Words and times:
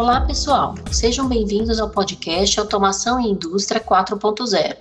Olá, 0.00 0.22
pessoal. 0.22 0.74
Sejam 0.90 1.28
bem-vindos 1.28 1.78
ao 1.78 1.90
podcast 1.90 2.58
Automação 2.58 3.20
e 3.20 3.28
Indústria 3.28 3.78
4.0. 3.78 4.74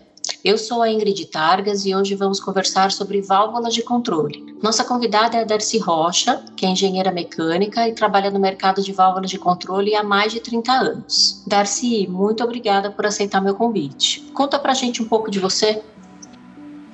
Eu 0.45 0.57
sou 0.57 0.81
a 0.81 0.89
Ingrid 0.89 1.25
Targas 1.25 1.85
e 1.85 1.93
hoje 1.93 2.15
vamos 2.15 2.39
conversar 2.39 2.89
sobre 2.89 3.21
válvulas 3.21 3.73
de 3.73 3.83
controle. 3.83 4.55
Nossa 4.63 4.81
convidada 4.85 5.35
é 5.35 5.41
a 5.41 5.43
Darcy 5.43 5.77
Rocha, 5.77 6.41
que 6.55 6.65
é 6.65 6.69
engenheira 6.69 7.11
mecânica 7.11 7.85
e 7.85 7.93
trabalha 7.93 8.31
no 8.31 8.39
mercado 8.39 8.81
de 8.81 8.93
válvulas 8.93 9.29
de 9.29 9.37
controle 9.37 9.93
há 9.93 10.05
mais 10.05 10.31
de 10.31 10.39
30 10.39 10.71
anos. 10.71 11.43
Darcy, 11.45 12.07
muito 12.07 12.41
obrigada 12.41 12.89
por 12.89 13.05
aceitar 13.05 13.41
meu 13.41 13.55
convite. 13.55 14.21
Conta 14.33 14.57
pra 14.57 14.73
gente 14.73 15.03
um 15.03 15.05
pouco 15.05 15.29
de 15.29 15.37
você. 15.37 15.83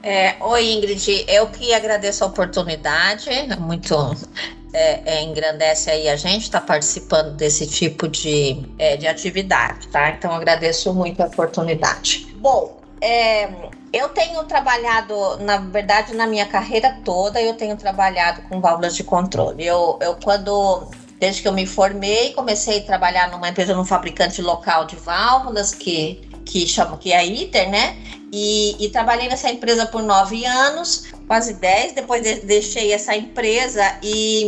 É, 0.06 0.36
oi, 0.40 0.72
Ingrid. 0.72 1.26
Eu 1.28 1.48
que 1.48 1.74
agradeço 1.74 2.24
a 2.24 2.28
oportunidade. 2.28 3.28
Muito 3.60 4.16
é, 4.72 5.02
é, 5.04 5.24
engrandece 5.24 5.90
aí 5.90 6.08
a 6.08 6.16
gente 6.16 6.44
estar 6.44 6.62
tá 6.62 6.68
participando 6.68 7.36
desse 7.36 7.66
tipo 7.66 8.08
de, 8.08 8.64
é, 8.78 8.98
de 8.98 9.08
atividade, 9.08 9.88
tá? 9.88 10.12
Então 10.12 10.32
agradeço 10.32 10.94
muito 10.94 11.24
a 11.24 11.26
oportunidade. 11.26 12.28
Bom, 12.36 12.80
é, 13.02 13.50
eu 13.92 14.10
tenho 14.10 14.44
trabalhado, 14.44 15.38
na 15.38 15.58
verdade, 15.58 16.14
na 16.14 16.28
minha 16.28 16.46
carreira 16.46 17.00
toda, 17.04 17.42
eu 17.42 17.56
tenho 17.56 17.76
trabalhado 17.76 18.44
com 18.44 18.62
válvulas 18.62 18.96
de 18.96 19.04
controle. 19.04 19.66
Eu, 19.66 19.98
eu 20.00 20.16
quando 20.24 20.88
desde 21.20 21.42
que 21.42 21.48
eu 21.48 21.54
me 21.54 21.66
formei, 21.66 22.32
comecei 22.34 22.78
a 22.78 22.84
trabalhar 22.84 23.32
numa 23.32 23.50
empresa, 23.50 23.74
num 23.74 23.86
fabricante 23.86 24.40
local 24.40 24.86
de 24.86 24.98
válvulas 24.98 25.74
que 25.74 26.30
que 26.46 26.68
chama 26.68 26.98
que 26.98 27.12
é 27.12 27.18
a 27.18 27.26
ITER, 27.26 27.70
né? 27.70 27.98
E, 28.32 28.76
e, 28.84 28.90
trabalhei 28.90 29.28
nessa 29.28 29.50
empresa 29.50 29.86
por 29.86 30.04
nove 30.04 30.46
anos, 30.46 31.06
quase 31.28 31.54
dez. 31.54 31.94
Depois 31.94 32.22
de, 32.22 32.42
deixei 32.42 32.92
essa 32.92 33.16
empresa 33.16 33.98
e 34.04 34.48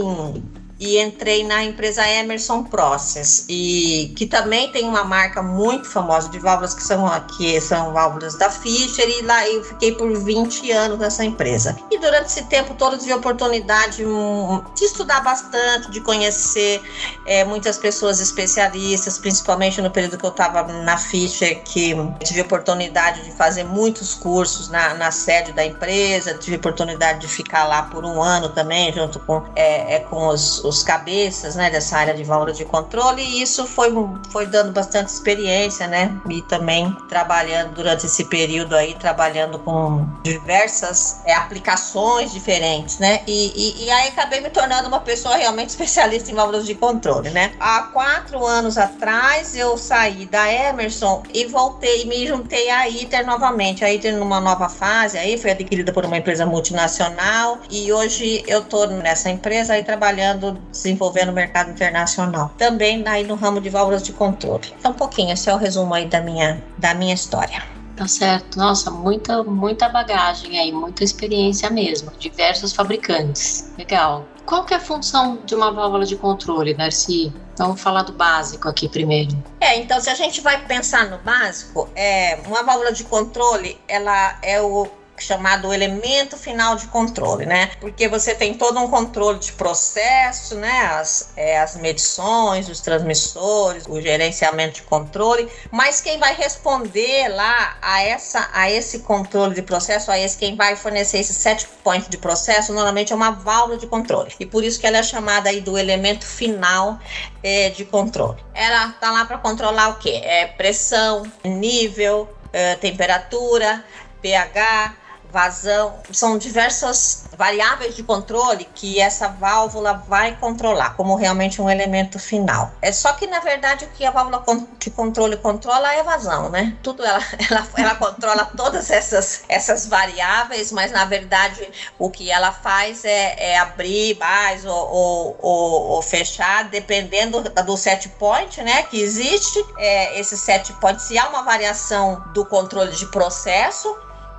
e 0.79 0.99
entrei 0.99 1.43
na 1.43 1.63
empresa 1.63 2.07
Emerson 2.07 2.63
Process 2.63 3.45
e 3.49 4.13
que 4.15 4.25
também 4.25 4.71
tem 4.71 4.87
uma 4.87 5.03
marca 5.03 5.41
muito 5.41 5.89
famosa 5.89 6.29
de 6.29 6.37
válvulas 6.37 6.73
que 6.73 6.83
são 6.83 7.07
aqui 7.07 7.59
são 7.59 7.93
válvulas 7.93 8.35
da 8.35 8.49
Fischer 8.49 9.07
e 9.07 9.21
lá 9.23 9.47
eu 9.47 9.63
fiquei 9.63 9.91
por 9.93 10.15
20 10.15 10.71
anos 10.71 10.99
nessa 10.99 11.23
empresa. 11.23 11.77
E 11.89 11.97
durante 11.97 12.27
esse 12.27 12.43
tempo 12.45 12.75
todo 12.75 12.97
tive 12.97 13.11
a 13.11 13.17
oportunidade 13.17 14.05
hum, 14.05 14.61
de 14.75 14.85
estudar 14.85 15.21
bastante 15.21 15.89
de 15.89 15.99
conhecer 16.01 16.81
é, 17.25 17.43
muitas 17.43 17.77
pessoas 17.77 18.19
especialistas 18.19 19.17
principalmente 19.17 19.81
no 19.81 19.89
período 19.89 20.17
que 20.17 20.25
eu 20.25 20.29
estava 20.29 20.63
na 20.63 20.97
Fischer 20.97 21.63
que 21.63 21.95
tive 22.23 22.41
a 22.41 22.43
oportunidade 22.43 23.23
de 23.23 23.31
fazer 23.31 23.63
muitos 23.63 24.13
cursos 24.13 24.69
na, 24.69 24.93
na 24.93 25.11
sede 25.11 25.51
da 25.53 25.65
empresa 25.65 26.35
tive 26.35 26.57
a 26.57 26.59
oportunidade 26.59 27.21
de 27.21 27.27
ficar 27.27 27.65
lá 27.65 27.83
por 27.83 28.05
um 28.05 28.21
ano 28.21 28.49
também 28.49 28.93
junto 28.93 29.19
com 29.19 29.43
é, 29.55 29.95
é 29.95 29.99
com 29.99 30.27
os 30.27 30.66
os 30.67 30.83
cabeças 30.83 31.55
né, 31.55 31.69
dessa 31.69 31.97
área 31.97 32.13
de 32.13 32.23
válvula 32.23 32.53
de 32.53 32.65
controle 32.65 33.21
e 33.21 33.41
isso 33.41 33.65
foi, 33.65 33.91
foi 34.31 34.45
dando 34.45 34.71
bastante 34.71 35.07
experiência, 35.07 35.87
né? 35.87 36.15
E 36.29 36.41
também 36.43 36.95
trabalhando 37.09 37.73
durante 37.73 38.05
esse 38.05 38.25
período 38.25 38.75
aí, 38.75 38.93
trabalhando 38.95 39.59
com 39.59 40.07
diversas 40.23 41.21
é, 41.25 41.33
aplicações 41.33 42.31
diferentes, 42.31 42.99
né? 42.99 43.21
E, 43.27 43.51
e, 43.55 43.85
e, 43.85 43.91
aí 43.91 44.09
acabei 44.09 44.41
me 44.41 44.49
tornando 44.49 44.87
uma 44.87 44.99
pessoa 44.99 45.35
realmente 45.35 45.69
especialista 45.77 46.31
em 46.31 46.35
válvulas 46.35 46.65
de 46.65 46.75
controle, 46.75 47.29
né? 47.29 47.53
Há 47.59 47.83
quatro 47.93 48.45
anos 48.45 48.77
atrás 48.77 49.55
eu 49.55 49.77
saí 49.77 50.25
da 50.25 50.51
Emerson 50.51 51.23
e 51.33 51.45
voltei, 51.45 52.05
me 52.05 52.27
juntei 52.27 52.69
à 52.69 52.87
ITER 52.89 53.25
novamente. 53.25 53.83
A 53.83 53.93
ITER 53.93 54.15
numa 54.17 54.39
nova 54.39 54.69
fase, 54.69 55.17
aí 55.17 55.37
foi 55.37 55.51
adquirida 55.51 55.91
por 55.91 56.05
uma 56.05 56.17
empresa 56.17 56.45
multinacional 56.45 57.59
e 57.69 57.91
hoje 57.91 58.43
eu 58.47 58.61
tô 58.63 58.85
nessa 58.87 59.29
empresa 59.29 59.73
aí 59.73 59.83
trabalhando 59.83 60.56
desenvolver 60.71 61.25
no 61.25 61.33
mercado 61.33 61.71
internacional. 61.71 62.51
Também 62.57 63.03
aí 63.07 63.25
no 63.25 63.35
ramo 63.35 63.61
de 63.61 63.69
válvulas 63.69 64.03
de 64.03 64.13
controle. 64.13 64.73
É 64.83 64.87
um 64.87 64.93
pouquinho, 64.93 65.33
esse 65.33 65.49
é 65.49 65.53
o 65.53 65.57
resumo 65.57 65.93
aí 65.93 66.05
da 66.05 66.21
minha, 66.21 66.63
da 66.77 66.93
minha 66.93 67.13
história. 67.13 67.63
Tá 67.97 68.07
certo. 68.07 68.59
Nossa, 68.59 68.91
muita, 68.91 69.43
muita 69.43 69.89
bagagem 69.89 70.59
aí, 70.59 70.71
muita 70.71 71.03
experiência 71.03 71.67
mesmo. 71.69 72.11
Diversos 72.19 72.71
fabricantes. 72.71 73.71
Legal. 73.75 74.23
Qual 74.45 74.63
que 74.63 74.73
é 74.73 74.77
a 74.77 74.79
função 74.79 75.39
de 75.45 75.55
uma 75.55 75.71
válvula 75.71 76.05
de 76.05 76.15
controle, 76.15 76.75
Darcy? 76.75 77.33
Vamos 77.57 77.81
falar 77.81 78.03
do 78.03 78.13
básico 78.13 78.69
aqui 78.69 78.87
primeiro. 78.87 79.35
É, 79.59 79.79
então 79.79 79.99
se 79.99 80.11
a 80.11 80.15
gente 80.15 80.41
vai 80.41 80.63
pensar 80.65 81.09
no 81.09 81.17
básico, 81.17 81.89
é, 81.95 82.39
uma 82.45 82.61
válvula 82.61 82.93
de 82.93 83.03
controle, 83.03 83.77
ela 83.87 84.37
é 84.43 84.61
o 84.61 84.87
chamado 85.19 85.73
elemento 85.73 86.37
final 86.37 86.75
de 86.75 86.87
controle, 86.87 87.45
né? 87.45 87.71
Porque 87.79 88.07
você 88.07 88.35
tem 88.35 88.53
todo 88.53 88.79
um 88.79 88.87
controle 88.89 89.39
de 89.39 89.51
processo, 89.53 90.55
né? 90.55 90.81
As, 90.99 91.31
é, 91.35 91.59
as 91.59 91.75
medições, 91.75 92.69
os 92.69 92.79
transmissores, 92.79 93.85
o 93.87 93.99
gerenciamento 93.99 94.75
de 94.75 94.81
controle, 94.83 95.49
mas 95.71 96.01
quem 96.01 96.19
vai 96.19 96.33
responder 96.33 97.29
lá 97.29 97.77
a 97.81 98.01
essa 98.03 98.49
a 98.53 98.69
esse 98.69 98.99
controle 98.99 99.55
de 99.55 99.61
processo, 99.61 100.11
a 100.11 100.19
esse 100.19 100.37
quem 100.37 100.55
vai 100.55 100.75
fornecer 100.75 101.19
esse 101.19 101.33
set 101.33 101.67
point 101.83 102.09
de 102.09 102.17
processo, 102.17 102.73
normalmente 102.73 103.11
é 103.11 103.15
uma 103.15 103.31
válvula 103.31 103.77
de 103.77 103.87
controle. 103.87 104.31
E 104.39 104.45
por 104.45 104.63
isso 104.63 104.79
que 104.79 104.87
ela 104.87 104.97
é 104.97 105.03
chamada 105.03 105.49
aí 105.49 105.61
do 105.61 105.77
elemento 105.77 106.25
final 106.25 106.99
é, 107.43 107.69
de 107.69 107.85
controle. 107.85 108.37
Ela 108.53 108.89
tá 108.93 109.11
lá 109.11 109.25
para 109.25 109.37
controlar 109.37 109.89
o 109.89 109.95
que? 109.95 110.11
É 110.11 110.45
pressão, 110.47 111.23
nível, 111.43 112.29
é, 112.51 112.75
temperatura, 112.75 113.83
pH, 114.21 114.95
vazão, 115.31 115.95
são 116.11 116.37
diversas 116.37 117.25
variáveis 117.37 117.95
de 117.95 118.03
controle 118.03 118.67
que 118.73 118.99
essa 118.99 119.27
válvula 119.27 119.93
vai 120.07 120.35
controlar 120.37 120.95
como 120.95 121.15
realmente 121.15 121.61
um 121.61 121.69
elemento 121.69 122.17
final. 122.17 122.71
É 122.81 122.91
só 122.91 123.13
que 123.13 123.27
na 123.27 123.39
verdade 123.39 123.85
o 123.85 123.89
que 123.89 124.05
a 124.05 124.11
válvula 124.11 124.43
de 124.79 124.89
controle 124.89 125.37
controla 125.37 125.93
é 125.93 126.03
vazão, 126.03 126.49
né? 126.49 126.75
Tudo 126.81 127.03
ela, 127.05 127.21
ela, 127.49 127.67
ela 127.77 127.95
controla 127.95 128.45
todas 128.57 128.89
essas, 128.89 129.43
essas 129.47 129.85
variáveis, 129.85 130.71
mas 130.71 130.91
na 130.91 131.05
verdade 131.05 131.69
o 131.99 132.09
que 132.09 132.31
ela 132.31 132.51
faz 132.51 133.05
é, 133.05 133.35
é 133.37 133.59
abrir 133.59 134.17
mais 134.17 134.65
ou, 134.65 134.73
ou, 134.73 135.37
ou, 135.39 135.81
ou, 135.89 136.01
fechar, 136.01 136.65
dependendo 136.69 137.41
do 137.41 137.77
set 137.77 138.09
point, 138.09 138.61
né? 138.63 138.83
Que 138.83 139.01
existe 139.01 139.63
é, 139.77 140.19
esse 140.19 140.37
set 140.37 140.73
point. 140.73 141.01
Se 141.01 141.17
há 141.17 141.27
uma 141.29 141.43
variação 141.43 142.23
do 142.33 142.45
controle 142.45 142.91
de 142.91 143.05
processo, 143.07 143.95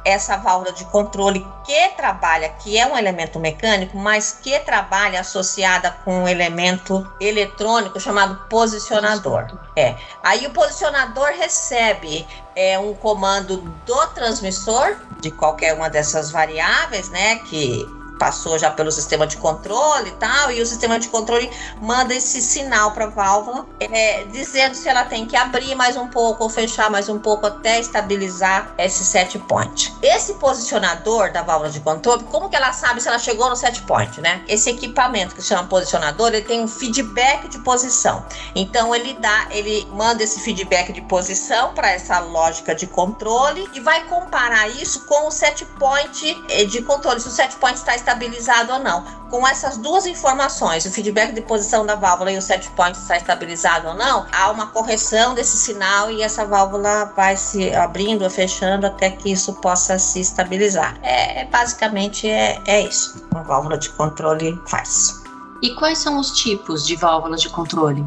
essa 0.09 0.37
válvula 0.37 0.73
de 0.73 0.85
controle 0.87 1.47
que 1.65 1.89
trabalha, 1.91 2.49
que 2.49 2.79
é 2.79 2.87
um 2.87 2.97
elemento 2.97 3.39
mecânico, 3.39 3.97
mas 3.97 4.39
que 4.43 4.59
trabalha 4.61 5.21
associada 5.21 5.91
com 6.05 6.23
um 6.23 6.29
elemento 6.29 7.07
eletrônico 7.21 8.01
chamado 8.01 8.49
posicionador. 8.49 9.59
É. 9.77 9.97
Aí 10.23 10.47
o 10.47 10.51
posicionador 10.51 11.29
recebe 11.39 12.27
é, 12.57 12.79
um 12.79 12.95
comando 12.95 13.59
do 13.87 14.07
transmissor 14.09 14.97
de 15.21 15.31
qualquer 15.31 15.75
uma 15.75 15.91
dessas 15.91 16.31
variáveis, 16.31 17.09
né, 17.11 17.37
que 17.37 17.87
passou 18.19 18.59
já 18.59 18.71
pelo 18.71 18.91
sistema 18.91 19.27
de 19.27 19.37
controle 19.37 20.09
e 20.09 20.13
tal, 20.13 20.51
e 20.51 20.61
o 20.61 20.67
sistema 20.67 20.99
de 20.99 21.09
controle 21.09 21.51
manda 21.81 22.15
esse 22.15 22.43
sinal 22.43 22.93
para 22.93 23.05
a 23.05 23.09
válvula, 23.09 23.67
é, 23.81 24.25
dizendo 24.25 24.75
se 24.75 24.89
ela 24.89 25.05
tem 25.05 25.27
que 25.27 25.37
abrir 25.37 25.75
mais 25.75 25.97
um 25.97 26.09
pouco 26.09 26.45
ou 26.45 26.51
fechar 26.51 26.91
mais 26.91 27.09
um 27.09 27.19
pouco 27.19 27.47
até 27.47 27.79
estabilizar 27.79 28.75
esse 28.79 29.05
set 29.05 29.39
point. 29.41 29.95
Esse 30.03 30.35
posicionador 30.35 31.33
da 31.33 31.43
válvula 31.43 31.71
de 31.71 31.81
controle, 31.81 32.25
como 32.25 32.49
que 32.49 32.57
ela 32.57 32.73
sabe 32.73 33.01
se 33.01 33.09
ela 33.09 33.19
chegou 33.19 33.49
no 33.49 33.57
set 33.57 33.83
point, 33.83 34.21
né? 34.21 34.43
Esse 34.49 34.71
equipamento 34.71 35.35
que 35.35 35.43
se 35.43 35.49
chama 35.49 35.65
posicionador, 35.69 36.29
ele 36.29 36.43
tem 36.43 36.61
um 36.61 36.69
feedback 36.69 37.49
de 37.49 37.59
posição. 37.61 38.25
Então 38.55 38.95
ele 38.95 39.15
dá, 39.15 39.47
ele 39.51 39.87
manda 39.93 40.23
esse 40.23 40.41
feedback 40.41 40.93
de 40.93 41.01
posição 41.03 41.73
para 41.75 41.91
essa 41.91 42.19
lógica 42.19 42.75
de 42.75 42.87
controle 42.87 43.69
e 43.73 43.81
vai 43.81 44.05
comparar 44.05 44.69
isso 44.69 45.05
com 45.07 45.29
o 45.29 45.31
set 45.31 45.65
point 45.79 46.45
eh, 46.49 46.65
de 46.65 46.83
controle. 46.83 47.21
Se 47.21 47.29
o 47.29 47.31
set 47.31 47.57
point 47.57 47.77
está 47.77 47.95
estabilizado 48.09 48.73
ou 48.73 48.79
não. 48.79 49.05
Com 49.31 49.47
essas 49.47 49.77
duas 49.77 50.07
informações, 50.07 50.87
o 50.87 50.91
feedback 50.91 51.33
de 51.33 51.43
posição 51.43 51.85
da 51.85 51.95
válvula 51.95 52.33
e 52.33 52.39
o 52.39 52.43
set 52.43 52.69
point 52.71 52.97
está 52.99 53.17
estabilizado 53.17 53.89
ou 53.89 53.95
não, 53.95 54.27
há 54.33 54.51
uma 54.51 54.69
correção 54.69 55.35
desse 55.35 55.57
sinal 55.57 56.11
e 56.11 56.23
essa 56.23 56.47
válvula 56.47 57.13
vai 57.15 57.37
se 57.37 57.75
abrindo 57.75 58.23
ou 58.23 58.31
fechando 58.31 58.87
até 58.87 59.11
que 59.11 59.31
isso 59.31 59.53
possa 59.55 59.99
se 59.99 60.21
estabilizar. 60.21 60.99
É, 61.03 61.45
basicamente 61.45 62.29
é, 62.29 62.59
é 62.67 62.81
isso. 62.83 63.23
Uma 63.31 63.43
válvula 63.43 63.77
de 63.77 63.91
controle 63.91 64.59
faz. 64.67 65.23
E 65.63 65.75
quais 65.75 65.99
são 65.99 66.19
os 66.19 66.31
tipos 66.31 66.87
de 66.87 66.97
válvulas 66.97 67.43
de 67.43 67.51
controle? 67.51 68.05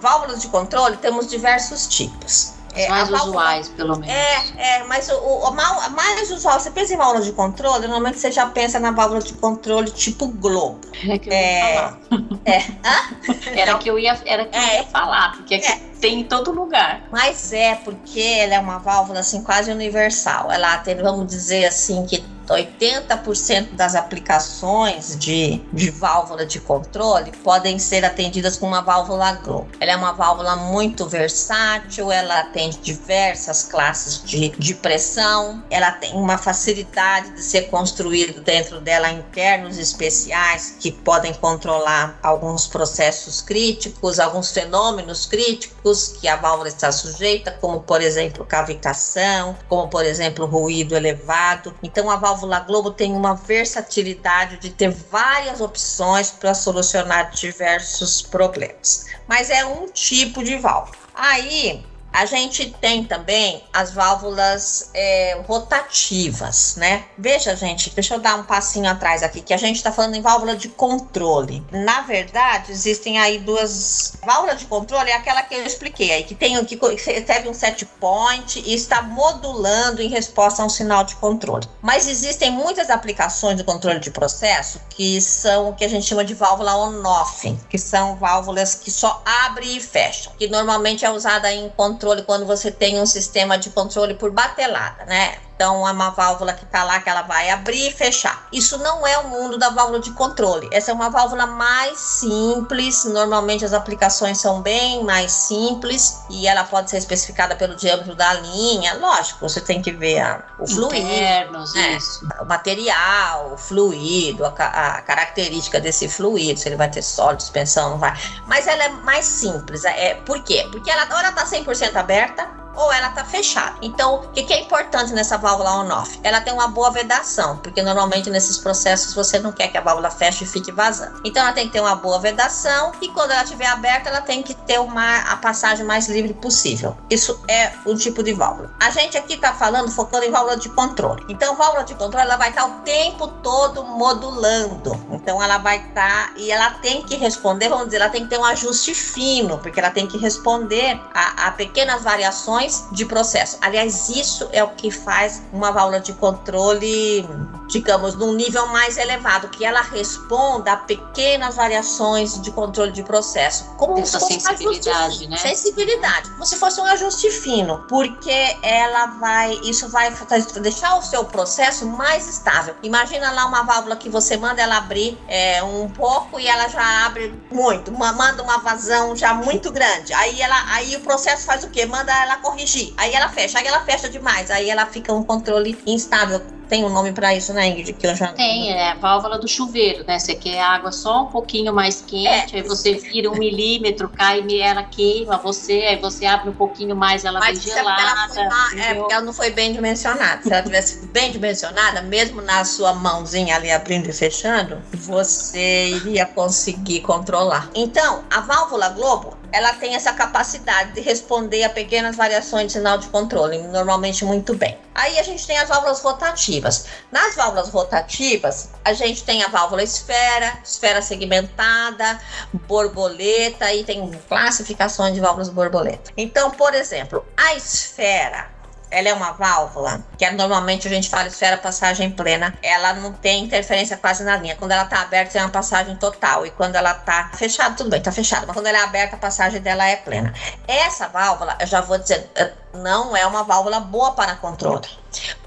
Válvulas 0.00 0.40
de 0.40 0.48
controle 0.48 0.96
temos 0.96 1.26
diversos 1.26 1.86
tipos. 1.86 2.55
É, 2.76 2.88
mais 2.88 3.10
usuais, 3.10 3.68
pelo 3.70 3.98
menos. 3.98 4.14
É, 4.14 4.78
é 4.78 4.84
mas 4.84 5.08
o, 5.08 5.14
o, 5.14 5.48
o 5.48 5.52
mais 5.52 6.30
usual, 6.30 6.60
você 6.60 6.70
pensa 6.70 6.94
em 6.94 6.96
válvula 6.96 7.24
de 7.24 7.32
controle, 7.32 7.86
normalmente 7.86 8.18
você 8.18 8.30
já 8.30 8.46
pensa 8.46 8.78
na 8.78 8.90
válvula 8.90 9.20
de 9.20 9.34
controle 9.34 9.90
tipo 9.90 10.26
Globo. 10.28 10.80
É 11.08 11.18
que 11.18 11.28
eu 11.28 11.32
ia 11.32 11.38
é, 11.38 11.74
falar. 11.74 11.98
É. 12.44 12.58
Hã? 12.58 13.56
Era 13.56 13.78
que 13.78 13.90
eu 13.90 13.98
ia, 13.98 14.18
era 14.26 14.44
que 14.44 14.56
eu 14.56 14.62
ia 14.62 14.80
é. 14.80 14.84
falar, 14.84 15.32
porque 15.32 15.54
é. 15.54 15.80
tem 16.00 16.20
em 16.20 16.24
todo 16.24 16.52
lugar. 16.52 17.04
Mas 17.10 17.52
é, 17.52 17.74
porque 17.76 18.20
ela 18.20 18.54
é 18.54 18.60
uma 18.60 18.78
válvula 18.78 19.20
assim 19.20 19.42
quase 19.42 19.70
universal. 19.70 20.50
Ela 20.50 20.78
tem, 20.78 20.94
vamos 20.96 21.26
dizer 21.26 21.66
assim, 21.66 22.04
que 22.06 22.24
80% 22.54 23.72
das 23.72 23.94
aplicações 23.94 25.18
de, 25.18 25.60
de 25.72 25.90
válvula 25.90 26.46
de 26.46 26.60
controle 26.60 27.32
podem 27.42 27.78
ser 27.78 28.04
atendidas 28.04 28.56
com 28.56 28.66
uma 28.66 28.80
válvula 28.80 29.32
Glow. 29.32 29.66
Ela 29.80 29.92
é 29.92 29.96
uma 29.96 30.12
válvula 30.12 30.56
muito 30.56 31.06
versátil, 31.06 32.12
ela 32.12 32.40
atende 32.40 32.78
diversas 32.78 33.64
classes 33.64 34.22
de, 34.22 34.50
de 34.50 34.74
pressão, 34.74 35.62
ela 35.70 35.90
tem 35.90 36.14
uma 36.14 36.38
facilidade 36.38 37.32
de 37.32 37.42
ser 37.42 37.62
construído 37.62 38.40
dentro 38.40 38.80
dela 38.80 39.10
internos 39.10 39.78
especiais 39.78 40.76
que 40.78 40.92
podem 40.92 41.34
controlar 41.34 42.18
alguns 42.22 42.66
processos 42.66 43.40
críticos, 43.40 44.18
alguns 44.18 44.52
fenômenos 44.52 45.26
críticos 45.26 46.16
que 46.20 46.28
a 46.28 46.36
válvula 46.36 46.68
está 46.68 46.92
sujeita, 46.92 47.50
como 47.60 47.80
por 47.80 48.00
exemplo 48.00 48.44
cavitação, 48.44 49.56
como 49.68 49.88
por 49.88 50.04
exemplo 50.04 50.46
ruído 50.46 50.96
elevado. 50.96 51.74
Então 51.82 52.10
a 52.10 52.16
válvula 52.16 52.35
Globo 52.60 52.90
tem 52.90 53.12
uma 53.12 53.34
versatilidade 53.34 54.58
de 54.58 54.70
ter 54.70 54.90
várias 54.90 55.60
opções 55.60 56.30
para 56.30 56.54
solucionar 56.54 57.30
diversos 57.30 58.22
problemas. 58.22 59.06
Mas 59.26 59.50
é 59.50 59.64
um 59.64 59.86
tipo 59.88 60.42
de 60.44 60.56
válvula. 60.56 60.96
Aí 61.14 61.84
a 62.16 62.24
gente 62.24 62.74
tem 62.80 63.04
também 63.04 63.62
as 63.70 63.92
válvulas 63.92 64.88
é, 64.94 65.38
rotativas, 65.46 66.74
né? 66.76 67.04
Veja, 67.18 67.54
gente, 67.54 67.90
deixa 67.90 68.14
eu 68.14 68.18
dar 68.18 68.36
um 68.36 68.42
passinho 68.42 68.88
atrás 68.88 69.22
aqui, 69.22 69.42
que 69.42 69.52
a 69.52 69.58
gente 69.58 69.76
está 69.76 69.92
falando 69.92 70.14
em 70.14 70.22
válvula 70.22 70.56
de 70.56 70.70
controle. 70.70 71.62
Na 71.70 72.00
verdade, 72.00 72.72
existem 72.72 73.18
aí 73.18 73.38
duas. 73.38 74.14
Válvula 74.24 74.56
de 74.56 74.64
controle 74.64 75.10
é 75.10 75.14
aquela 75.14 75.42
que 75.42 75.56
eu 75.56 75.66
expliquei 75.66 76.10
aí, 76.10 76.24
que 76.24 76.34
tem 76.34 76.56
que 76.64 76.76
recebe 77.04 77.50
um 77.50 77.54
set 77.54 77.84
point 78.00 78.62
e 78.64 78.72
está 78.72 79.02
modulando 79.02 80.00
em 80.00 80.08
resposta 80.08 80.62
a 80.62 80.64
um 80.64 80.70
sinal 80.70 81.04
de 81.04 81.16
controle. 81.16 81.68
Mas 81.82 82.08
existem 82.08 82.50
muitas 82.50 82.88
aplicações 82.88 83.58
de 83.58 83.64
controle 83.64 84.00
de 84.00 84.10
processo 84.10 84.80
que 84.88 85.20
são 85.20 85.68
o 85.68 85.74
que 85.74 85.84
a 85.84 85.88
gente 85.88 86.06
chama 86.06 86.24
de 86.24 86.32
válvula 86.32 86.74
on-off, 86.76 87.54
que 87.68 87.76
são 87.76 88.16
válvulas 88.16 88.74
que 88.74 88.90
só 88.90 89.22
abrem 89.44 89.76
e 89.76 89.80
fecham, 89.82 90.32
que 90.38 90.48
normalmente 90.48 91.04
é 91.04 91.10
usada 91.10 91.52
em 91.52 91.68
controle 91.68 92.05
controle 92.06 92.22
quando 92.22 92.46
você 92.46 92.70
tem 92.70 93.00
um 93.00 93.06
sistema 93.06 93.58
de 93.58 93.70
controle 93.70 94.14
por 94.14 94.30
batelada, 94.30 95.04
né? 95.04 95.38
Então, 95.56 95.88
é 95.88 95.90
uma 95.90 96.10
válvula 96.10 96.52
que 96.52 96.64
está 96.64 96.84
lá 96.84 97.00
que 97.00 97.08
ela 97.08 97.22
vai 97.22 97.48
abrir 97.48 97.88
e 97.88 97.90
fechar. 97.90 98.46
Isso 98.52 98.76
não 98.76 99.06
é 99.06 99.16
o 99.16 99.28
mundo 99.28 99.56
da 99.56 99.70
válvula 99.70 99.98
de 99.98 100.10
controle. 100.10 100.68
Essa 100.70 100.90
é 100.90 100.94
uma 100.94 101.08
válvula 101.08 101.46
mais 101.46 101.98
simples. 101.98 103.06
Normalmente, 103.06 103.64
as 103.64 103.72
aplicações 103.72 104.38
são 104.38 104.60
bem 104.60 105.02
mais 105.02 105.32
simples 105.32 106.20
e 106.28 106.46
ela 106.46 106.62
pode 106.62 106.90
ser 106.90 106.98
especificada 106.98 107.56
pelo 107.56 107.74
diâmetro 107.74 108.14
da 108.14 108.34
linha. 108.34 108.98
Lógico, 108.98 109.48
você 109.48 109.58
tem 109.58 109.80
que 109.80 109.90
ver 109.90 110.20
a, 110.20 110.44
o 110.58 110.66
fluido, 110.66 110.94
Internos, 110.94 111.74
né? 111.74 111.98
o 112.42 112.44
material, 112.44 113.54
o 113.54 113.56
fluido, 113.56 114.44
a, 114.44 114.48
a, 114.48 115.02
característica 115.02 115.80
desse 115.80 116.06
fluido, 116.06 116.60
se 116.60 116.68
ele 116.68 116.76
vai 116.76 116.90
ter 116.90 117.00
sólido, 117.00 117.40
suspensão, 117.40 117.90
não 117.90 117.98
vai. 117.98 118.14
Mas 118.46 118.66
ela 118.66 118.84
é 118.84 118.88
mais 118.90 119.24
simples. 119.24 119.86
É, 119.86 120.16
por 120.26 120.42
quê? 120.42 120.68
Porque 120.70 120.90
ela, 120.90 121.04
ela 121.04 121.30
está 121.30 121.46
100% 121.46 121.96
aberta 121.96 122.65
ou 122.76 122.92
ela 122.92 123.08
está 123.08 123.24
fechada. 123.24 123.76
Então, 123.82 124.16
o 124.16 124.28
que, 124.28 124.44
que, 124.44 124.52
é 124.52 124.60
importante 124.60 125.12
nessa 125.12 125.36
válvula 125.36 125.72
on-off? 125.80 126.20
Ela 126.22 126.40
tem 126.40 126.52
uma 126.52 126.68
boa 126.68 126.90
vedação, 126.90 127.56
porque 127.58 127.82
normalmente 127.82 128.30
nesses 128.30 128.58
processos 128.58 129.14
você 129.14 129.38
não 129.38 129.52
quer 129.52 129.68
que 129.68 129.78
a 129.78 129.80
válvula 129.80 130.10
feche 130.10 130.44
e 130.44 130.46
fique 130.46 130.70
vazando. 130.70 131.20
Então, 131.24 131.42
ela 131.42 131.52
tem 131.52 131.66
que 131.66 131.72
ter 131.72 131.80
uma 131.80 131.96
boa 131.96 132.18
vedação 132.18 132.92
e 133.00 133.08
quando 133.08 133.30
ela 133.30 133.42
estiver 133.42 133.66
aberta, 133.66 134.08
ela 134.08 134.20
tem 134.20 134.42
que 134.42 134.54
ter 134.54 134.78
uma, 134.78 135.18
a 135.32 135.36
passagem 135.36 135.84
mais 135.84 136.08
livre 136.08 136.34
possível. 136.34 136.96
Isso 137.08 137.40
é 137.48 137.72
um 137.86 137.96
tipo 137.96 138.22
de 138.22 138.32
válvula. 138.32 138.70
A 138.80 138.90
gente 138.90 139.16
aqui 139.16 139.34
está 139.34 139.52
falando, 139.54 139.90
focando 139.90 140.24
em 140.24 140.30
válvula 140.30 140.56
de 140.56 140.68
controle. 140.68 141.24
Então, 141.28 141.56
válvula 141.56 141.84
de 141.84 141.94
controle, 141.94 142.26
ela 142.26 142.36
vai 142.36 142.50
estar 142.50 142.62
tá 142.62 142.68
o 142.68 142.80
tempo 142.80 143.28
todo 143.42 143.84
modulando. 143.84 144.98
Então, 145.10 145.42
ela 145.42 145.58
vai 145.58 145.78
estar 145.78 146.26
tá, 146.26 146.32
e 146.36 146.50
ela 146.50 146.70
tem 146.70 147.02
que 147.02 147.16
responder, 147.16 147.68
vamos 147.68 147.86
dizer, 147.86 147.96
ela 147.96 148.10
tem 148.10 148.24
que 148.24 148.28
ter 148.28 148.38
um 148.38 148.44
ajuste 148.44 148.94
fino, 148.94 149.58
porque 149.58 149.80
ela 149.80 149.90
tem 149.90 150.06
que 150.06 150.18
responder 150.18 151.00
a, 151.14 151.46
a 151.46 151.50
pequenas 151.52 152.02
variações 152.02 152.65
de 152.92 153.04
processo. 153.04 153.58
Aliás, 153.60 154.08
isso 154.08 154.48
é 154.52 154.62
o 154.62 154.68
que 154.68 154.90
faz 154.90 155.42
uma 155.52 155.70
válvula 155.70 156.00
de 156.00 156.12
controle, 156.12 157.26
digamos, 157.68 158.14
num 158.14 158.32
nível 158.32 158.66
mais 158.68 158.96
elevado, 158.96 159.48
que 159.48 159.64
ela 159.64 159.82
responda 159.82 160.72
a 160.72 160.76
pequenas 160.76 161.56
variações 161.56 162.40
de 162.40 162.50
controle 162.50 162.92
de 162.92 163.02
processo. 163.02 163.64
Como 163.76 163.98
Essa 163.98 164.18
se 164.18 164.34
fosse 164.34 164.40
sensibilidade, 164.40 165.28
né? 165.28 165.36
Sensibilidade, 165.36 166.30
como 166.30 166.46
se 166.46 166.56
fosse 166.56 166.80
um 166.80 166.84
ajuste 166.84 167.30
fino, 167.30 167.84
porque 167.88 168.56
ela 168.62 169.06
vai, 169.06 169.52
isso 169.64 169.88
vai 169.88 170.12
deixar 170.60 170.96
o 170.96 171.02
seu 171.02 171.24
processo 171.24 171.86
mais 171.86 172.28
estável. 172.28 172.74
Imagina 172.82 173.30
lá 173.32 173.46
uma 173.46 173.62
válvula 173.62 173.96
que 173.96 174.08
você 174.08 174.36
manda 174.36 174.60
ela 174.60 174.76
abrir 174.78 175.18
é, 175.28 175.62
um 175.62 175.88
pouco 175.88 176.38
e 176.38 176.46
ela 176.46 176.68
já 176.68 177.06
abre 177.06 177.34
muito, 177.50 177.92
manda 177.92 178.42
uma 178.42 178.58
vazão 178.58 179.14
já 179.16 179.34
muito 179.34 179.70
grande. 179.70 180.12
Aí 180.14 180.40
ela, 180.40 180.74
aí 180.74 180.96
o 180.96 181.00
processo 181.00 181.44
faz 181.44 181.64
o 181.64 181.70
quê? 181.70 181.86
Manda 181.86 182.12
ela 182.12 182.36
correr 182.36 182.55
corrigir. 182.56 182.94
Aí 182.96 183.12
ela 183.12 183.28
fecha, 183.28 183.58
aí 183.58 183.66
ela 183.66 183.80
fecha 183.80 184.08
demais, 184.08 184.50
aí 184.50 184.70
ela 184.70 184.86
fica 184.86 185.12
um 185.12 185.22
controle 185.22 185.78
instável. 185.86 186.40
Tem 186.68 186.84
um 186.84 186.88
nome 186.88 187.12
para 187.12 187.32
isso, 187.32 187.52
né, 187.52 187.68
Ingrid? 187.68 187.92
Que 187.92 188.08
eu 188.08 188.16
já... 188.16 188.32
Tem, 188.32 188.72
é 188.72 188.90
a 188.90 188.94
válvula 188.96 189.38
do 189.38 189.46
chuveiro, 189.46 190.04
né? 190.04 190.18
Você 190.18 190.34
quer 190.34 190.60
água 190.60 190.90
só 190.90 191.22
um 191.22 191.26
pouquinho 191.26 191.72
mais 191.72 192.02
quente, 192.04 192.56
é. 192.56 192.58
aí 192.58 192.62
você 192.62 192.94
vira 192.94 193.30
um 193.30 193.36
milímetro, 193.36 194.08
cai 194.08 194.44
e 194.48 194.60
ela 194.60 194.82
queima 194.82 195.36
você, 195.36 195.74
aí 195.74 195.96
você 196.00 196.26
abre 196.26 196.50
um 196.50 196.54
pouquinho 196.54 196.96
mais, 196.96 197.24
ela 197.24 197.38
Mas 197.38 197.62
vem 197.62 197.72
gelada. 197.72 198.02
Ela 198.02 198.28
foi, 198.68 198.80
é, 198.80 198.94
porque 198.94 199.12
ela 199.12 199.24
não 199.24 199.32
foi 199.32 199.50
bem 199.50 199.72
dimensionada. 199.72 200.42
Se 200.42 200.52
ela 200.52 200.62
tivesse 200.62 201.06
bem 201.06 201.30
dimensionada, 201.30 202.02
mesmo 202.02 202.42
na 202.42 202.64
sua 202.64 202.92
mãozinha 202.92 203.54
ali 203.54 203.70
abrindo 203.70 204.08
e 204.08 204.12
fechando, 204.12 204.82
você 204.92 205.90
iria 205.90 206.26
conseguir 206.26 207.00
controlar. 207.02 207.70
Então, 207.76 208.24
a 208.28 208.40
válvula 208.40 208.88
Globo, 208.88 209.36
ela 209.56 209.72
tem 209.72 209.94
essa 209.94 210.12
capacidade 210.12 210.92
de 210.92 211.00
responder 211.00 211.64
a 211.64 211.70
pequenas 211.70 212.14
variações 212.14 212.66
de 212.66 212.72
sinal 212.74 212.98
de 212.98 213.08
controle, 213.08 213.56
normalmente 213.68 214.22
muito 214.22 214.54
bem. 214.54 214.78
Aí 214.94 215.18
a 215.18 215.22
gente 215.22 215.46
tem 215.46 215.56
as 215.56 215.70
válvulas 215.70 216.02
rotativas. 216.02 216.84
Nas 217.10 217.34
válvulas 217.34 217.70
rotativas, 217.70 218.68
a 218.84 218.92
gente 218.92 219.24
tem 219.24 219.42
a 219.42 219.48
válvula 219.48 219.82
esfera, 219.82 220.58
esfera 220.62 221.00
segmentada, 221.00 222.20
borboleta 222.52 223.72
e 223.72 223.82
tem 223.82 224.10
classificações 224.28 225.14
de 225.14 225.20
válvulas 225.20 225.48
borboleta. 225.48 226.12
Então, 226.18 226.50
por 226.50 226.74
exemplo, 226.74 227.24
a 227.34 227.54
esfera 227.54 228.55
ela 228.90 229.08
é 229.08 229.12
uma 229.12 229.32
válvula, 229.32 230.00
que 230.16 230.24
é, 230.24 230.30
normalmente 230.32 230.86
a 230.86 230.90
gente 230.90 231.08
fala 231.08 231.26
esfera 231.28 231.56
passagem 231.56 232.10
plena, 232.10 232.56
ela 232.62 232.94
não 232.94 233.12
tem 233.12 233.44
interferência 233.44 233.96
quase 233.96 234.24
na 234.24 234.36
linha. 234.36 234.56
Quando 234.56 234.72
ela 234.72 234.84
está 234.84 235.02
aberta, 235.02 235.38
é 235.38 235.42
uma 235.42 235.50
passagem 235.50 235.96
total. 235.96 236.46
E 236.46 236.50
quando 236.50 236.76
ela 236.76 236.92
está 236.92 237.30
fechada, 237.34 237.74
tudo 237.74 237.90
bem, 237.90 237.98
está 237.98 238.12
fechada. 238.12 238.46
Mas 238.46 238.54
quando 238.54 238.66
ela 238.66 238.78
é 238.78 238.82
aberta, 238.82 239.16
a 239.16 239.18
passagem 239.18 239.60
dela 239.60 239.86
é 239.86 239.96
plena. 239.96 240.32
Essa 240.66 241.08
válvula, 241.08 241.56
eu 241.60 241.66
já 241.66 241.80
vou 241.80 241.98
dizer, 241.98 242.30
não 242.74 243.16
é 243.16 243.26
uma 243.26 243.42
válvula 243.42 243.80
boa 243.80 244.12
para 244.12 244.36
controle. 244.36 244.86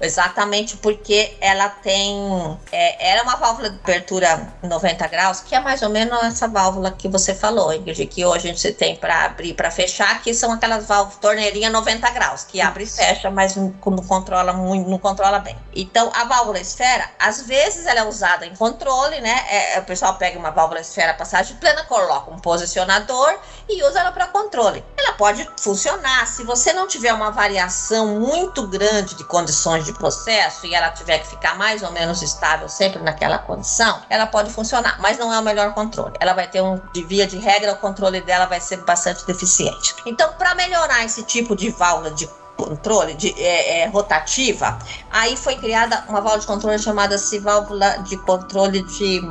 Exatamente 0.00 0.76
porque 0.76 1.36
ela 1.40 1.68
tem. 1.68 2.58
É, 2.72 3.10
era 3.12 3.22
uma 3.22 3.36
válvula 3.36 3.70
de 3.70 3.78
abertura 3.78 4.52
90 4.62 5.06
graus, 5.08 5.40
que 5.40 5.54
é 5.54 5.60
mais 5.60 5.82
ou 5.82 5.88
menos 5.88 6.22
essa 6.22 6.48
válvula 6.48 6.90
que 6.90 7.08
você 7.08 7.34
falou, 7.34 7.72
Ingrid, 7.72 8.06
que 8.06 8.24
hoje 8.24 8.56
você 8.56 8.72
tem 8.72 8.96
para 8.96 9.24
abrir 9.24 9.50
e 9.50 9.54
para 9.54 9.70
fechar, 9.70 10.22
que 10.22 10.34
são 10.34 10.52
aquelas 10.52 10.86
válvulas 10.86 11.18
torneirinha 11.20 11.70
90 11.70 12.10
graus, 12.10 12.44
que 12.44 12.60
abre 12.60 12.84
e 12.84 12.86
fecha, 12.86 13.30
mas 13.30 13.56
não, 13.56 13.74
não 13.86 14.04
controla 14.04 14.52
muito, 14.52 14.88
não 14.88 14.98
controla 14.98 15.38
bem. 15.38 15.56
Então, 15.74 16.10
a 16.14 16.24
válvula 16.24 16.58
esfera, 16.58 17.08
às 17.18 17.42
vezes 17.42 17.86
ela 17.86 18.00
é 18.00 18.04
usada 18.04 18.46
em 18.46 18.54
controle, 18.56 19.20
né? 19.20 19.44
É, 19.50 19.78
o 19.78 19.84
pessoal 19.84 20.14
pega 20.14 20.38
uma 20.38 20.50
válvula 20.50 20.80
esfera 20.80 21.14
passagem 21.14 21.56
plena, 21.56 21.84
coloca 21.84 22.30
um 22.30 22.38
posicionador 22.38 23.38
e 23.68 23.82
usa 23.84 24.00
ela 24.00 24.12
para 24.12 24.26
controle. 24.26 24.84
Ela 24.96 25.12
pode 25.12 25.48
funcionar 25.58 26.26
se 26.26 26.42
você 26.44 26.72
não 26.72 26.88
tiver 26.88 27.12
uma 27.12 27.30
variação 27.30 28.18
muito 28.18 28.66
grande 28.66 29.14
de 29.14 29.24
condições 29.24 29.59
de 29.84 29.92
processo 29.92 30.66
e 30.66 30.74
ela 30.74 30.90
tiver 30.90 31.18
que 31.18 31.28
ficar 31.28 31.56
mais 31.56 31.82
ou 31.82 31.92
menos 31.92 32.22
estável 32.22 32.68
sempre 32.68 33.02
naquela 33.02 33.38
condição, 33.38 34.02
ela 34.08 34.26
pode 34.26 34.50
funcionar, 34.50 35.00
mas 35.00 35.18
não 35.18 35.32
é 35.32 35.38
o 35.38 35.42
melhor 35.42 35.74
controle. 35.74 36.14
Ela 36.18 36.32
vai 36.32 36.48
ter 36.48 36.62
um, 36.62 36.80
de 36.92 37.02
via 37.04 37.26
de 37.26 37.38
regra, 37.38 37.72
o 37.72 37.76
controle 37.76 38.20
dela 38.20 38.46
vai 38.46 38.60
ser 38.60 38.78
bastante 38.78 39.26
deficiente. 39.26 39.94
Então, 40.06 40.32
para 40.34 40.54
melhorar 40.54 41.04
esse 41.04 41.22
tipo 41.22 41.54
de 41.54 41.70
válvula 41.70 42.10
de 42.10 42.28
controle 42.56 43.14
de, 43.14 43.34
é, 43.40 43.80
é, 43.80 43.86
rotativa, 43.86 44.78
aí 45.10 45.36
foi 45.36 45.56
criada 45.56 46.04
uma 46.08 46.20
válvula 46.20 46.40
de 46.40 46.46
controle 46.46 46.78
chamada-se 46.78 47.38
válvula 47.38 47.98
de 48.06 48.16
controle 48.18 48.82
de 48.82 49.22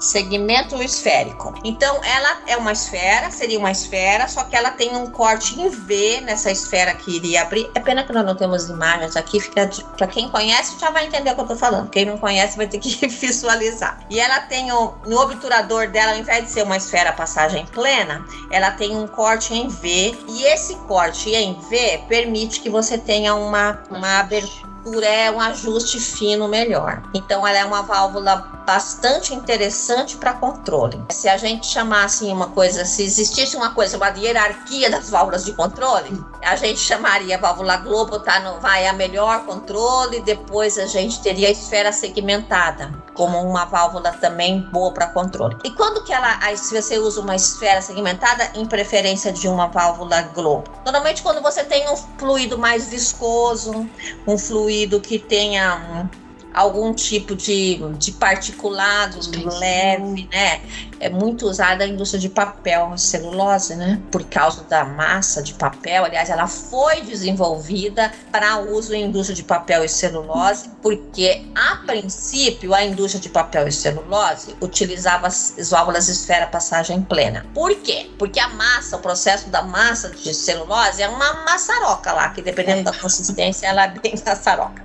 segmento 0.00 0.80
esférico. 0.82 1.54
Então, 1.64 2.00
ela 2.04 2.38
é 2.46 2.56
uma 2.56 2.72
esfera, 2.72 3.30
seria 3.30 3.58
uma 3.58 3.70
esfera, 3.70 4.28
só 4.28 4.44
que 4.44 4.54
ela 4.54 4.70
tem 4.70 4.94
um 4.96 5.10
corte 5.10 5.60
em 5.60 5.68
V 5.68 6.20
nessa 6.22 6.50
esfera 6.50 6.94
que 6.94 7.16
iria 7.16 7.42
abrir. 7.42 7.70
É 7.74 7.80
pena 7.80 8.04
que 8.04 8.12
nós 8.12 8.24
não 8.24 8.34
temos 8.34 8.68
imagens 8.68 9.16
aqui, 9.16 9.40
fica 9.40 9.68
para 9.96 10.06
quem 10.06 10.28
conhece 10.28 10.78
já 10.78 10.90
vai 10.90 11.06
entender 11.06 11.30
o 11.30 11.34
que 11.34 11.40
eu 11.40 11.46
tô 11.46 11.56
falando. 11.56 11.90
Quem 11.90 12.04
não 12.04 12.18
conhece 12.18 12.56
vai 12.56 12.66
ter 12.66 12.78
que 12.78 13.06
visualizar. 13.08 13.98
E 14.08 14.20
ela 14.20 14.40
tem 14.40 14.70
o, 14.72 14.94
no 15.06 15.20
obturador 15.20 15.88
dela, 15.88 16.12
ao 16.12 16.18
invés 16.18 16.44
de 16.44 16.50
ser 16.50 16.62
uma 16.62 16.76
esfera 16.76 17.12
passagem 17.12 17.66
plena, 17.66 18.24
ela 18.50 18.70
tem 18.70 18.96
um 18.96 19.06
corte 19.06 19.54
em 19.54 19.68
V, 19.68 20.16
e 20.28 20.44
esse 20.44 20.76
corte 20.86 21.30
em 21.30 21.58
V 21.68 22.04
permite 22.08 22.60
que 22.60 22.70
você 22.82 22.98
tenha 22.98 23.34
uma, 23.34 23.78
uma 23.90 24.20
abertura 24.20 24.75
é 25.02 25.30
um 25.30 25.40
ajuste 25.40 25.98
fino 25.98 26.48
melhor. 26.48 27.02
Então 27.14 27.46
ela 27.46 27.58
é 27.58 27.64
uma 27.64 27.82
válvula 27.82 28.36
bastante 28.66 29.32
interessante 29.32 30.16
para 30.16 30.32
controle. 30.32 31.02
Se 31.10 31.28
a 31.28 31.36
gente 31.36 31.66
chamasse 31.66 32.24
uma 32.24 32.48
coisa, 32.48 32.84
se 32.84 33.04
existisse 33.04 33.56
uma 33.56 33.70
coisa, 33.70 33.96
uma 33.96 34.08
hierarquia 34.08 34.90
das 34.90 35.08
válvulas 35.08 35.44
de 35.44 35.52
controle, 35.52 36.20
a 36.42 36.56
gente 36.56 36.80
chamaria 36.80 37.36
a 37.36 37.40
válvula 37.40 37.76
Globo, 37.76 38.18
tá 38.18 38.40
no, 38.40 38.60
vai 38.60 38.86
a 38.86 38.92
melhor 38.92 39.44
controle, 39.44 40.20
depois 40.20 40.78
a 40.78 40.86
gente 40.86 41.20
teria 41.20 41.48
a 41.48 41.50
esfera 41.50 41.92
segmentada 41.92 42.92
como 43.14 43.40
uma 43.40 43.64
válvula 43.64 44.12
também 44.12 44.60
boa 44.60 44.92
para 44.92 45.06
controle. 45.06 45.56
E 45.64 45.70
quando 45.70 46.04
que 46.04 46.12
ela, 46.12 46.38
se 46.56 46.74
você 46.74 46.98
usa 46.98 47.20
uma 47.20 47.34
esfera 47.34 47.80
segmentada, 47.80 48.50
em 48.54 48.66
preferência 48.66 49.32
de 49.32 49.48
uma 49.48 49.68
válvula 49.68 50.22
Globo? 50.34 50.64
Normalmente 50.84 51.22
quando 51.22 51.40
você 51.40 51.64
tem 51.64 51.88
um 51.88 51.96
fluido 51.96 52.58
mais 52.58 52.88
viscoso, 52.88 53.88
um 54.26 54.36
fluido 54.36 54.75
que 55.00 55.18
tenha 55.18 56.10
algum 56.52 56.92
tipo 56.92 57.36
de, 57.36 57.78
de 57.98 58.12
particulados 58.12 59.26
leve, 59.44 60.28
né? 60.32 60.60
É 61.00 61.08
muito 61.08 61.46
usada 61.46 61.84
a 61.84 61.86
indústria 61.86 62.20
de 62.20 62.28
papel, 62.28 62.96
celulose, 62.96 63.74
né? 63.74 64.00
Por 64.10 64.24
causa 64.24 64.64
da 64.64 64.84
massa 64.84 65.42
de 65.42 65.54
papel. 65.54 66.04
Aliás, 66.04 66.30
ela 66.30 66.46
foi 66.46 67.02
desenvolvida 67.02 68.12
para 68.30 68.58
uso 68.58 68.94
em 68.94 69.04
indústria 69.04 69.34
de 69.34 69.42
papel 69.42 69.84
e 69.84 69.88
celulose, 69.88 70.70
porque 70.82 71.44
a 71.54 71.76
princípio 71.86 72.74
a 72.74 72.84
indústria 72.84 73.20
de 73.20 73.28
papel 73.28 73.68
e 73.68 73.72
celulose 73.72 74.56
utilizava 74.60 75.26
as 75.26 75.70
válvulas 75.70 76.08
esfera 76.08 76.46
passagem 76.46 77.02
plena. 77.02 77.46
Por 77.54 77.74
quê? 77.76 78.10
Porque 78.18 78.40
a 78.40 78.48
massa, 78.48 78.96
o 78.96 79.00
processo 79.00 79.48
da 79.48 79.62
massa 79.62 80.10
de 80.10 80.34
celulose 80.34 81.02
é 81.02 81.08
uma 81.08 81.44
maçaroca 81.44 82.12
lá, 82.12 82.30
que 82.30 82.42
dependendo 82.42 82.84
da 82.84 82.92
consistência, 82.92 83.66
ela 83.66 83.84
é 83.84 83.88
bem 83.88 84.14
maçaroca. 84.24 84.82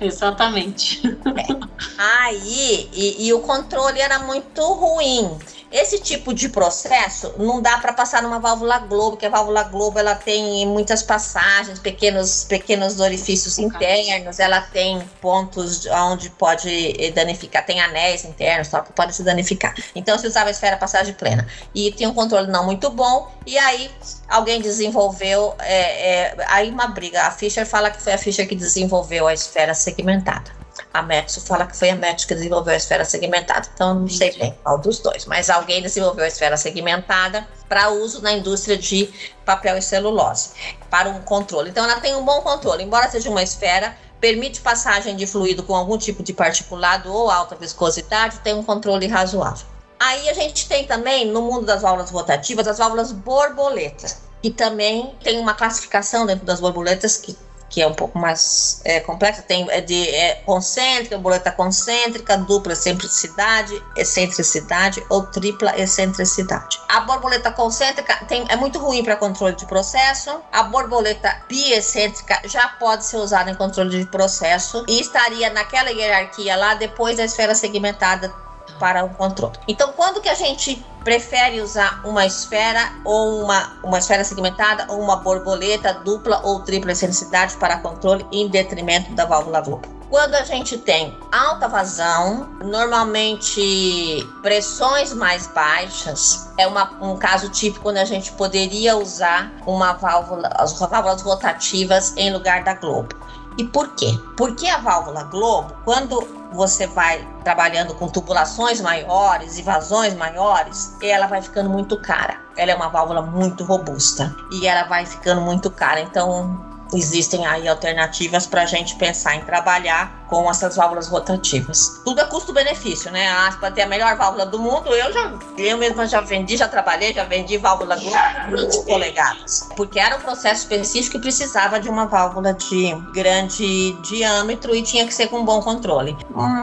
Exatamente. 0.00 1.02
É. 1.06 1.74
Aí, 1.96 2.88
e, 2.92 3.26
e, 3.26 3.32
o 3.32 3.40
controle 3.40 4.00
era 4.00 4.13
muito 4.18 4.62
ruim. 4.72 5.38
Esse 5.74 5.98
tipo 5.98 6.32
de 6.32 6.48
processo 6.48 7.34
não 7.36 7.60
dá 7.60 7.78
para 7.78 7.92
passar 7.92 8.22
numa 8.22 8.38
válvula 8.38 8.78
globo, 8.78 9.16
que 9.16 9.26
a 9.26 9.28
válvula 9.28 9.64
globo 9.64 9.98
ela 9.98 10.14
tem 10.14 10.64
muitas 10.68 11.02
passagens, 11.02 11.80
pequenos, 11.80 12.44
pequenos 12.44 13.00
orifícios 13.00 13.58
internos, 13.58 14.38
ela 14.38 14.60
tem 14.60 15.00
pontos 15.20 15.84
onde 15.86 16.30
pode 16.30 17.10
danificar, 17.12 17.66
tem 17.66 17.80
anéis 17.80 18.24
internos 18.24 18.68
só 18.68 18.82
que 18.82 18.92
pode 18.92 19.16
se 19.16 19.24
danificar. 19.24 19.74
Então 19.96 20.16
se 20.16 20.28
usava 20.28 20.48
a 20.48 20.52
esfera 20.52 20.76
passagem 20.76 21.12
plena. 21.14 21.44
E 21.74 21.90
tem 21.90 22.06
um 22.06 22.14
controle 22.14 22.46
não 22.46 22.64
muito 22.64 22.88
bom, 22.90 23.32
e 23.44 23.58
aí 23.58 23.90
alguém 24.28 24.60
desenvolveu, 24.60 25.54
é, 25.58 26.28
é, 26.30 26.36
aí 26.46 26.70
uma 26.70 26.86
briga. 26.86 27.22
A 27.22 27.32
Fischer 27.32 27.66
fala 27.66 27.90
que 27.90 28.00
foi 28.00 28.12
a 28.12 28.18
Fischer 28.18 28.46
que 28.46 28.54
desenvolveu 28.54 29.26
a 29.26 29.34
esfera 29.34 29.74
segmentada. 29.74 30.63
A 30.94 31.02
Metsu 31.02 31.40
fala 31.40 31.66
que 31.66 31.76
foi 31.76 31.90
a 31.90 31.96
Metsu 31.96 32.28
que 32.28 32.36
desenvolveu 32.36 32.72
a 32.72 32.76
esfera 32.76 33.04
segmentada. 33.04 33.68
Então, 33.74 33.94
não 33.94 34.08
sei 34.08 34.30
bem 34.38 34.56
qual 34.62 34.78
dos 34.78 35.00
dois, 35.00 35.26
mas 35.26 35.50
alguém 35.50 35.82
desenvolveu 35.82 36.24
a 36.24 36.28
esfera 36.28 36.56
segmentada 36.56 37.48
para 37.68 37.90
uso 37.90 38.22
na 38.22 38.32
indústria 38.32 38.78
de 38.78 39.12
papel 39.44 39.76
e 39.76 39.82
celulose, 39.82 40.50
para 40.88 41.08
um 41.08 41.20
controle. 41.22 41.70
Então, 41.70 41.84
ela 41.84 41.98
tem 41.98 42.14
um 42.14 42.24
bom 42.24 42.40
controle, 42.42 42.84
embora 42.84 43.10
seja 43.10 43.28
uma 43.28 43.42
esfera, 43.42 43.96
permite 44.20 44.60
passagem 44.60 45.16
de 45.16 45.26
fluido 45.26 45.64
com 45.64 45.74
algum 45.74 45.98
tipo 45.98 46.22
de 46.22 46.32
particulado 46.32 47.12
ou 47.12 47.28
alta 47.28 47.56
viscosidade, 47.56 48.38
tem 48.38 48.54
um 48.54 48.62
controle 48.62 49.08
razoável. 49.08 49.66
Aí 49.98 50.28
a 50.28 50.32
gente 50.32 50.68
tem 50.68 50.86
também, 50.86 51.26
no 51.26 51.42
mundo 51.42 51.66
das 51.66 51.82
válvulas 51.82 52.10
rotativas, 52.10 52.68
as 52.68 52.78
válvulas 52.78 53.10
borboletas, 53.10 54.22
que 54.40 54.50
também 54.50 55.12
tem 55.24 55.40
uma 55.40 55.54
classificação 55.54 56.24
dentro 56.24 56.46
das 56.46 56.60
borboletas 56.60 57.16
que 57.16 57.36
que 57.74 57.82
é 57.82 57.88
um 57.88 57.92
pouco 57.92 58.16
mais 58.16 58.80
é, 58.84 59.00
complexa, 59.00 59.42
tem 59.42 59.68
é 59.68 59.80
de 59.80 60.08
é, 60.10 60.36
concêntrica, 60.46 61.16
borboleta 61.16 61.50
concêntrica, 61.50 62.36
dupla 62.36 62.72
excentricidade, 62.72 63.82
excentricidade 63.96 65.04
ou 65.10 65.26
tripla 65.26 65.76
excentricidade. 65.76 66.78
A 66.88 67.00
borboleta 67.00 67.50
concêntrica 67.50 68.14
tem, 68.26 68.44
é 68.48 68.54
muito 68.54 68.78
ruim 68.78 69.02
para 69.02 69.16
controle 69.16 69.56
de 69.56 69.66
processo. 69.66 70.40
A 70.52 70.62
borboleta 70.62 71.36
biexcêntrica 71.48 72.42
já 72.44 72.68
pode 72.68 73.04
ser 73.06 73.16
usada 73.16 73.50
em 73.50 73.56
controle 73.56 73.90
de 73.90 74.06
processo 74.06 74.84
e 74.86 75.00
estaria 75.00 75.50
naquela 75.50 75.90
hierarquia 75.90 76.54
lá 76.54 76.74
depois 76.74 77.16
da 77.16 77.24
esfera 77.24 77.56
segmentada 77.56 78.32
para 78.78 79.04
o 79.04 79.10
controle. 79.10 79.54
Então, 79.68 79.92
quando 79.92 80.20
que 80.20 80.28
a 80.28 80.34
gente 80.34 80.84
prefere 81.02 81.60
usar 81.60 82.00
uma 82.04 82.24
esfera 82.26 82.92
ou 83.04 83.42
uma, 83.42 83.78
uma 83.82 83.98
esfera 83.98 84.24
segmentada 84.24 84.86
ou 84.88 85.00
uma 85.00 85.16
borboleta 85.16 85.92
dupla 85.92 86.40
ou 86.42 86.60
tripla 86.60 86.92
excentricidade 86.92 87.56
para 87.56 87.78
controle 87.78 88.26
em 88.32 88.48
detrimento 88.48 89.12
da 89.12 89.26
válvula 89.26 89.60
Globo? 89.60 89.94
Quando 90.08 90.34
a 90.36 90.44
gente 90.44 90.78
tem 90.78 91.18
alta 91.32 91.66
vazão, 91.66 92.48
normalmente 92.62 94.24
pressões 94.42 95.12
mais 95.12 95.48
baixas, 95.48 96.48
é 96.56 96.66
uma, 96.66 96.92
um 97.02 97.16
caso 97.16 97.48
típico 97.48 97.82
quando 97.82 97.96
a 97.96 98.04
gente 98.04 98.30
poderia 98.32 98.96
usar 98.96 99.52
uma 99.66 99.94
válvula, 99.94 100.50
as 100.54 100.78
válvulas 100.78 101.20
rotativas 101.20 102.14
em 102.16 102.32
lugar 102.32 102.62
da 102.62 102.74
Globo. 102.74 103.08
E 103.56 103.64
por 103.64 103.94
quê? 103.94 104.18
Porque 104.36 104.66
a 104.66 104.78
válvula 104.78 105.24
Globo, 105.24 105.74
quando 105.84 106.20
você 106.52 106.86
vai 106.86 107.26
trabalhando 107.42 107.94
com 107.94 108.08
tubulações 108.08 108.80
maiores 108.80 109.58
e 109.58 109.62
vazões 109.62 110.14
maiores, 110.14 110.96
ela 111.02 111.26
vai 111.26 111.42
ficando 111.42 111.68
muito 111.70 112.00
cara. 112.00 112.36
Ela 112.56 112.72
é 112.72 112.74
uma 112.74 112.88
válvula 112.88 113.22
muito 113.22 113.64
robusta 113.64 114.34
e 114.52 114.66
ela 114.66 114.84
vai 114.84 115.04
ficando 115.06 115.40
muito 115.40 115.70
cara. 115.70 116.00
Então, 116.00 116.64
existem 116.92 117.46
aí 117.46 117.68
alternativas 117.68 118.46
para 118.46 118.62
a 118.62 118.66
gente 118.66 118.96
pensar 118.96 119.36
em 119.36 119.40
trabalhar 119.40 120.23
com 120.34 120.50
essas 120.50 120.74
válvulas 120.74 121.06
rotativas. 121.06 122.00
Tudo 122.04 122.20
é 122.20 122.24
custo-benefício, 122.24 123.10
né? 123.12 123.28
A 123.28 123.46
Aspa 123.46 123.70
tem 123.70 123.84
a 123.84 123.86
melhor 123.86 124.16
válvula 124.16 124.44
do 124.44 124.58
mundo. 124.58 124.92
Eu 124.92 125.12
já, 125.12 125.32
eu 125.56 125.78
mesma 125.78 126.06
já 126.08 126.20
vendi, 126.20 126.56
já 126.56 126.66
trabalhei, 126.66 127.14
já 127.14 127.22
vendi 127.22 127.56
válvula 127.56 127.96
de 127.96 128.10
20 128.50 128.84
polegadas, 128.84 129.68
porque 129.76 130.00
era 130.00 130.16
um 130.16 130.20
processo 130.20 130.62
específico 130.62 131.12
que 131.12 131.20
precisava 131.20 131.78
de 131.78 131.88
uma 131.88 132.06
válvula 132.06 132.52
de 132.52 132.92
grande 133.12 133.92
diâmetro 134.02 134.74
e 134.74 134.82
tinha 134.82 135.06
que 135.06 135.14
ser 135.14 135.28
com 135.28 135.44
bom 135.44 135.62
controle. 135.62 136.16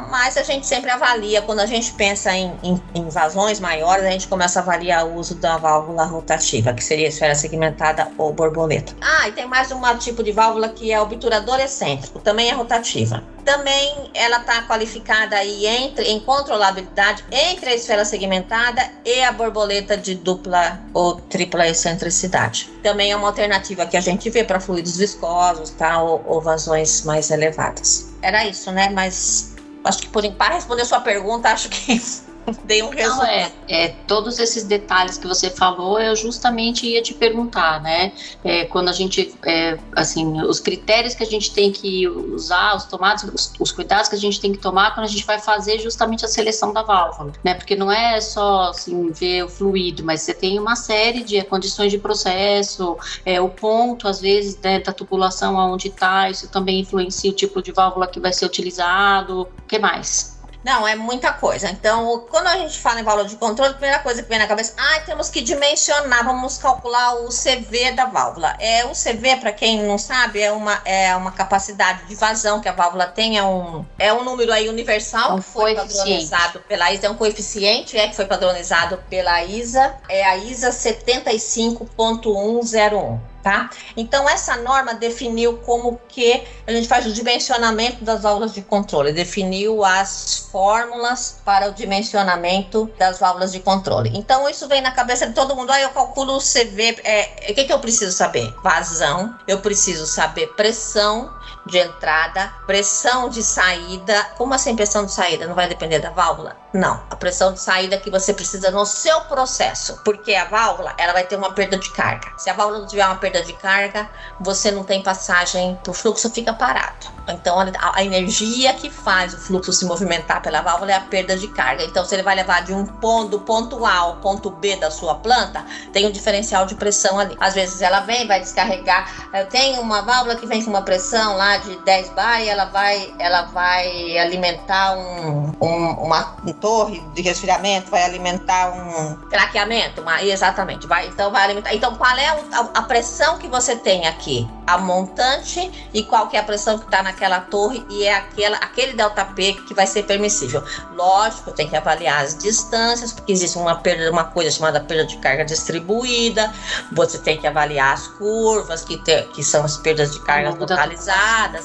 Mas 0.10 0.36
a 0.36 0.44
gente 0.44 0.68
sempre 0.68 0.92
avalia, 0.92 1.42
quando 1.42 1.60
a 1.62 1.66
gente 1.66 1.94
pensa 1.94 2.36
em, 2.36 2.54
em, 2.94 3.08
vazões 3.10 3.62
maiores, 3.62 4.04
a 4.04 4.12
gente 4.12 4.28
começa 4.28 4.60
a 4.60 4.62
avaliar 4.62 5.06
o 5.06 5.16
uso 5.16 5.36
da 5.36 5.58
válvula 5.58 6.04
rotativa, 6.04 6.74
que 6.74 6.84
seria 6.84 7.08
esfera 7.08 7.36
segmentada 7.36 8.12
ou 8.18 8.34
borboleta. 8.34 8.94
Ah, 9.00 9.30
e 9.30 9.32
tem 9.32 9.48
mais 9.48 9.72
um 9.72 9.82
tipo 9.98 10.24
de 10.24 10.32
válvula 10.32 10.70
que 10.70 10.92
é 10.92 11.00
obturador 11.00 11.60
excêntrico, 11.60 12.20
também 12.20 12.50
é 12.50 12.54
rotativa. 12.54 13.24
Também 13.44 14.10
ela 14.14 14.38
está 14.38 14.62
qualificada 14.64 15.36
aí 15.36 15.66
entre, 15.66 16.06
em 16.06 16.20
controlabilidade 16.20 17.24
entre 17.32 17.72
a 17.72 17.76
esfera 17.76 18.06
segmentada 18.06 18.82
e 19.06 19.22
a 19.22 19.32
borboleta 19.32 19.98
de 19.98 20.16
dupla 20.16 20.80
ou 20.94 21.16
tripla 21.16 21.68
excentricidade. 21.68 22.70
Também 22.84 23.12
é 23.12 23.16
uma 23.16 23.28
alternativa 23.28 23.86
que 23.86 23.98
a 23.98 24.02
gente 24.02 24.30
vê 24.30 24.44
para 24.44 24.60
fluidos 24.60 24.98
viscosos 24.98 25.72
tá, 25.72 26.02
ou, 26.02 26.24
ou 26.28 26.42
vazões 26.42 27.04
mais 27.04 27.32
elevadas. 27.32 28.14
Era 28.22 28.46
isso, 28.46 28.72
né? 28.72 28.90
Mas 28.90 29.56
acho 29.84 30.00
que 30.00 30.08
por 30.08 30.22
para 30.34 30.56
responder 30.56 30.86
sua 30.86 31.02
pergunta, 31.02 31.50
acho 31.50 31.70
que 31.70 32.00
Dei 32.66 32.82
um 32.82 32.90
resumo. 32.90 33.18
Não, 33.18 33.26
é, 33.26 33.52
é, 33.68 33.88
todos 34.08 34.40
esses 34.40 34.64
detalhes 34.64 35.18
que 35.18 35.28
você 35.28 35.50
falou, 35.50 36.00
eu 36.00 36.16
justamente 36.16 36.88
ia 36.88 37.02
te 37.02 37.14
perguntar, 37.14 37.82
né? 37.82 38.12
É, 38.44 38.66
quando 38.66 38.90
a 38.90 38.92
gente, 38.92 39.34
é, 39.46 39.78
assim, 39.96 40.42
os 40.42 40.60
critérios 40.60 41.14
que 41.14 41.24
a 41.24 41.26
gente 41.26 41.54
tem 41.54 41.72
que 41.72 42.08
usar, 42.08 42.76
os 42.76 42.86
tomados, 42.86 43.24
os, 43.24 43.54
os, 43.60 43.72
cuidados 43.72 44.10
que 44.10 44.16
a 44.16 44.20
gente 44.20 44.42
tem 44.42 44.52
que 44.52 44.58
tomar 44.58 44.94
quando 44.94 45.06
a 45.06 45.10
gente 45.10 45.26
vai 45.26 45.40
fazer 45.40 45.80
justamente 45.80 46.26
a 46.26 46.28
seleção 46.28 46.74
da 46.74 46.82
válvula, 46.82 47.32
né? 47.44 47.54
Porque 47.54 47.76
não 47.76 47.92
é 47.92 48.20
só, 48.20 48.70
assim, 48.70 49.12
ver 49.12 49.44
o 49.44 49.50
fluido, 49.50 50.04
mas 50.04 50.22
você 50.22 50.34
tem 50.34 50.60
uma 50.60 50.76
série 50.76 51.24
de 51.24 51.42
condições 51.44 51.92
de 51.92 52.00
processo, 52.00 52.98
é, 53.26 53.40
o 53.40 53.50
ponto, 53.50 54.08
às 54.08 54.20
vezes, 54.20 54.58
né, 54.62 54.80
da 54.80 54.92
tubulação 54.92 55.60
aonde 55.60 55.90
está, 55.90 56.30
isso 56.30 56.48
também 56.50 56.80
influencia 56.80 57.30
o 57.30 57.34
tipo 57.34 57.62
de 57.62 57.72
válvula 57.72 58.08
que 58.08 58.20
vai 58.20 58.34
ser 58.34 58.46
utilizado, 58.46 59.42
o 59.42 59.68
que 59.68 59.78
mais? 59.78 60.41
Não, 60.64 60.88
é 60.88 60.96
muita 60.96 61.34
coisa. 61.34 61.72
Então, 61.72 62.24
quando 62.30 62.46
a 62.48 62.56
gente 62.58 62.80
fala 62.80 63.00
em 63.00 63.04
válvula 63.04 63.28
de 63.28 63.36
controle, 63.36 63.72
a 63.72 63.74
primeira 63.74 63.98
coisa 64.00 64.22
que 64.22 64.30
vem 64.30 64.38
na 64.38 64.46
cabeça, 64.46 64.74
ah, 64.78 65.00
temos 65.06 65.28
que 65.30 65.42
dimensionar, 65.42 66.24
vamos 66.24 66.56
calcular 66.58 67.16
o 67.16 67.30
CV 67.30 67.94
da 67.94 68.06
válvula. 68.06 68.56
É, 68.60 68.86
o 68.86 68.92
CV, 68.92 69.38
para 69.38 69.52
quem 69.52 69.82
não 69.84 69.98
sabe, 69.98 70.40
é 70.40 70.52
uma, 70.52 70.80
é 70.86 71.16
uma 71.16 71.32
capacidade 71.32 72.06
de 72.06 72.14
vazão 72.14 72.62
que 72.62 72.70
a 72.70 72.74
válvula 72.74 73.08
tem, 73.08 73.40
é 73.40 73.44
um, 73.44 73.84
é 73.98 74.14
um 74.14 74.24
número 74.24 74.54
aí 74.54 74.70
universal, 74.70 75.34
um 75.34 75.38
que 75.38 75.44
foi 75.44 75.74
padronizado 75.74 76.60
pela 76.60 76.92
ISA, 76.92 77.08
é 77.08 77.10
um 77.10 77.16
coeficiente 77.16 77.98
é, 77.98 78.08
que 78.08 78.16
foi 78.16 78.26
padronizado 78.26 79.00
pela 79.10 79.44
ISA, 79.44 79.96
é 80.08 80.24
a 80.24 80.38
ISA 80.38 80.70
75.101 80.70 83.32
tá? 83.42 83.70
Então 83.98 84.30
essa 84.30 84.56
norma 84.58 84.94
definiu 84.94 85.58
como 85.58 86.00
que 86.08 86.44
a 86.66 86.72
gente 86.72 86.88
faz 86.88 87.06
o 87.06 87.12
dimensionamento 87.12 88.04
das 88.04 88.22
válvulas 88.22 88.54
de 88.54 88.62
controle, 88.62 89.12
definiu 89.12 89.84
as 89.84 90.41
fórmulas 90.52 91.40
para 91.46 91.70
o 91.70 91.72
dimensionamento 91.72 92.92
das 92.98 93.20
válvulas 93.20 93.52
de 93.52 93.60
controle. 93.60 94.12
Então 94.14 94.48
isso 94.50 94.68
vem 94.68 94.82
na 94.82 94.92
cabeça 94.92 95.28
de 95.28 95.34
todo 95.34 95.56
mundo, 95.56 95.72
ah, 95.72 95.80
eu 95.80 95.90
calculo 95.90 96.36
o 96.36 96.40
CV, 96.40 97.00
é, 97.04 97.52
o 97.52 97.56
que, 97.56 97.64
que 97.64 97.74
eu 97.74 97.80
preciso 97.80 98.12
saber? 98.12 98.54
Vazão, 98.64 99.34
eu 99.48 99.60
preciso 99.60 100.06
saber 100.06 100.48
pressão, 100.56 101.32
de 101.66 101.78
entrada, 101.78 102.52
pressão 102.66 103.30
de 103.30 103.44
saída. 103.44 104.26
Como 104.38 104.54
assim 104.54 104.76
pressão 104.76 105.06
de 105.06 105.12
saída? 105.12 105.48
Não 105.48 105.56
vai 105.56 105.68
depender 105.68 106.00
da 106.00 106.10
válvula? 106.10 106.56
Não, 106.74 107.04
a 107.10 107.16
pressão 107.18 107.54
de 107.54 107.60
saída 107.60 107.98
que 107.98 108.10
você 108.10 108.34
precisa 108.34 108.72
no 108.72 108.86
seu 108.86 109.22
processo, 109.22 110.00
porque 110.06 110.34
a 110.34 110.46
válvula 110.46 110.94
ela 110.98 111.12
vai 111.12 111.26
ter 111.26 111.36
uma 111.36 111.52
perda 111.52 111.78
de 111.78 111.92
carga. 111.92 112.32
Se 112.38 112.50
a 112.50 112.54
válvula 112.54 112.80
não 112.80 112.88
tiver 112.88 113.06
uma 113.06 113.18
perda 113.18 113.44
de 113.44 113.52
carga, 113.54 114.10
você 114.40 114.72
não 114.72 114.84
tem 114.84 115.04
passagem, 115.04 115.78
o 115.86 115.94
fluxo 115.94 116.30
fica 116.30 116.54
parado. 116.54 117.08
Então 117.28 117.60
a, 117.60 117.66
a 117.94 118.04
energia 118.04 118.74
que 118.74 118.90
faz 118.90 119.34
o 119.34 119.38
fluxo 119.38 119.74
se 119.74 119.86
movimentar 119.86 120.42
pela 120.42 120.62
válvula 120.62 120.92
é 120.92 120.96
a 120.96 121.02
perda 121.02 121.38
de 121.38 121.48
carga. 121.50 121.84
Então 121.84 122.06
se 122.06 122.16
ele 122.16 122.24
vai 122.24 122.36
levar 122.36 122.64
de 122.64 122.74
um 122.74 122.86
ponto, 122.86 123.40
ponto 123.40 123.86
A 123.86 123.98
ao 123.98 124.16
ponto 124.18 124.50
B 124.50 124.78
da 124.78 124.90
sua 124.90 125.16
planta, 125.16 125.66
tem 125.92 126.08
um 126.08 126.12
diferencial 126.12 126.66
de 126.66 126.76
pressão 126.76 127.20
ali. 127.20 127.36
Às 127.40 127.54
vezes 127.54 127.82
ela 127.82 128.00
vem, 128.02 128.28
vai 128.28 128.40
descarregar. 128.40 129.30
Tenho 129.50 129.82
uma 129.82 130.02
válvula 130.02 130.36
que 130.36 130.46
vem 130.46 130.64
com 130.64 130.70
uma 130.70 130.84
pressão 130.84 131.36
lá 131.42 131.58
de 131.58 131.76
10 131.78 132.10
bar 132.12 132.40
e 132.40 132.50
ela 132.50 132.66
vai, 132.66 133.12
ela 133.18 133.42
vai 133.44 134.16
alimentar 134.20 134.96
um, 134.96 135.52
um 135.60 135.92
uma 136.02 136.24
torre 136.60 137.02
de 137.16 137.22
resfriamento, 137.24 137.90
vai 137.90 138.04
alimentar 138.04 138.70
um 138.72 139.16
craqueamento, 139.28 140.02
uma, 140.02 140.22
exatamente, 140.22 140.86
vai, 140.86 141.08
então 141.08 141.32
vai 141.32 141.46
alimentar. 141.46 141.74
Então 141.74 141.96
qual 141.96 142.16
é 142.16 142.28
a, 142.28 142.60
a, 142.76 142.82
pressão 142.84 143.40
que 143.40 143.48
você 143.48 143.76
tem 143.76 144.06
aqui? 144.06 144.48
A 144.68 144.78
montante 144.78 145.72
e 145.94 146.04
qual 146.04 146.28
que 146.28 146.38
é 146.38 146.40
a 146.40 146.44
pressão 146.44 146.78
que 146.78 146.86
está 146.86 147.02
naquela 147.02 147.40
torre 147.42 147.84
e 147.90 148.04
é 148.04 148.14
aquela, 148.14 148.58
aquele 148.58 148.94
delta 148.94 149.26
P 149.26 149.54
que 149.68 149.74
vai 149.74 149.88
ser 149.88 150.04
permissível. 150.04 150.64
Lógico, 150.94 151.52
tem 151.52 151.68
que 151.68 151.76
avaliar 151.76 152.24
as 152.24 152.38
distâncias, 152.38 153.12
porque 153.12 153.32
existe 153.32 153.58
uma 153.58 153.76
perda, 153.76 154.12
uma 154.12 154.26
coisa 154.26 154.52
chamada 154.52 154.80
perda 154.80 155.06
de 155.06 155.18
carga 155.18 155.44
distribuída. 155.44 156.54
Você 156.92 157.18
tem 157.18 157.38
que 157.38 157.48
avaliar 157.48 157.94
as 157.94 158.08
curvas 158.08 158.84
que, 158.84 158.98
te, 158.98 159.24
que 159.34 159.44
são 159.44 159.66
as 159.66 159.78
perdas 159.78 160.14
de 160.14 160.20
carga 160.22 160.52
localizadas, 160.52 161.21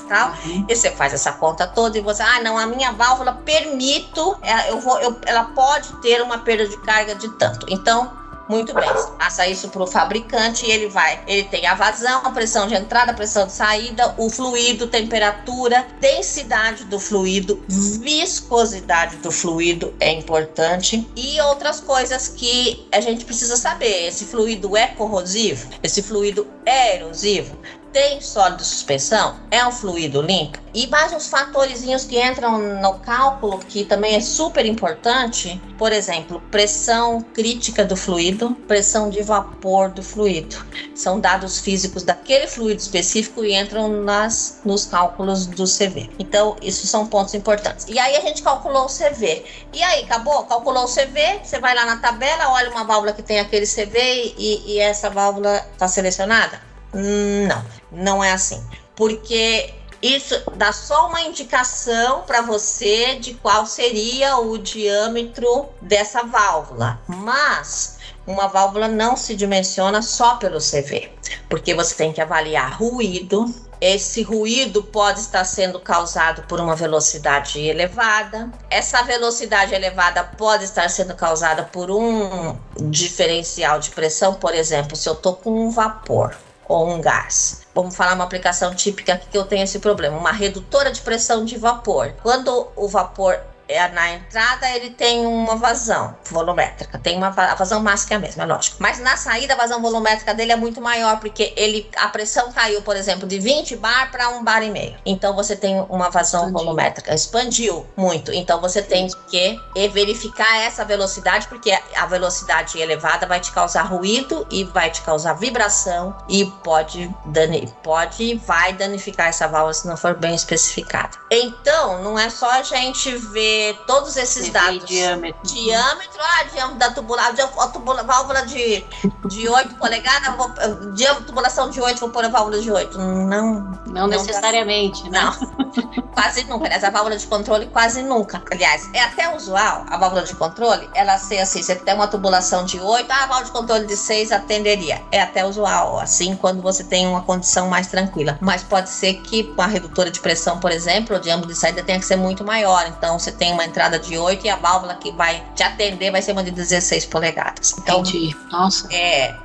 tal. 0.08 0.34
Uhum. 0.44 0.66
E 0.68 0.76
você 0.76 0.90
faz 0.90 1.12
essa 1.12 1.32
conta 1.32 1.66
toda 1.66 1.98
e 1.98 2.00
você, 2.00 2.22
ah, 2.22 2.40
não, 2.42 2.58
a 2.58 2.66
minha 2.66 2.92
válvula 2.92 3.32
permito, 3.44 4.36
é, 4.42 4.70
eu 4.70 4.80
vou, 4.80 4.98
eu, 5.00 5.16
ela 5.26 5.44
pode 5.44 5.92
ter 6.00 6.22
uma 6.22 6.38
perda 6.38 6.66
de 6.68 6.76
carga 6.78 7.14
de 7.14 7.28
tanto. 7.36 7.66
Então, 7.68 8.10
muito 8.48 8.72
bem, 8.72 8.88
passa 9.18 9.46
isso 9.46 9.68
para 9.70 9.82
o 9.82 9.86
fabricante 9.86 10.64
e 10.64 10.70
ele 10.70 10.88
vai. 10.88 11.20
Ele 11.26 11.44
tem 11.44 11.66
a 11.66 11.74
vazão, 11.74 12.20
a 12.24 12.30
pressão 12.30 12.68
de 12.68 12.74
entrada, 12.74 13.10
a 13.10 13.14
pressão 13.14 13.46
de 13.46 13.52
saída, 13.52 14.14
o 14.16 14.30
fluido, 14.30 14.86
temperatura, 14.86 15.84
densidade 16.00 16.84
do 16.84 17.00
fluido, 17.00 17.62
viscosidade 17.68 19.16
do 19.16 19.32
fluido 19.32 19.92
é 19.98 20.12
importante 20.12 21.08
e 21.16 21.40
outras 21.40 21.80
coisas 21.80 22.28
que 22.28 22.86
a 22.92 23.00
gente 23.00 23.24
precisa 23.24 23.56
saber. 23.56 24.06
Esse 24.06 24.24
fluido 24.24 24.76
é 24.76 24.86
corrosivo? 24.88 25.68
Esse 25.82 26.00
fluido 26.00 26.46
é 26.64 26.96
erosivo? 26.96 27.56
Tem 27.96 28.20
sólido 28.20 28.62
suspensão, 28.62 29.36
é 29.50 29.66
um 29.66 29.72
fluido 29.72 30.20
limpo. 30.20 30.58
E 30.74 30.86
mais 30.88 31.14
uns 31.14 31.28
fatorzinhos 31.28 32.04
que 32.04 32.22
entram 32.22 32.58
no 32.58 32.98
cálculo 32.98 33.58
que 33.58 33.86
também 33.86 34.16
é 34.16 34.20
super 34.20 34.66
importante, 34.66 35.58
por 35.78 35.90
exemplo, 35.90 36.38
pressão 36.50 37.22
crítica 37.22 37.86
do 37.86 37.96
fluido, 37.96 38.50
pressão 38.68 39.08
de 39.08 39.22
vapor 39.22 39.88
do 39.88 40.02
fluido. 40.02 40.62
São 40.94 41.18
dados 41.18 41.58
físicos 41.58 42.02
daquele 42.02 42.46
fluido 42.46 42.82
específico 42.82 43.42
e 43.42 43.54
entram 43.54 43.88
nas, 43.88 44.60
nos 44.62 44.84
cálculos 44.84 45.46
do 45.46 45.64
CV. 45.64 46.10
Então, 46.18 46.54
isso 46.60 46.86
são 46.86 47.06
pontos 47.06 47.32
importantes. 47.32 47.86
E 47.88 47.98
aí 47.98 48.14
a 48.14 48.20
gente 48.20 48.42
calculou 48.42 48.84
o 48.84 48.88
CV. 48.88 49.42
E 49.72 49.82
aí, 49.82 50.04
acabou? 50.04 50.44
Calculou 50.44 50.84
o 50.84 50.86
CV, 50.86 51.40
você 51.42 51.58
vai 51.58 51.74
lá 51.74 51.86
na 51.86 51.96
tabela, 51.96 52.50
olha 52.50 52.70
uma 52.70 52.84
válvula 52.84 53.14
que 53.14 53.22
tem 53.22 53.40
aquele 53.40 53.66
CV 53.66 54.34
e, 54.36 54.74
e 54.74 54.80
essa 54.80 55.08
válvula 55.08 55.66
está 55.72 55.88
selecionada? 55.88 56.75
Não, 56.96 57.64
não 57.92 58.24
é 58.24 58.32
assim. 58.32 58.62
Porque 58.94 59.74
isso 60.02 60.40
dá 60.54 60.72
só 60.72 61.08
uma 61.08 61.20
indicação 61.22 62.22
para 62.22 62.42
você 62.42 63.16
de 63.16 63.34
qual 63.34 63.66
seria 63.66 64.38
o 64.38 64.58
diâmetro 64.58 65.66
dessa 65.80 66.22
válvula. 66.22 67.00
Mas 67.06 67.98
uma 68.26 68.46
válvula 68.46 68.88
não 68.88 69.16
se 69.16 69.34
dimensiona 69.34 70.02
só 70.02 70.36
pelo 70.36 70.58
CV, 70.58 71.10
porque 71.48 71.74
você 71.74 71.94
tem 71.94 72.12
que 72.12 72.20
avaliar 72.20 72.80
ruído. 72.80 73.46
Esse 73.80 74.22
ruído 74.22 74.82
pode 74.82 75.20
estar 75.20 75.44
sendo 75.44 75.78
causado 75.78 76.42
por 76.44 76.60
uma 76.60 76.74
velocidade 76.74 77.60
elevada. 77.60 78.50
Essa 78.70 79.02
velocidade 79.02 79.74
elevada 79.74 80.24
pode 80.24 80.64
estar 80.64 80.88
sendo 80.88 81.14
causada 81.14 81.62
por 81.62 81.90
um 81.90 82.56
diferencial 82.76 83.78
de 83.78 83.90
pressão, 83.90 84.34
por 84.34 84.54
exemplo, 84.54 84.96
se 84.96 85.08
eu 85.08 85.12
estou 85.12 85.34
com 85.34 85.66
um 85.66 85.70
vapor 85.70 86.34
ou 86.68 86.88
um 86.88 87.00
gás. 87.00 87.62
Vamos 87.74 87.94
falar 87.94 88.14
uma 88.14 88.24
aplicação 88.24 88.74
típica 88.74 89.20
que 89.30 89.36
eu 89.36 89.44
tenho 89.44 89.64
esse 89.64 89.78
problema, 89.78 90.16
uma 90.16 90.32
redutora 90.32 90.90
de 90.90 91.00
pressão 91.00 91.44
de 91.44 91.56
vapor. 91.56 92.14
Quando 92.22 92.68
o 92.74 92.88
vapor 92.88 93.38
é, 93.68 93.88
na 93.88 94.12
entrada 94.12 94.68
ele 94.70 94.90
tem 94.90 95.26
uma 95.26 95.56
vazão 95.56 96.16
volumétrica, 96.30 96.98
tem 96.98 97.16
uma 97.16 97.28
a 97.28 97.54
vazão 97.54 97.82
máxima 97.82 98.14
é 98.14 98.16
a 98.16 98.20
mesma, 98.20 98.42
é 98.44 98.46
lógico. 98.46 98.76
Mas 98.80 98.98
na 98.98 99.16
saída 99.16 99.54
a 99.54 99.56
vazão 99.56 99.80
volumétrica 99.80 100.34
dele 100.34 100.52
é 100.52 100.56
muito 100.56 100.80
maior, 100.80 101.18
porque 101.20 101.52
ele 101.56 101.88
a 101.96 102.08
pressão 102.08 102.52
caiu, 102.52 102.82
por 102.82 102.96
exemplo, 102.96 103.26
de 103.26 103.38
20 103.38 103.76
bar 103.76 104.10
para 104.10 104.28
1 104.30 104.44
bar 104.44 104.62
e 104.62 104.70
meio. 104.70 104.96
Então 105.04 105.34
você 105.34 105.56
tem 105.56 105.80
uma 105.88 106.10
vazão 106.10 106.46
expandiu. 106.46 106.64
volumétrica, 106.64 107.14
expandiu 107.14 107.86
muito. 107.96 108.32
Então 108.32 108.60
você 108.60 108.82
tem 108.82 109.08
que 109.28 109.60
verificar 109.92 110.58
essa 110.58 110.84
velocidade, 110.84 111.46
porque 111.48 111.76
a 111.96 112.06
velocidade 112.06 112.78
elevada 112.78 113.26
vai 113.26 113.40
te 113.40 113.52
causar 113.52 113.82
ruído 113.82 114.46
e 114.50 114.64
vai 114.64 114.90
te 114.90 115.02
causar 115.02 115.34
vibração 115.34 116.16
e 116.28 116.44
pode 116.62 117.12
dani, 117.26 117.72
pode 117.82 118.36
vai 118.46 118.72
danificar 118.72 119.28
essa 119.28 119.46
válvula 119.48 119.74
se 119.74 119.86
não 119.86 119.96
for 119.96 120.14
bem 120.14 120.34
especificada. 120.34 121.16
Então, 121.30 122.02
não 122.02 122.18
é 122.18 122.30
só 122.30 122.50
a 122.50 122.62
gente 122.62 123.14
ver 123.16 123.55
todos 123.86 124.16
esses 124.16 124.48
dados. 124.50 124.84
Diâmetro. 124.84 125.40
Diâmetro, 125.42 126.20
ah, 126.20 126.44
diâmetro 126.44 126.78
da 126.78 126.90
tubulação, 126.90 127.60
a 127.60 127.68
tubula, 127.68 128.02
válvula 128.02 128.46
de, 128.46 128.84
de 129.28 129.48
8 129.48 129.74
polegadas, 129.76 130.34
vou, 130.36 130.50
diâmetro, 130.94 131.24
tubulação 131.24 131.70
de 131.70 131.80
8, 131.80 131.98
vou 131.98 132.10
pôr 132.10 132.24
a 132.24 132.28
válvula 132.28 132.60
de 132.60 132.70
8. 132.70 132.98
Não. 132.98 133.76
Não, 133.86 134.02
não 134.02 134.06
necessariamente, 134.08 135.08
né? 135.08 135.20
Não. 135.20 136.06
quase 136.16 136.44
nunca. 136.44 136.64
Aliás, 136.64 136.82
a 136.82 136.90
válvula 136.90 137.16
de 137.16 137.26
controle 137.26 137.66
quase 137.66 138.02
nunca. 138.02 138.42
Aliás, 138.50 138.88
é 138.94 139.00
até 139.00 139.34
usual 139.36 139.84
a 139.86 139.96
válvula 139.98 140.22
de 140.22 140.34
controle, 140.34 140.88
ela 140.94 141.18
ser 141.18 141.38
assim, 141.38 141.62
você 141.62 141.74
tem 141.74 141.94
uma 141.94 142.08
tubulação 142.08 142.64
de 142.64 142.80
8, 142.80 143.10
ah, 143.10 143.24
a 143.24 143.26
válvula 143.26 143.44
de 143.44 143.52
controle 143.52 143.86
de 143.86 143.96
6 143.96 144.32
atenderia. 144.32 145.02
É 145.12 145.20
até 145.20 145.44
usual, 145.44 145.98
assim, 145.98 146.34
quando 146.34 146.62
você 146.62 146.82
tem 146.82 147.06
uma 147.06 147.22
condição 147.22 147.68
mais 147.68 147.86
tranquila. 147.88 148.38
Mas 148.40 148.62
pode 148.62 148.88
ser 148.88 149.14
que 149.14 149.52
a 149.58 149.66
redutora 149.66 150.10
de 150.10 150.20
pressão, 150.20 150.58
por 150.58 150.70
exemplo, 150.70 151.16
o 151.16 151.20
diâmetro 151.20 151.52
de 151.52 151.58
saída 151.58 151.82
tenha 151.82 151.98
que 151.98 152.06
ser 152.06 152.16
muito 152.16 152.44
maior. 152.44 152.86
Então, 152.88 153.18
você 153.18 153.30
tem 153.30 153.45
tem 153.46 153.52
uma 153.52 153.64
entrada 153.64 153.98
de 153.98 154.18
8 154.18 154.44
e 154.44 154.48
a 154.48 154.56
válvula 154.56 154.96
que 154.96 155.12
vai 155.12 155.42
te 155.54 155.62
atender 155.62 156.10
vai 156.10 156.20
ser 156.20 156.32
uma 156.32 156.42
de 156.42 156.50
16 156.50 157.06
polegadas. 157.06 157.76
Então, 157.78 158.00
Entendi. 158.00 158.36
Nossa. 158.50 158.92
É, 158.92 159.36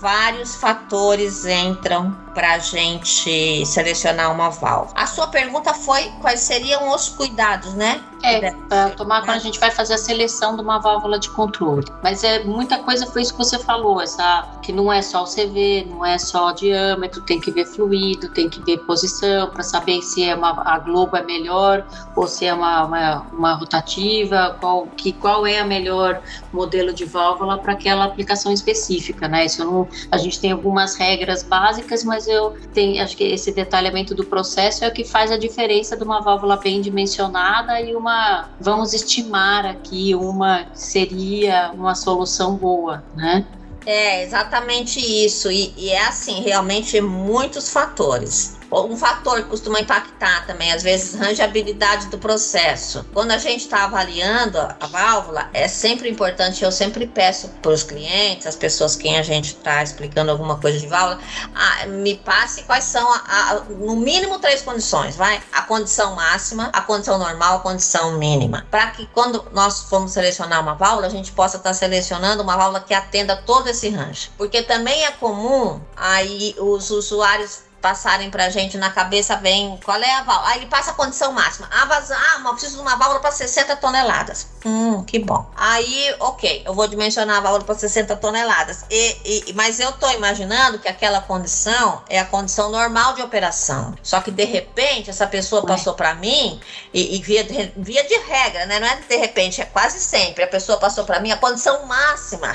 vários 0.00 0.56
fatores 0.56 1.44
entram 1.44 2.16
para 2.36 2.52
a 2.52 2.58
gente 2.58 3.64
selecionar 3.64 4.30
uma 4.30 4.50
válvula. 4.50 4.92
A 4.94 5.06
sua 5.06 5.26
pergunta 5.28 5.72
foi 5.72 6.12
quais 6.20 6.40
seriam 6.40 6.94
os 6.94 7.08
cuidados, 7.08 7.72
né? 7.72 8.04
É, 8.22 8.50
para 8.50 8.90
tomar 8.90 9.20
quando 9.20 9.36
a 9.36 9.38
gente 9.38 9.58
vai 9.60 9.70
fazer 9.70 9.94
a 9.94 9.98
seleção 9.98 10.56
de 10.56 10.60
uma 10.60 10.78
válvula 10.78 11.18
de 11.18 11.30
controle. 11.30 11.86
Mas 12.02 12.24
é 12.24 12.42
muita 12.44 12.78
coisa 12.78 13.06
foi 13.06 13.22
isso 13.22 13.32
que 13.32 13.38
você 13.38 13.58
falou, 13.58 14.02
essa 14.02 14.48
que 14.62 14.72
não 14.72 14.92
é 14.92 15.00
só 15.00 15.22
o 15.22 15.26
CV, 15.26 15.86
não 15.88 16.04
é 16.04 16.18
só 16.18 16.48
o 16.48 16.52
diâmetro, 16.52 17.22
tem 17.22 17.40
que 17.40 17.50
ver 17.50 17.64
fluido, 17.66 18.28
tem 18.30 18.50
que 18.50 18.60
ver 18.62 18.78
posição 18.78 19.48
para 19.48 19.62
saber 19.62 20.02
se 20.02 20.24
é 20.24 20.34
uma 20.34 20.62
a 20.66 20.78
globo 20.78 21.16
é 21.16 21.22
melhor 21.22 21.86
ou 22.16 22.26
se 22.26 22.44
é 22.46 22.52
uma, 22.52 22.84
uma, 22.84 23.26
uma 23.32 23.54
rotativa, 23.54 24.56
qual 24.60 24.86
que 24.88 25.12
qual 25.12 25.46
é 25.46 25.60
a 25.60 25.64
melhor 25.64 26.20
modelo 26.52 26.92
de 26.92 27.04
válvula 27.04 27.58
para 27.58 27.72
aquela 27.72 28.04
aplicação 28.04 28.52
específica, 28.52 29.28
né? 29.28 29.46
Isso 29.46 29.64
não, 29.64 29.88
a 30.10 30.18
gente 30.18 30.40
tem 30.40 30.52
algumas 30.52 30.96
regras 30.96 31.42
básicas, 31.42 32.02
mas 32.02 32.25
eu 32.26 32.56
tenho, 32.72 33.02
acho 33.02 33.16
que 33.16 33.24
esse 33.24 33.52
detalhamento 33.52 34.14
do 34.14 34.24
processo 34.24 34.84
é 34.84 34.88
o 34.88 34.92
que 34.92 35.04
faz 35.04 35.30
a 35.30 35.36
diferença 35.36 35.96
de 35.96 36.02
uma 36.02 36.20
válvula 36.20 36.56
bem 36.56 36.80
dimensionada 36.80 37.80
e 37.80 37.94
uma, 37.94 38.50
vamos 38.60 38.92
estimar 38.92 39.66
aqui, 39.66 40.14
uma 40.14 40.66
seria 40.74 41.70
uma 41.74 41.94
solução 41.94 42.56
boa, 42.56 43.04
né? 43.14 43.44
É 43.84 44.24
exatamente 44.24 44.98
isso, 44.98 45.50
e, 45.50 45.72
e 45.76 45.90
é 45.90 46.06
assim, 46.06 46.42
realmente 46.42 47.00
muitos 47.00 47.70
fatores. 47.70 48.55
Um 48.70 48.96
fator 48.96 49.42
que 49.42 49.48
costuma 49.48 49.80
impactar 49.80 50.46
também, 50.46 50.72
às 50.72 50.82
vezes, 50.82 51.18
rangeabilidade 51.18 52.06
do 52.08 52.18
processo. 52.18 53.06
Quando 53.12 53.30
a 53.30 53.38
gente 53.38 53.60
está 53.60 53.84
avaliando 53.84 54.58
a 54.58 54.86
válvula, 54.86 55.48
é 55.52 55.68
sempre 55.68 56.08
importante, 56.08 56.64
eu 56.64 56.72
sempre 56.72 57.06
peço 57.06 57.48
para 57.62 57.70
os 57.70 57.82
clientes, 57.82 58.46
as 58.46 58.56
pessoas 58.56 58.96
quem 58.96 59.18
a 59.18 59.22
gente 59.22 59.56
está 59.56 59.82
explicando 59.82 60.30
alguma 60.30 60.58
coisa 60.58 60.78
de 60.78 60.86
válvula, 60.86 61.20
ah, 61.54 61.86
me 61.86 62.16
passe 62.16 62.62
quais 62.64 62.84
são, 62.84 63.12
a, 63.12 63.18
a, 63.50 63.54
no 63.70 63.96
mínimo, 63.96 64.38
três 64.38 64.62
condições, 64.62 65.16
vai? 65.16 65.40
A 65.52 65.62
condição 65.62 66.14
máxima, 66.14 66.70
a 66.72 66.80
condição 66.80 67.18
normal, 67.18 67.56
a 67.56 67.60
condição 67.60 68.18
mínima. 68.18 68.66
Para 68.70 68.90
que 68.90 69.06
quando 69.06 69.44
nós 69.52 69.80
formos 69.80 70.12
selecionar 70.12 70.60
uma 70.60 70.74
válvula, 70.74 71.06
a 71.06 71.10
gente 71.10 71.32
possa 71.32 71.56
estar 71.56 71.70
tá 71.70 71.74
selecionando 71.74 72.42
uma 72.42 72.56
válvula 72.56 72.80
que 72.80 72.94
atenda 72.94 73.36
todo 73.36 73.68
esse 73.68 73.88
range. 73.90 74.30
Porque 74.36 74.62
também 74.62 75.04
é 75.04 75.10
comum 75.12 75.80
aí 75.96 76.54
os 76.58 76.90
usuários 76.90 77.65
passarem 77.86 78.30
pra 78.30 78.50
gente 78.50 78.76
na 78.76 78.90
cabeça, 78.90 79.36
vem 79.36 79.78
qual 79.84 79.96
é 79.98 80.12
a 80.14 80.22
válvula. 80.22 80.48
Aí 80.50 80.58
ele 80.58 80.66
passa 80.66 80.90
a 80.90 80.94
condição 80.94 81.32
máxima. 81.32 81.68
A 81.70 81.84
vazão, 81.84 82.16
ah, 82.18 82.40
mas 82.40 82.52
preciso 82.54 82.74
de 82.74 82.82
uma 82.82 82.96
válvula 82.96 83.20
para 83.20 83.30
60 83.30 83.76
toneladas. 83.76 84.48
Hum, 84.64 85.04
que 85.04 85.20
bom. 85.20 85.48
Aí, 85.56 86.12
ok, 86.18 86.64
eu 86.66 86.74
vou 86.74 86.88
dimensionar 86.88 87.36
a 87.36 87.40
válvula 87.40 87.64
para 87.64 87.76
60 87.76 88.16
toneladas. 88.16 88.84
E, 88.90 89.50
e, 89.50 89.52
mas 89.52 89.78
eu 89.78 89.92
tô 89.92 90.10
imaginando 90.10 90.80
que 90.80 90.88
aquela 90.88 91.20
condição 91.20 92.02
é 92.08 92.18
a 92.18 92.24
condição 92.24 92.72
normal 92.72 93.14
de 93.14 93.22
operação. 93.22 93.94
Só 94.02 94.20
que 94.20 94.32
de 94.32 94.44
repente 94.44 95.08
essa 95.08 95.28
pessoa 95.28 95.64
passou 95.64 95.94
para 95.94 96.12
mim 96.16 96.60
e, 96.92 97.14
e, 97.14 97.22
via, 97.22 97.44
de, 97.44 97.72
via 97.76 98.02
de 98.02 98.16
regra, 98.18 98.66
né? 98.66 98.80
Não 98.80 98.88
é 98.88 98.96
de 98.96 99.16
repente, 99.16 99.60
é 99.60 99.64
quase 99.64 100.00
sempre. 100.00 100.42
A 100.42 100.48
pessoa 100.48 100.76
passou 100.76 101.04
para 101.04 101.20
mim 101.20 101.30
a 101.30 101.36
condição 101.36 101.86
máxima. 101.86 102.52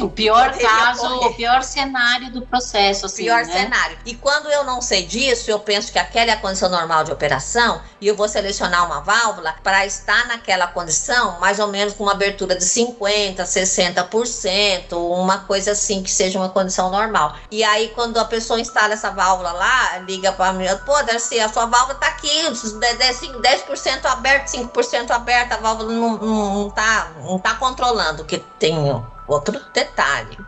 O 0.00 0.08
pior 0.08 0.56
caso, 0.56 1.06
o 1.26 1.34
pior 1.34 1.62
cenário 1.62 2.32
do 2.32 2.40
processo. 2.40 3.04
Assim, 3.04 3.24
pior 3.24 3.44
né? 3.44 3.52
cenário. 3.52 3.98
E 4.06 4.14
quando 4.14 4.50
eu 4.50 4.61
não 4.64 4.80
sei 4.80 5.04
disso, 5.04 5.50
eu 5.50 5.58
penso 5.58 5.92
que 5.92 5.98
aquela 5.98 6.30
é 6.30 6.34
a 6.34 6.36
condição 6.36 6.68
normal 6.68 7.04
de 7.04 7.12
operação 7.12 7.80
e 8.00 8.08
eu 8.08 8.16
vou 8.16 8.28
selecionar 8.28 8.86
uma 8.86 9.00
válvula 9.00 9.54
para 9.62 9.86
estar 9.86 10.26
naquela 10.26 10.66
condição, 10.66 11.38
mais 11.40 11.58
ou 11.58 11.68
menos 11.68 11.94
com 11.94 12.04
uma 12.04 12.12
abertura 12.12 12.54
de 12.54 12.64
50%, 12.64 13.36
60%, 13.36 14.92
uma 14.92 15.38
coisa 15.38 15.72
assim 15.72 16.02
que 16.02 16.10
seja 16.10 16.38
uma 16.38 16.48
condição 16.48 16.90
normal. 16.90 17.36
E 17.50 17.62
aí, 17.62 17.88
quando 17.94 18.18
a 18.18 18.24
pessoa 18.24 18.60
instala 18.60 18.94
essa 18.94 19.10
válvula 19.10 19.52
lá, 19.52 19.98
liga 19.98 20.32
para 20.32 20.52
mim, 20.52 20.66
pô, 20.84 21.02
Darcy, 21.02 21.38
a 21.40 21.48
sua 21.48 21.66
válvula 21.66 21.94
tá 21.94 22.08
aqui, 22.08 22.28
10%, 22.28 23.40
10 23.40 24.04
aberto, 24.04 24.48
5% 24.48 25.10
aberta, 25.10 25.54
a 25.54 25.58
válvula 25.58 25.92
não, 25.92 26.16
não, 26.18 26.54
não, 26.54 26.70
tá, 26.70 27.12
não 27.22 27.38
tá 27.38 27.54
controlando, 27.54 28.24
que 28.24 28.38
tem 28.38 28.76
Outro 29.32 29.58
detalhe: 29.72 30.38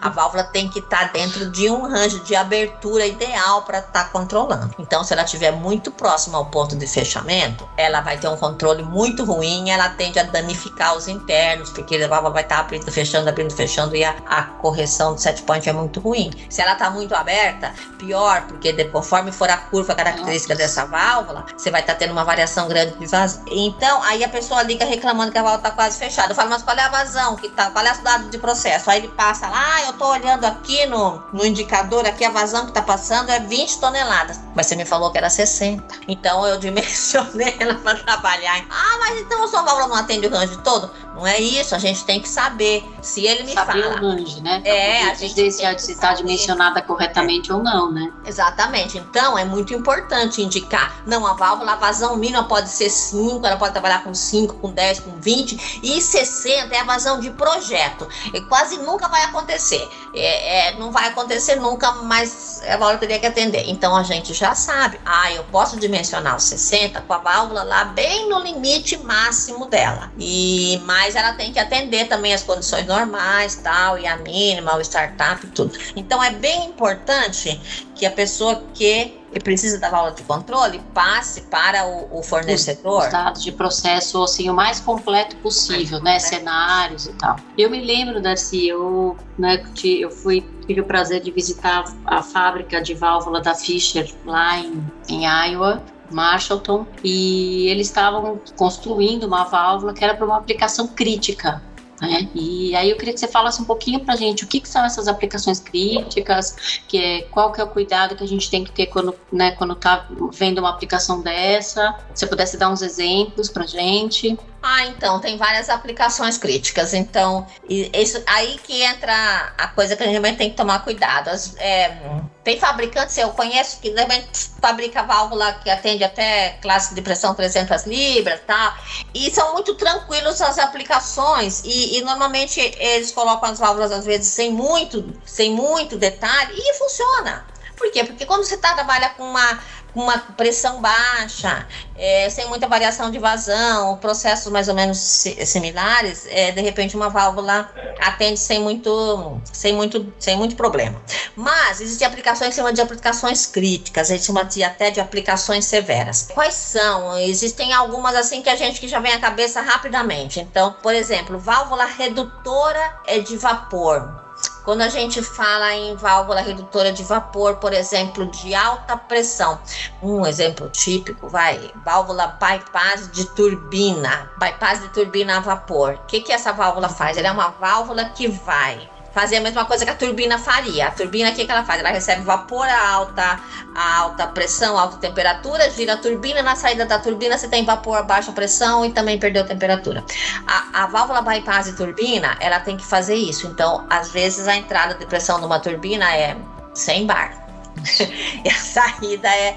a 0.00 0.08
válvula 0.08 0.42
tem 0.42 0.68
que 0.68 0.80
estar 0.80 1.06
tá 1.06 1.12
dentro 1.12 1.48
de 1.50 1.70
um 1.70 1.88
range 1.88 2.18
de 2.20 2.34
abertura 2.34 3.06
ideal 3.06 3.62
para 3.62 3.78
estar 3.78 4.04
tá 4.04 4.10
controlando. 4.10 4.74
Então, 4.78 5.04
se 5.04 5.12
ela 5.12 5.22
estiver 5.22 5.52
muito 5.52 5.92
próxima 5.92 6.38
ao 6.38 6.46
ponto 6.46 6.74
de 6.74 6.86
fechamento, 6.86 7.68
ela 7.76 8.00
vai 8.00 8.18
ter 8.18 8.26
um 8.26 8.36
controle 8.36 8.82
muito 8.82 9.24
ruim, 9.24 9.70
ela 9.70 9.90
tende 9.90 10.18
a 10.18 10.24
danificar 10.24 10.96
os 10.96 11.06
internos, 11.06 11.70
porque 11.70 11.94
a 11.96 12.08
válvula 12.08 12.32
vai 12.32 12.42
estar 12.42 12.56
tá 12.56 12.60
abrindo, 12.62 12.90
fechando, 12.90 13.28
abrindo, 13.28 13.54
fechando 13.54 13.94
e 13.94 14.02
a, 14.02 14.16
a 14.26 14.42
correção 14.42 15.14
do 15.14 15.20
set 15.20 15.40
point 15.42 15.68
é 15.68 15.72
muito 15.72 16.00
ruim. 16.00 16.32
Se 16.50 16.60
ela 16.60 16.72
está 16.72 16.90
muito 16.90 17.14
aberta, 17.14 17.72
pior, 17.96 18.42
porque 18.48 18.72
de, 18.72 18.86
conforme 18.86 19.30
for 19.30 19.48
a 19.48 19.56
curva 19.56 19.94
característica 19.94 20.54
Nossa. 20.54 20.66
dessa 20.66 20.84
válvula, 20.84 21.46
você 21.56 21.70
vai 21.70 21.80
estar 21.80 21.92
tá 21.92 21.98
tendo 22.00 22.10
uma 22.10 22.24
variação 22.24 22.66
grande 22.66 22.98
de 22.98 23.06
vazão. 23.06 23.44
Então, 23.46 24.02
aí 24.02 24.24
a 24.24 24.28
pessoa 24.28 24.64
liga 24.64 24.84
reclamando 24.84 25.30
que 25.30 25.38
a 25.38 25.42
válvula 25.42 25.68
está 25.68 25.70
quase 25.70 25.96
fechada. 25.96 26.32
Eu 26.32 26.34
falo, 26.34 26.50
mas 26.50 26.62
qual 26.62 26.76
é 26.76 26.82
a 26.82 26.88
vazão 26.88 27.36
que 27.36 27.48
tá? 27.48 27.70
Qual 27.70 27.84
é 27.84 27.90
a 27.90 28.02
dado 28.02 28.31
de 28.32 28.38
processo. 28.38 28.90
Aí 28.90 28.98
ele 28.98 29.08
passa 29.08 29.48
lá, 29.48 29.76
ah, 29.76 29.82
eu 29.86 29.92
tô 29.92 30.08
olhando 30.08 30.44
aqui 30.44 30.86
no, 30.86 31.22
no 31.32 31.46
indicador, 31.46 32.06
aqui 32.06 32.24
a 32.24 32.30
vazão 32.30 32.66
que 32.66 32.72
tá 32.72 32.82
passando 32.82 33.30
é 33.30 33.38
20 33.38 33.78
toneladas. 33.78 34.40
Mas 34.54 34.66
você 34.66 34.74
me 34.74 34.84
falou 34.84 35.10
que 35.12 35.18
era 35.18 35.30
60. 35.30 35.82
Então 36.08 36.44
eu 36.46 36.58
dimensionei 36.60 37.56
ela 37.60 37.74
para 37.74 37.98
trabalhar. 37.98 38.64
Ah, 38.68 38.98
mas 38.98 39.20
então 39.20 39.44
a 39.44 39.48
sua 39.48 39.62
válvula 39.62 39.86
não 39.86 39.96
atende 39.96 40.26
o 40.26 40.30
range 40.30 40.56
todo? 40.58 40.90
Não 41.14 41.26
é 41.26 41.38
isso, 41.38 41.74
a 41.74 41.78
gente 41.78 42.04
tem 42.04 42.20
que 42.20 42.28
saber. 42.28 42.84
Se 43.00 43.26
ele 43.26 43.44
me 43.44 43.52
saber 43.52 43.82
fala. 43.82 43.96
o 43.96 43.98
range, 43.98 44.40
né? 44.40 44.62
É, 44.64 45.10
a 45.10 45.14
gente 45.14 45.34
dizer 45.34 45.78
se 45.78 45.92
está 45.92 46.14
dimensionada 46.14 46.80
corretamente 46.82 47.50
é. 47.50 47.54
ou 47.54 47.62
não, 47.62 47.90
né? 47.90 48.12
Exatamente. 48.24 48.98
Então 48.98 49.36
é 49.38 49.44
muito 49.44 49.74
importante 49.74 50.42
indicar. 50.42 51.02
Não, 51.06 51.26
a 51.26 51.34
válvula, 51.34 51.72
a 51.72 51.76
vazão 51.76 52.16
mínima 52.16 52.44
pode 52.44 52.68
ser 52.68 52.90
5, 52.90 53.46
ela 53.46 53.56
pode 53.56 53.72
trabalhar 53.72 54.02
com 54.02 54.14
5, 54.14 54.54
com 54.54 54.70
10, 54.70 55.00
com 55.00 55.12
20. 55.18 55.80
E 55.82 56.00
60 56.00 56.74
é 56.74 56.80
a 56.80 56.84
vazão 56.84 57.20
de 57.20 57.30
projeto 57.30 58.08
e 58.32 58.40
quase 58.42 58.78
nunca 58.78 59.08
vai 59.08 59.24
acontecer. 59.24 59.88
É, 60.14 60.68
é, 60.68 60.78
não 60.78 60.90
vai 60.90 61.08
acontecer 61.08 61.56
nunca, 61.56 61.90
mas 61.92 62.62
a 62.66 62.76
válvula 62.76 62.98
teria 62.98 63.18
que 63.18 63.26
atender. 63.26 63.68
Então 63.68 63.96
a 63.96 64.02
gente 64.02 64.32
já 64.34 64.54
sabe. 64.54 65.00
Ah, 65.04 65.32
eu 65.32 65.44
posso 65.44 65.78
dimensionar 65.78 66.36
os 66.36 66.44
60 66.44 67.00
com 67.02 67.12
a 67.12 67.18
válvula 67.18 67.62
lá 67.62 67.84
bem 67.84 68.28
no 68.28 68.38
limite 68.38 68.96
máximo 68.98 69.66
dela. 69.66 70.12
E 70.18 70.80
mas 71.02 71.16
ela 71.16 71.32
tem 71.32 71.52
que 71.52 71.58
atender 71.58 72.06
também 72.06 72.32
as 72.32 72.44
condições 72.44 72.86
normais, 72.86 73.56
tal, 73.56 73.98
e 73.98 74.06
a 74.06 74.16
mínima, 74.18 74.76
o 74.76 74.80
startup 74.80 75.44
e 75.44 75.50
tudo. 75.50 75.76
Então 75.96 76.22
é 76.22 76.30
bem 76.30 76.66
importante 76.66 77.60
que 77.96 78.06
a 78.06 78.10
pessoa 78.10 78.62
que 78.72 79.20
precisa 79.42 79.80
da 79.80 79.90
válvula 79.90 80.14
de 80.14 80.22
controle 80.22 80.80
passe 80.94 81.40
para 81.42 81.84
o, 81.86 82.18
o 82.18 82.22
fornecedor. 82.22 83.06
Os, 83.06 83.12
dados 83.12 83.42
de 83.42 83.50
processo 83.50 84.22
assim, 84.22 84.48
o 84.48 84.54
mais 84.54 84.78
completo 84.78 85.34
possível, 85.36 86.00
né? 86.00 86.20
Cenários 86.20 87.06
e 87.06 87.12
tal. 87.14 87.34
Eu 87.58 87.68
me 87.68 87.84
lembro, 87.84 88.20
Darcy, 88.20 88.68
eu, 88.68 89.16
né, 89.36 89.60
eu 89.84 90.10
fui, 90.10 90.48
tive 90.68 90.82
o 90.82 90.84
prazer 90.84 91.20
de 91.20 91.32
visitar 91.32 91.84
a 92.06 92.22
fábrica 92.22 92.80
de 92.80 92.94
válvula 92.94 93.40
da 93.40 93.56
Fisher 93.56 94.08
lá 94.24 94.56
em, 94.58 94.84
em 95.08 95.24
Iowa. 95.24 95.82
Marshallton 96.12 96.86
e 97.02 97.66
eles 97.68 97.88
estavam 97.88 98.40
construindo 98.56 99.24
uma 99.24 99.44
válvula 99.44 99.92
que 99.92 100.04
era 100.04 100.14
para 100.14 100.26
uma 100.26 100.36
aplicação 100.36 100.86
crítica 100.86 101.62
né? 102.02 102.28
E 102.34 102.74
aí 102.74 102.90
eu 102.90 102.96
queria 102.96 103.14
que 103.14 103.20
você 103.20 103.28
falasse 103.28 103.62
um 103.62 103.64
pouquinho 103.64 104.00
para 104.00 104.14
a 104.14 104.16
gente 104.16 104.42
o 104.42 104.48
que, 104.48 104.60
que, 104.60 104.68
são 104.68 104.84
essas 104.84 105.06
aplicações 105.06 105.60
críticas, 105.60 106.82
que 106.88 106.98
é, 106.98 107.22
qual 107.30 107.52
que 107.52 107.60
é 107.60 107.64
o 107.64 107.68
cuidado 107.68 108.16
que 108.16 108.24
a 108.24 108.26
gente 108.26 108.50
tem 108.50 108.64
que 108.64 108.72
ter 108.72 108.86
quando 108.86 109.14
né, 109.32 109.56
está 109.56 110.08
vendo 110.32 110.58
uma 110.58 110.70
aplicação 110.70 111.22
dessa. 111.22 111.94
Se 112.12 112.20
você 112.20 112.26
pudesse 112.26 112.56
dar 112.56 112.70
uns 112.70 112.82
exemplos 112.82 113.48
para 113.48 113.62
a 113.62 113.68
gente. 113.68 114.36
Ah, 114.62 114.86
então, 114.86 115.18
tem 115.18 115.36
várias 115.36 115.68
aplicações 115.68 116.38
críticas. 116.38 116.94
Então, 116.94 117.44
isso, 117.68 118.22
aí 118.26 118.58
que 118.58 118.80
entra 118.80 119.52
a 119.58 119.66
coisa 119.66 119.96
que 119.96 120.04
a 120.04 120.06
gente 120.06 120.36
tem 120.36 120.50
que 120.50 120.56
tomar 120.56 120.84
cuidado. 120.84 121.28
As, 121.28 121.56
é, 121.56 121.96
tem 122.44 122.60
fabricantes, 122.60 123.18
eu 123.18 123.30
conheço, 123.30 123.80
que 123.80 123.90
também 123.90 124.24
fabrica 124.60 125.02
válvula 125.02 125.52
que 125.54 125.68
atende 125.68 126.04
até 126.04 126.58
classe 126.62 126.94
de 126.94 127.02
pressão 127.02 127.34
300 127.34 127.86
libras, 127.86 128.40
tá? 128.46 128.78
E 129.12 129.28
são 129.32 129.52
muito 129.52 129.74
tranquilos 129.74 130.40
as 130.40 130.60
aplicações 130.60 131.62
e, 131.64 131.98
e, 131.98 132.02
normalmente 132.02 132.60
eles 132.60 133.10
colocam 133.10 133.50
as 133.50 133.58
válvulas 133.58 133.90
às 133.90 134.04
vezes 134.04 134.28
sem 134.28 134.52
muito, 134.52 135.12
sem 135.24 135.52
muito 135.52 135.96
detalhe 135.96 136.54
e 136.56 136.74
funciona. 136.74 137.44
Por 137.76 137.90
quê? 137.90 138.04
Porque 138.04 138.24
quando 138.24 138.44
você 138.44 138.56
tá, 138.56 138.74
trabalha 138.74 139.10
com 139.10 139.24
uma 139.24 139.58
uma 139.94 140.18
pressão 140.18 140.80
baixa, 140.80 141.66
é, 141.96 142.28
sem 142.30 142.48
muita 142.48 142.66
variação 142.66 143.10
de 143.10 143.18
vazão, 143.18 143.96
processos 143.98 144.50
mais 144.50 144.68
ou 144.68 144.74
menos 144.74 144.98
similares, 144.98 146.26
é, 146.30 146.50
de 146.50 146.60
repente 146.60 146.96
uma 146.96 147.08
válvula 147.08 147.70
atende 148.00 148.38
sem 148.38 148.60
muito, 148.60 149.40
sem 149.52 149.74
muito, 149.74 150.12
sem 150.18 150.36
muito 150.36 150.56
problema. 150.56 151.00
Mas 151.36 151.80
existem 151.80 152.06
aplicações 152.06 152.50
que 152.50 152.56
chamam 152.56 152.72
de 152.72 152.80
aplicações 152.80 153.46
críticas, 153.46 154.10
a 154.10 154.14
gente 154.14 154.26
chama 154.26 154.44
de, 154.44 154.64
até 154.64 154.90
de 154.90 155.00
aplicações 155.00 155.64
severas. 155.64 156.28
Quais 156.32 156.54
são? 156.54 157.18
Existem 157.18 157.72
algumas 157.72 158.14
assim 158.14 158.42
que 158.42 158.48
a 158.48 158.56
gente 158.56 158.80
que 158.80 158.88
já 158.88 158.98
vem 158.98 159.12
à 159.12 159.20
cabeça 159.20 159.60
rapidamente. 159.60 160.40
Então, 160.40 160.74
por 160.82 160.94
exemplo, 160.94 161.38
válvula 161.38 161.84
redutora 161.84 163.00
é 163.06 163.18
de 163.18 163.36
vapor. 163.36 164.22
Quando 164.64 164.82
a 164.82 164.88
gente 164.88 165.20
fala 165.22 165.74
em 165.74 165.96
válvula 165.96 166.40
redutora 166.40 166.92
de 166.92 167.02
vapor, 167.02 167.56
por 167.56 167.72
exemplo, 167.72 168.26
de 168.26 168.54
alta 168.54 168.96
pressão, 168.96 169.58
um 170.00 170.24
exemplo 170.24 170.68
típico, 170.68 171.28
vai, 171.28 171.72
válvula 171.84 172.38
bypass 172.40 173.10
de 173.10 173.24
turbina, 173.26 174.30
bypass 174.38 174.80
de 174.80 174.88
turbina 174.90 175.38
a 175.38 175.40
vapor. 175.40 175.94
O 175.94 176.06
que, 176.06 176.20
que 176.20 176.32
essa 176.32 176.52
válvula 176.52 176.88
faz? 176.88 177.16
Ela 177.16 177.28
é 177.28 177.32
uma 177.32 177.48
válvula 177.48 178.04
que 178.04 178.28
vai 178.28 178.88
fazer 179.12 179.36
a 179.36 179.40
mesma 179.40 179.64
coisa 179.64 179.84
que 179.84 179.90
a 179.90 179.94
turbina 179.94 180.38
faria. 180.38 180.88
A 180.88 180.90
turbina, 180.90 181.30
o 181.30 181.34
que, 181.34 181.44
que 181.44 181.50
ela 181.50 181.64
faz? 181.64 181.80
Ela 181.80 181.90
recebe 181.90 182.22
vapor 182.22 182.66
a 182.66 182.88
alta, 182.90 183.40
a 183.74 183.98
alta 183.98 184.26
pressão, 184.26 184.78
alta 184.78 184.96
temperatura, 184.96 185.70
gira 185.70 185.94
a 185.94 185.96
turbina, 185.96 186.42
na 186.42 186.56
saída 186.56 186.86
da 186.86 186.98
turbina 186.98 187.36
você 187.36 187.48
tem 187.48 187.64
vapor 187.64 187.98
a 187.98 188.02
baixa 188.02 188.32
pressão 188.32 188.84
e 188.84 188.92
também 188.92 189.18
perdeu 189.18 189.46
temperatura. 189.46 190.04
A, 190.46 190.84
a 190.84 190.86
válvula 190.86 191.22
bypass 191.22 191.66
de 191.66 191.76
turbina, 191.76 192.36
ela 192.40 192.60
tem 192.60 192.76
que 192.76 192.84
fazer 192.84 193.14
isso. 193.14 193.46
Então, 193.46 193.86
às 193.88 194.10
vezes, 194.10 194.48
a 194.48 194.56
entrada 194.56 194.94
de 194.94 195.06
pressão 195.06 195.38
de 195.38 195.46
uma 195.46 195.60
turbina 195.60 196.14
é 196.14 196.36
100 196.74 197.06
bar. 197.06 197.51
e 198.44 198.48
a 198.48 198.54
saída 198.54 199.28
é 199.28 199.56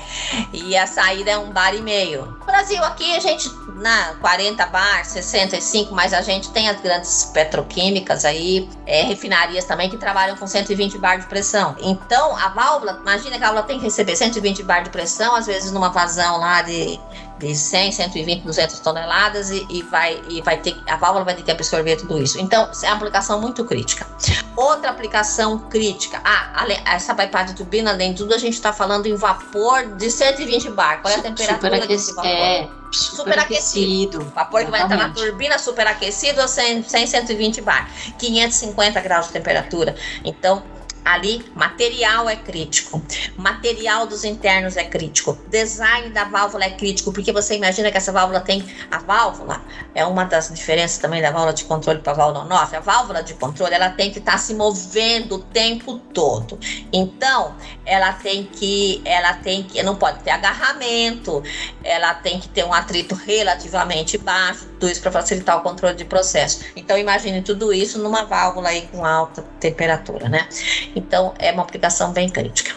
e 0.53 0.77
a 0.77 0.87
saída 0.87 1.31
é 1.31 1.37
um 1.37 1.51
bar 1.51 1.73
e 1.73 1.81
meio. 1.81 2.25
No 2.39 2.45
Brasil 2.45 2.83
aqui 2.83 3.15
a 3.15 3.19
gente 3.19 3.49
na 3.75 4.15
40 4.15 4.65
bar, 4.67 5.05
65, 5.05 5.93
mas 5.93 6.13
a 6.13 6.21
gente 6.21 6.49
tem 6.51 6.69
as 6.69 6.79
grandes 6.79 7.25
petroquímicas 7.25 8.23
aí, 8.23 8.69
é, 8.85 9.03
refinarias 9.03 9.65
também 9.65 9.89
que 9.89 9.97
trabalham 9.97 10.35
com 10.37 10.47
120 10.47 10.97
bar 10.97 11.17
de 11.17 11.27
pressão. 11.27 11.75
Então 11.79 12.35
a 12.37 12.49
válvula, 12.49 12.99
imagina 13.01 13.37
que 13.37 13.43
a 13.43 13.47
válvula 13.47 13.63
tem 13.63 13.77
que 13.77 13.85
receber 13.85 14.15
120 14.15 14.63
bar 14.63 14.83
de 14.83 14.89
pressão, 14.89 15.35
às 15.35 15.45
vezes 15.45 15.71
numa 15.71 15.89
vazão 15.89 16.37
lá 16.37 16.61
de 16.61 16.99
de 17.37 17.53
100, 17.53 17.91
120, 17.91 18.43
200 18.43 18.79
toneladas 18.79 19.49
e, 19.49 19.65
e, 19.69 19.83
vai, 19.83 20.21
e 20.29 20.41
vai 20.41 20.57
ter, 20.57 20.75
a 20.87 20.95
válvula 20.95 21.25
vai 21.25 21.35
ter 21.35 21.43
que 21.43 21.51
absorver 21.51 21.97
tudo 21.97 22.21
isso. 22.21 22.39
Então, 22.39 22.69
é 22.81 22.87
uma 22.87 22.95
aplicação 22.95 23.41
muito 23.41 23.65
crítica. 23.65 24.07
Outra 24.55 24.89
aplicação 24.89 25.59
crítica, 25.59 26.21
ah, 26.23 26.65
essa 26.85 27.13
bypass 27.13 27.47
de 27.47 27.57
turbina, 27.57 27.91
além 27.91 28.13
de 28.13 28.19
tudo, 28.19 28.33
a 28.33 28.37
gente 28.37 28.53
está 28.53 28.71
falando 28.71 29.05
em 29.05 29.15
vapor 29.15 29.85
de 29.95 30.09
120 30.09 30.69
bar. 30.71 31.01
Qual 31.01 31.13
é 31.13 31.17
a 31.17 31.21
temperatura 31.21 31.85
desse 31.85 32.13
vapor? 32.13 32.31
É, 32.31 32.69
superaquecido. 32.91 34.19
Super 34.19 34.33
vapor 34.33 34.65
que 34.65 34.71
vai 34.71 34.81
entrar 34.81 34.97
na 34.97 35.09
turbina 35.09 35.59
superaquecido 35.59 36.41
a 36.41 36.47
100, 36.47 36.83
100, 36.83 37.07
120 37.07 37.61
bar. 37.61 37.89
550 38.17 39.01
graus 39.01 39.27
de 39.27 39.33
temperatura. 39.33 39.95
Então, 40.23 40.63
ali 41.05 41.45
material 41.55 42.27
é 42.27 42.35
crítico, 42.35 43.01
material 43.37 44.07
dos 44.07 44.23
internos 44.23 44.75
é 44.75 44.83
crítico, 44.83 45.37
design 45.47 46.09
da 46.09 46.23
válvula 46.23 46.65
é 46.65 46.71
crítico, 46.71 47.13
porque 47.13 47.31
você 47.31 47.55
imagina 47.55 47.91
que 47.91 47.97
essa 47.97 48.11
válvula 48.11 48.41
tem 48.41 48.65
a 48.89 48.97
válvula 48.97 49.61
é 49.93 50.03
uma 50.03 50.25
das 50.25 50.51
diferenças 50.51 50.97
também 50.97 51.21
da 51.21 51.29
válvula 51.29 51.53
de 51.53 51.63
controle 51.65 51.99
para 51.99 52.13
a 52.13 52.15
válvula 52.15 52.45
on-off. 52.45 52.75
A 52.75 52.79
válvula 52.79 53.21
de 53.21 53.35
controle 53.35 53.75
ela 53.75 53.89
tem 53.89 54.11
que 54.11 54.17
estar 54.17 54.33
tá 54.33 54.37
se 54.39 54.55
movendo 54.55 55.35
o 55.35 55.39
tempo 55.39 55.99
todo. 56.13 56.59
Então 56.91 57.55
ela 57.85 58.11
tem 58.13 58.43
que 58.43 59.01
ela 59.05 59.33
tem 59.33 59.63
que 59.63 59.81
não 59.83 59.95
pode 59.95 60.19
ter 60.23 60.31
agarramento, 60.31 61.43
ela 61.83 62.15
tem 62.15 62.39
que 62.39 62.49
ter 62.49 62.65
um 62.65 62.73
atrito 62.73 63.13
relativamente 63.13 64.17
baixo, 64.17 64.65
tudo 64.79 64.91
isso 64.91 65.01
para 65.01 65.11
facilitar 65.11 65.57
o 65.57 65.61
controle 65.61 65.95
de 65.95 66.05
processo. 66.05 66.65
Então 66.75 66.97
imagine 66.97 67.41
tudo 67.43 67.71
isso 67.71 67.99
numa 67.99 68.25
válvula 68.25 68.69
aí 68.69 68.87
com 68.91 69.05
alta 69.05 69.43
temperatura, 69.59 70.27
né? 70.27 70.47
Então 70.95 71.33
é 71.37 71.51
uma 71.51 71.63
aplicação 71.63 72.11
bem 72.11 72.29
crítica. 72.29 72.73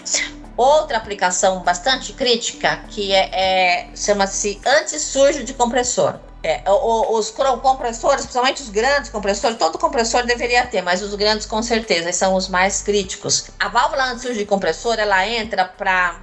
Outra 0.56 0.96
aplicação 0.96 1.60
bastante 1.60 2.12
crítica 2.12 2.82
que 2.88 3.12
é, 3.12 3.30
é 3.32 3.96
chama-se 3.96 4.60
anti-sujo 4.66 5.44
de 5.44 5.54
compressor. 5.54 6.18
É, 6.42 6.62
os 6.68 7.30
compressores, 7.30 8.22
principalmente 8.22 8.62
os 8.62 8.68
grandes 8.68 9.10
compressores, 9.10 9.58
todo 9.58 9.76
compressor 9.76 10.24
deveria 10.24 10.64
ter, 10.66 10.82
mas 10.82 11.02
os 11.02 11.14
grandes 11.14 11.46
com 11.46 11.60
certeza 11.62 12.12
são 12.12 12.34
os 12.34 12.48
mais 12.48 12.80
críticos. 12.82 13.50
A 13.58 13.68
válvula 13.68 14.04
anti-sujo 14.04 14.38
de 14.38 14.44
compressor 14.44 14.98
ela 14.98 15.26
entra 15.26 15.64
para 15.64 16.20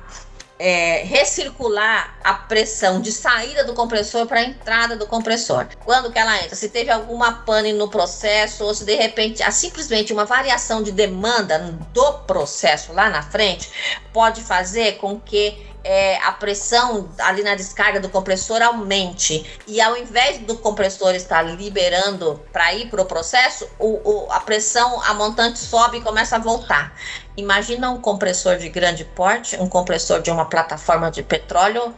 é, 0.57 1.03
recircular 1.03 2.17
a 2.23 2.33
pressão 2.33 3.01
de 3.01 3.11
saída 3.11 3.63
do 3.63 3.73
compressor 3.73 4.25
para 4.25 4.39
a 4.39 4.43
entrada 4.43 4.95
do 4.95 5.05
compressor. 5.05 5.67
Quando 5.83 6.11
que 6.11 6.19
ela 6.19 6.37
entra? 6.37 6.55
Se 6.55 6.69
teve 6.69 6.89
alguma 6.89 7.43
pane 7.43 7.73
no 7.73 7.89
processo 7.89 8.63
ou 8.63 8.73
se 8.73 8.85
de 8.85 8.95
repente 8.95 9.43
há 9.43 9.51
simplesmente 9.51 10.13
uma 10.13 10.25
variação 10.25 10.81
de 10.81 10.91
demanda 10.91 11.59
do 11.93 12.13
processo 12.19 12.93
lá 12.93 13.09
na 13.09 13.21
frente, 13.21 13.69
pode 14.13 14.41
fazer 14.41 14.97
com 14.97 15.19
que 15.19 15.74
é, 15.85 16.17
a 16.23 16.31
pressão 16.31 17.07
ali 17.19 17.43
na 17.43 17.53
descarga 17.53 17.99
do 17.99 18.09
compressor 18.09 18.59
aumente 18.59 19.45
e 19.67 19.79
ao 19.79 19.95
invés 19.95 20.39
do 20.39 20.57
compressor 20.57 21.13
estar 21.13 21.43
liberando 21.43 22.43
para 22.51 22.73
ir 22.73 22.89
para 22.89 23.03
o 23.03 23.05
processo, 23.05 23.69
o, 23.77 24.25
a 24.31 24.39
pressão, 24.39 24.99
a 25.03 25.13
montante 25.13 25.59
sobe 25.59 25.99
e 25.99 26.01
começa 26.01 26.37
a 26.37 26.39
voltar. 26.39 26.91
Imagina 27.37 27.91
um 27.91 28.01
compressor 28.01 28.57
de 28.57 28.67
grande 28.67 29.05
porte, 29.05 29.55
um 29.57 29.69
compressor 29.69 30.21
de 30.21 30.31
uma 30.31 30.45
plataforma 30.45 31.11
de 31.11 31.21
petróleo, 31.21 31.93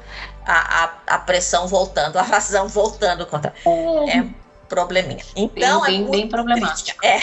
a, 0.45 0.83
a, 0.83 1.15
a 1.15 1.19
pressão 1.19 1.65
voltando, 1.65 2.17
a 2.19 2.23
vazão 2.23 2.67
voltando 2.67 3.25
contra. 3.25 3.53
É, 3.65 4.17
é 4.17 4.46
probleminha. 4.67 5.23
Então, 5.35 5.81
bem, 5.81 5.95
é 5.95 6.03
bem, 6.03 6.11
bem 6.11 6.27
problemático. 6.27 6.99
É, 7.03 7.19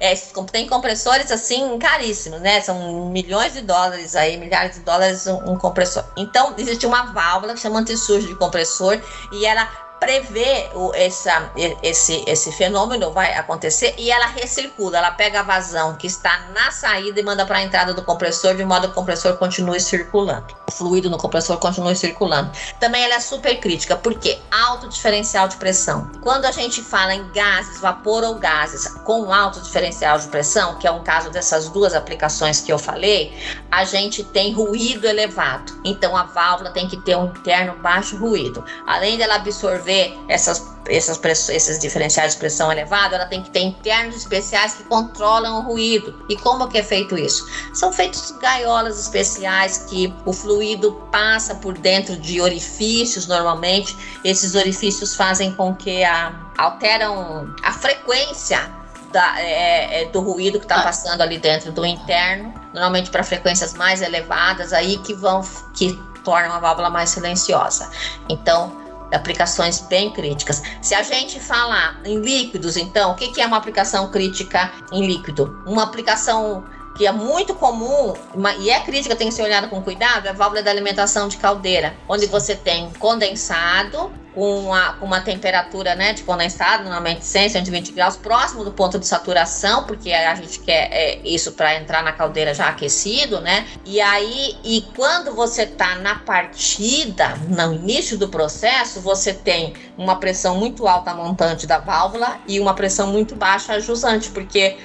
é, 0.12 0.14
tem 0.50 0.66
compressores 0.66 1.30
assim 1.30 1.78
caríssimos, 1.78 2.40
né? 2.40 2.60
São 2.60 3.10
milhões 3.10 3.52
de 3.52 3.62
dólares 3.62 4.16
aí, 4.16 4.36
milhares 4.36 4.76
de 4.76 4.80
dólares 4.80 5.26
um, 5.26 5.52
um 5.52 5.58
compressor. 5.58 6.04
Então, 6.16 6.54
existe 6.58 6.86
uma 6.86 7.12
válvula 7.12 7.54
que 7.54 7.60
chama 7.60 7.80
anti-sujo 7.80 8.26
de 8.26 8.34
compressor 8.34 9.00
e 9.32 9.44
ela 9.44 9.89
prevê 10.00 10.70
o, 10.74 10.92
essa, 10.94 11.52
esse, 11.82 12.24
esse 12.26 12.50
fenômeno 12.50 13.12
vai 13.12 13.34
acontecer 13.34 13.94
e 13.98 14.10
ela 14.10 14.26
recircula, 14.26 14.96
ela 14.96 15.10
pega 15.10 15.40
a 15.40 15.42
vazão 15.42 15.94
que 15.94 16.06
está 16.06 16.46
na 16.54 16.70
saída 16.70 17.20
e 17.20 17.22
manda 17.22 17.44
para 17.44 17.58
a 17.58 17.62
entrada 17.62 17.92
do 17.92 18.02
compressor, 18.02 18.54
de 18.54 18.64
modo 18.64 18.86
que 18.86 18.92
o 18.92 18.94
compressor 18.94 19.36
continue 19.36 19.78
circulando. 19.78 20.56
O 20.66 20.72
fluido 20.72 21.10
no 21.10 21.18
compressor 21.18 21.58
continue 21.58 21.94
circulando. 21.94 22.50
Também 22.78 23.04
ela 23.04 23.16
é 23.16 23.20
super 23.20 23.60
crítica, 23.60 23.94
porque 23.94 24.38
alto 24.50 24.88
diferencial 24.88 25.46
de 25.46 25.56
pressão. 25.56 26.10
Quando 26.22 26.46
a 26.46 26.52
gente 26.52 26.82
fala 26.82 27.14
em 27.14 27.28
gases, 27.32 27.80
vapor 27.80 28.24
ou 28.24 28.36
gases 28.36 28.88
com 29.04 29.32
alto 29.32 29.60
diferencial 29.60 30.18
de 30.18 30.28
pressão, 30.28 30.78
que 30.78 30.86
é 30.86 30.90
um 30.90 31.02
caso 31.02 31.30
dessas 31.30 31.68
duas 31.68 31.94
aplicações 31.94 32.60
que 32.60 32.72
eu 32.72 32.78
falei, 32.78 33.36
a 33.70 33.84
gente 33.84 34.24
tem 34.24 34.54
ruído 34.54 35.06
elevado. 35.06 35.78
Então 35.84 36.16
a 36.16 36.22
válvula 36.22 36.70
tem 36.70 36.88
que 36.88 36.96
ter 36.96 37.16
um 37.16 37.26
interno 37.26 37.74
baixo 37.80 38.16
ruído. 38.16 38.64
Além 38.86 39.18
dela 39.18 39.34
absorver 39.34 39.89
resolver 39.90 40.18
essas, 40.28 40.64
essas 40.86 41.48
esses 41.48 41.78
diferenciais 41.78 42.32
de 42.32 42.38
pressão 42.38 42.70
elevada, 42.70 43.16
ela 43.16 43.26
tem 43.26 43.42
que 43.42 43.50
ter 43.50 43.60
internos 43.60 44.16
especiais 44.16 44.74
que 44.74 44.84
controlam 44.84 45.58
o 45.58 45.62
ruído. 45.62 46.24
E 46.28 46.36
como 46.36 46.68
que 46.68 46.78
é 46.78 46.82
feito 46.82 47.18
isso? 47.18 47.46
São 47.74 47.92
feitos 47.92 48.30
gaiolas 48.40 48.98
especiais 48.98 49.86
que 49.88 50.14
o 50.24 50.32
fluido 50.32 50.92
passa 51.10 51.54
por 51.56 51.76
dentro 51.76 52.16
de 52.16 52.40
orifícios 52.40 53.26
normalmente. 53.26 53.96
Esses 54.24 54.54
orifícios 54.54 55.14
fazem 55.14 55.52
com 55.52 55.74
que 55.74 56.04
a, 56.04 56.32
alteram 56.56 57.52
a 57.62 57.72
frequência 57.72 58.70
da, 59.12 59.40
é, 59.40 60.02
é, 60.02 60.04
do 60.06 60.20
ruído 60.20 60.60
que 60.60 60.64
está 60.64 60.76
ah. 60.76 60.84
passando 60.84 61.20
ali 61.20 61.36
dentro 61.36 61.72
do 61.72 61.84
interno, 61.84 62.54
normalmente 62.72 63.10
para 63.10 63.24
frequências 63.24 63.74
mais 63.74 64.02
elevadas, 64.02 64.72
aí 64.72 64.98
que 64.98 65.12
vão 65.14 65.42
que 65.74 65.98
tornam 66.22 66.52
a 66.52 66.60
válvula 66.60 66.90
mais 66.90 67.10
silenciosa. 67.10 67.90
Então, 68.28 68.80
aplicações 69.12 69.80
bem 69.80 70.10
críticas. 70.10 70.62
Se 70.80 70.94
a 70.94 71.02
gente 71.02 71.40
falar 71.40 72.00
em 72.04 72.20
líquidos, 72.20 72.76
então, 72.76 73.12
o 73.12 73.14
que 73.14 73.40
é 73.40 73.46
uma 73.46 73.56
aplicação 73.56 74.10
crítica 74.10 74.72
em 74.92 75.06
líquido? 75.06 75.62
Uma 75.66 75.82
aplicação 75.82 76.64
que 76.96 77.06
é 77.06 77.12
muito 77.12 77.54
comum 77.54 78.14
e 78.58 78.70
é 78.70 78.80
crítica, 78.80 79.16
tem 79.16 79.28
que 79.28 79.34
ser 79.34 79.42
olhada 79.42 79.68
com 79.68 79.80
cuidado, 79.82 80.26
é 80.26 80.30
a 80.30 80.32
válvula 80.32 80.62
da 80.62 80.70
alimentação 80.70 81.28
de 81.28 81.36
caldeira, 81.36 81.96
onde 82.08 82.26
você 82.26 82.54
tem 82.54 82.90
condensado 82.98 84.12
com 84.34 84.60
uma, 84.60 84.92
com 84.94 85.06
uma 85.06 85.20
temperatura 85.20 85.94
né, 85.94 86.12
de 86.12 86.22
condensado, 86.22 86.84
normalmente 86.84 87.24
100, 87.24 87.50
120 87.50 87.92
graus, 87.92 88.16
próximo 88.16 88.64
do 88.64 88.72
ponto 88.72 88.98
de 88.98 89.06
saturação, 89.06 89.84
porque 89.84 90.12
a 90.12 90.34
gente 90.34 90.60
quer 90.60 90.88
é, 90.92 91.20
isso 91.24 91.52
para 91.52 91.74
entrar 91.74 92.02
na 92.02 92.12
caldeira 92.12 92.54
já 92.54 92.68
aquecido, 92.68 93.40
né? 93.40 93.66
E 93.84 94.00
aí, 94.00 94.56
e 94.64 94.82
quando 94.94 95.34
você 95.34 95.62
está 95.62 95.96
na 95.96 96.16
partida, 96.16 97.36
no 97.48 97.74
início 97.74 98.16
do 98.16 98.28
processo, 98.28 99.00
você 99.00 99.32
tem 99.32 99.74
uma 99.96 100.16
pressão 100.16 100.56
muito 100.56 100.86
alta 100.86 101.12
montante 101.14 101.66
da 101.66 101.78
válvula 101.78 102.38
e 102.46 102.60
uma 102.60 102.74
pressão 102.74 103.08
muito 103.08 103.34
baixa 103.34 103.74
a 103.74 103.80
jusante, 103.80 104.30
porque 104.30 104.76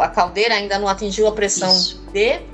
a 0.00 0.08
caldeira 0.08 0.54
ainda 0.54 0.78
não 0.78 0.88
atingiu 0.88 1.26
a 1.26 1.32
pressão 1.32 1.72
isso. 1.72 2.00
de 2.12 2.51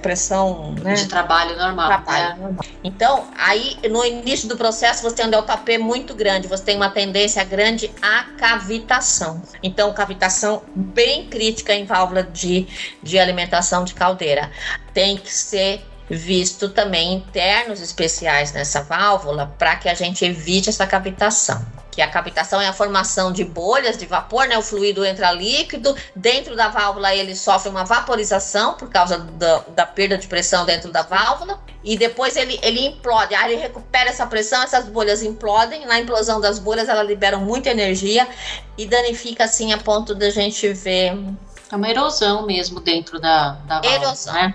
pressão 0.00 0.74
né? 0.82 0.94
de 0.94 1.06
trabalho 1.06 1.56
normal. 1.56 1.88
Trabalho 1.88 2.24
é. 2.24 2.36
normal. 2.36 2.64
Então, 2.82 3.28
aí 3.38 3.76
no 3.90 4.04
início 4.04 4.48
do 4.48 4.56
processo 4.56 5.02
você 5.02 5.16
tem 5.16 5.26
um 5.26 5.30
delta 5.30 5.56
P 5.56 5.78
muito 5.78 6.14
grande, 6.14 6.48
você 6.48 6.64
tem 6.64 6.76
uma 6.76 6.90
tendência 6.90 7.42
grande 7.44 7.90
à 8.00 8.24
cavitação. 8.36 9.42
Então, 9.62 9.92
cavitação 9.92 10.62
bem 10.74 11.26
crítica 11.26 11.74
em 11.74 11.84
válvula 11.84 12.22
de, 12.22 12.66
de 13.02 13.18
alimentação 13.18 13.84
de 13.84 13.94
caldeira. 13.94 14.50
Tem 14.92 15.16
que 15.16 15.32
ser 15.32 15.84
visto 16.08 16.68
também 16.68 17.14
internos 17.14 17.80
especiais 17.80 18.52
nessa 18.52 18.82
válvula 18.82 19.54
para 19.58 19.76
que 19.76 19.88
a 19.88 19.94
gente 19.94 20.24
evite 20.24 20.68
essa 20.68 20.86
cavitação 20.86 21.64
que 21.92 22.00
a 22.00 22.08
cavitação 22.08 22.58
é 22.58 22.66
a 22.66 22.72
formação 22.72 23.30
de 23.30 23.44
bolhas 23.44 23.98
de 23.98 24.06
vapor, 24.06 24.48
né? 24.48 24.56
O 24.56 24.62
fluido 24.62 25.04
entra 25.04 25.30
líquido, 25.30 25.94
dentro 26.16 26.56
da 26.56 26.68
válvula 26.68 27.14
ele 27.14 27.36
sofre 27.36 27.68
uma 27.68 27.84
vaporização 27.84 28.74
por 28.74 28.88
causa 28.88 29.18
da, 29.18 29.58
da 29.68 29.86
perda 29.86 30.16
de 30.16 30.26
pressão 30.26 30.64
dentro 30.64 30.90
da 30.90 31.02
válvula, 31.02 31.60
e 31.84 31.96
depois 31.96 32.34
ele, 32.34 32.58
ele 32.62 32.86
implode, 32.86 33.34
aí 33.34 33.52
ele 33.52 33.60
recupera 33.60 34.08
essa 34.08 34.26
pressão, 34.26 34.62
essas 34.62 34.86
bolhas 34.86 35.22
implodem, 35.22 35.84
na 35.84 36.00
implosão 36.00 36.40
das 36.40 36.58
bolhas 36.58 36.88
elas 36.88 37.06
liberam 37.06 37.42
muita 37.42 37.68
energia 37.68 38.26
e 38.78 38.86
danifica 38.86 39.44
assim 39.44 39.72
a 39.72 39.78
ponto 39.78 40.14
da 40.14 40.30
gente 40.30 40.72
ver... 40.72 41.18
É 41.70 41.76
uma 41.76 41.88
erosão 41.88 42.46
mesmo 42.46 42.80
dentro 42.80 43.20
da, 43.20 43.52
da 43.66 43.80
válvula, 43.80 43.94
erosão. 43.94 44.34
né? 44.34 44.54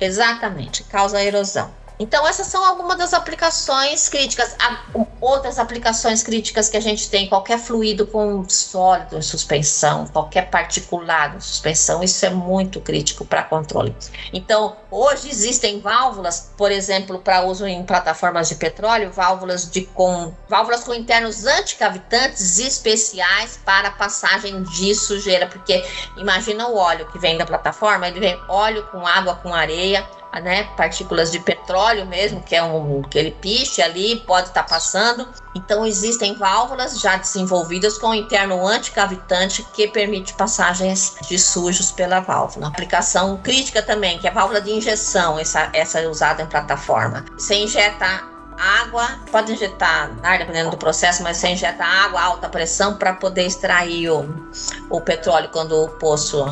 Exatamente, 0.00 0.82
causa 0.84 1.22
erosão. 1.22 1.81
Então, 2.02 2.26
essas 2.26 2.48
são 2.48 2.64
algumas 2.64 2.98
das 2.98 3.14
aplicações 3.14 4.08
críticas. 4.08 4.56
Há 4.58 4.76
outras 5.20 5.56
aplicações 5.56 6.20
críticas 6.20 6.68
que 6.68 6.76
a 6.76 6.80
gente 6.80 7.08
tem, 7.08 7.28
qualquer 7.28 7.60
fluido 7.60 8.08
com 8.08 8.44
sólido 8.48 9.16
em 9.16 9.22
suspensão, 9.22 10.08
qualquer 10.08 10.50
particulado 10.50 11.36
em 11.36 11.40
suspensão, 11.40 12.02
isso 12.02 12.26
é 12.26 12.30
muito 12.30 12.80
crítico 12.80 13.24
para 13.24 13.44
controle. 13.44 13.94
Então, 14.32 14.76
hoje 14.90 15.30
existem 15.30 15.78
válvulas, 15.78 16.50
por 16.56 16.72
exemplo, 16.72 17.20
para 17.20 17.42
uso 17.42 17.68
em 17.68 17.84
plataformas 17.84 18.48
de 18.48 18.56
petróleo, 18.56 19.12
válvulas, 19.12 19.70
de 19.70 19.82
com, 19.82 20.34
válvulas 20.48 20.82
com 20.82 20.92
internos 20.92 21.46
anticavitantes 21.46 22.58
especiais 22.58 23.60
para 23.64 23.92
passagem 23.92 24.60
de 24.64 24.92
sujeira, 24.96 25.46
porque 25.46 25.84
imagina 26.16 26.66
o 26.66 26.76
óleo 26.76 27.06
que 27.12 27.18
vem 27.20 27.38
da 27.38 27.46
plataforma, 27.46 28.08
ele 28.08 28.18
vem 28.18 28.36
óleo 28.48 28.88
com 28.90 29.06
água, 29.06 29.36
com 29.36 29.54
areia, 29.54 30.04
né, 30.40 30.64
partículas 30.76 31.30
de 31.30 31.38
petróleo 31.38 32.06
mesmo, 32.06 32.42
que 32.42 32.54
é 32.54 32.62
um 32.62 33.02
aquele 33.04 33.30
piche 33.30 33.82
ali, 33.82 34.16
pode 34.26 34.48
estar 34.48 34.62
tá 34.62 34.68
passando. 34.68 35.28
Então 35.54 35.84
existem 35.84 36.34
válvulas 36.34 36.98
já 36.98 37.16
desenvolvidas 37.16 37.98
com 37.98 38.14
interno 38.14 38.66
anticavitante 38.66 39.62
que 39.74 39.88
permite 39.88 40.32
passagens 40.34 41.16
de 41.28 41.38
sujos 41.38 41.92
pela 41.92 42.20
válvula. 42.20 42.68
Aplicação 42.68 43.36
crítica 43.36 43.82
também, 43.82 44.18
que 44.18 44.26
é 44.26 44.30
a 44.30 44.34
válvula 44.34 44.60
de 44.60 44.70
injeção, 44.70 45.38
essa, 45.38 45.68
essa 45.72 46.00
é 46.00 46.08
usada 46.08 46.42
em 46.42 46.46
plataforma. 46.46 47.24
Você 47.36 47.54
injeta 47.54 48.31
água, 48.58 49.18
pode 49.30 49.52
injetar 49.52 50.10
ar 50.22 50.38
dependendo 50.38 50.70
do 50.70 50.76
processo, 50.76 51.22
mas 51.22 51.36
você 51.36 51.48
injeta 51.48 51.84
água 51.84 52.20
a 52.20 52.24
alta 52.24 52.48
pressão 52.48 52.94
para 52.94 53.12
poder 53.14 53.46
extrair 53.46 54.10
o, 54.10 54.48
o 54.90 55.00
petróleo 55.00 55.48
quando 55.52 55.72
o 55.72 55.88
poço 55.88 56.44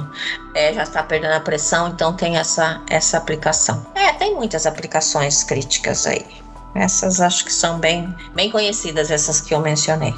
é, 0.55 0.73
já 0.73 0.83
está 0.83 1.03
perdendo 1.03 1.35
a 1.35 1.41
pressão, 1.41 1.89
então 1.89 2.13
tem 2.13 2.37
essa, 2.37 2.81
essa 2.89 3.19
aplicação. 3.19 3.87
É, 3.95 4.13
tem 4.13 4.35
muitas 4.35 4.67
aplicações 4.67 5.43
críticas 5.45 6.07
aí. 6.07 6.27
Essas 6.75 7.21
acho 7.21 7.45
que 7.45 7.53
são 7.53 7.79
bem, 7.79 8.15
bem 8.35 8.51
conhecidas, 8.51 9.11
essas 9.11 9.41
que 9.41 9.55
eu 9.55 9.61
mencionei. 9.61 10.15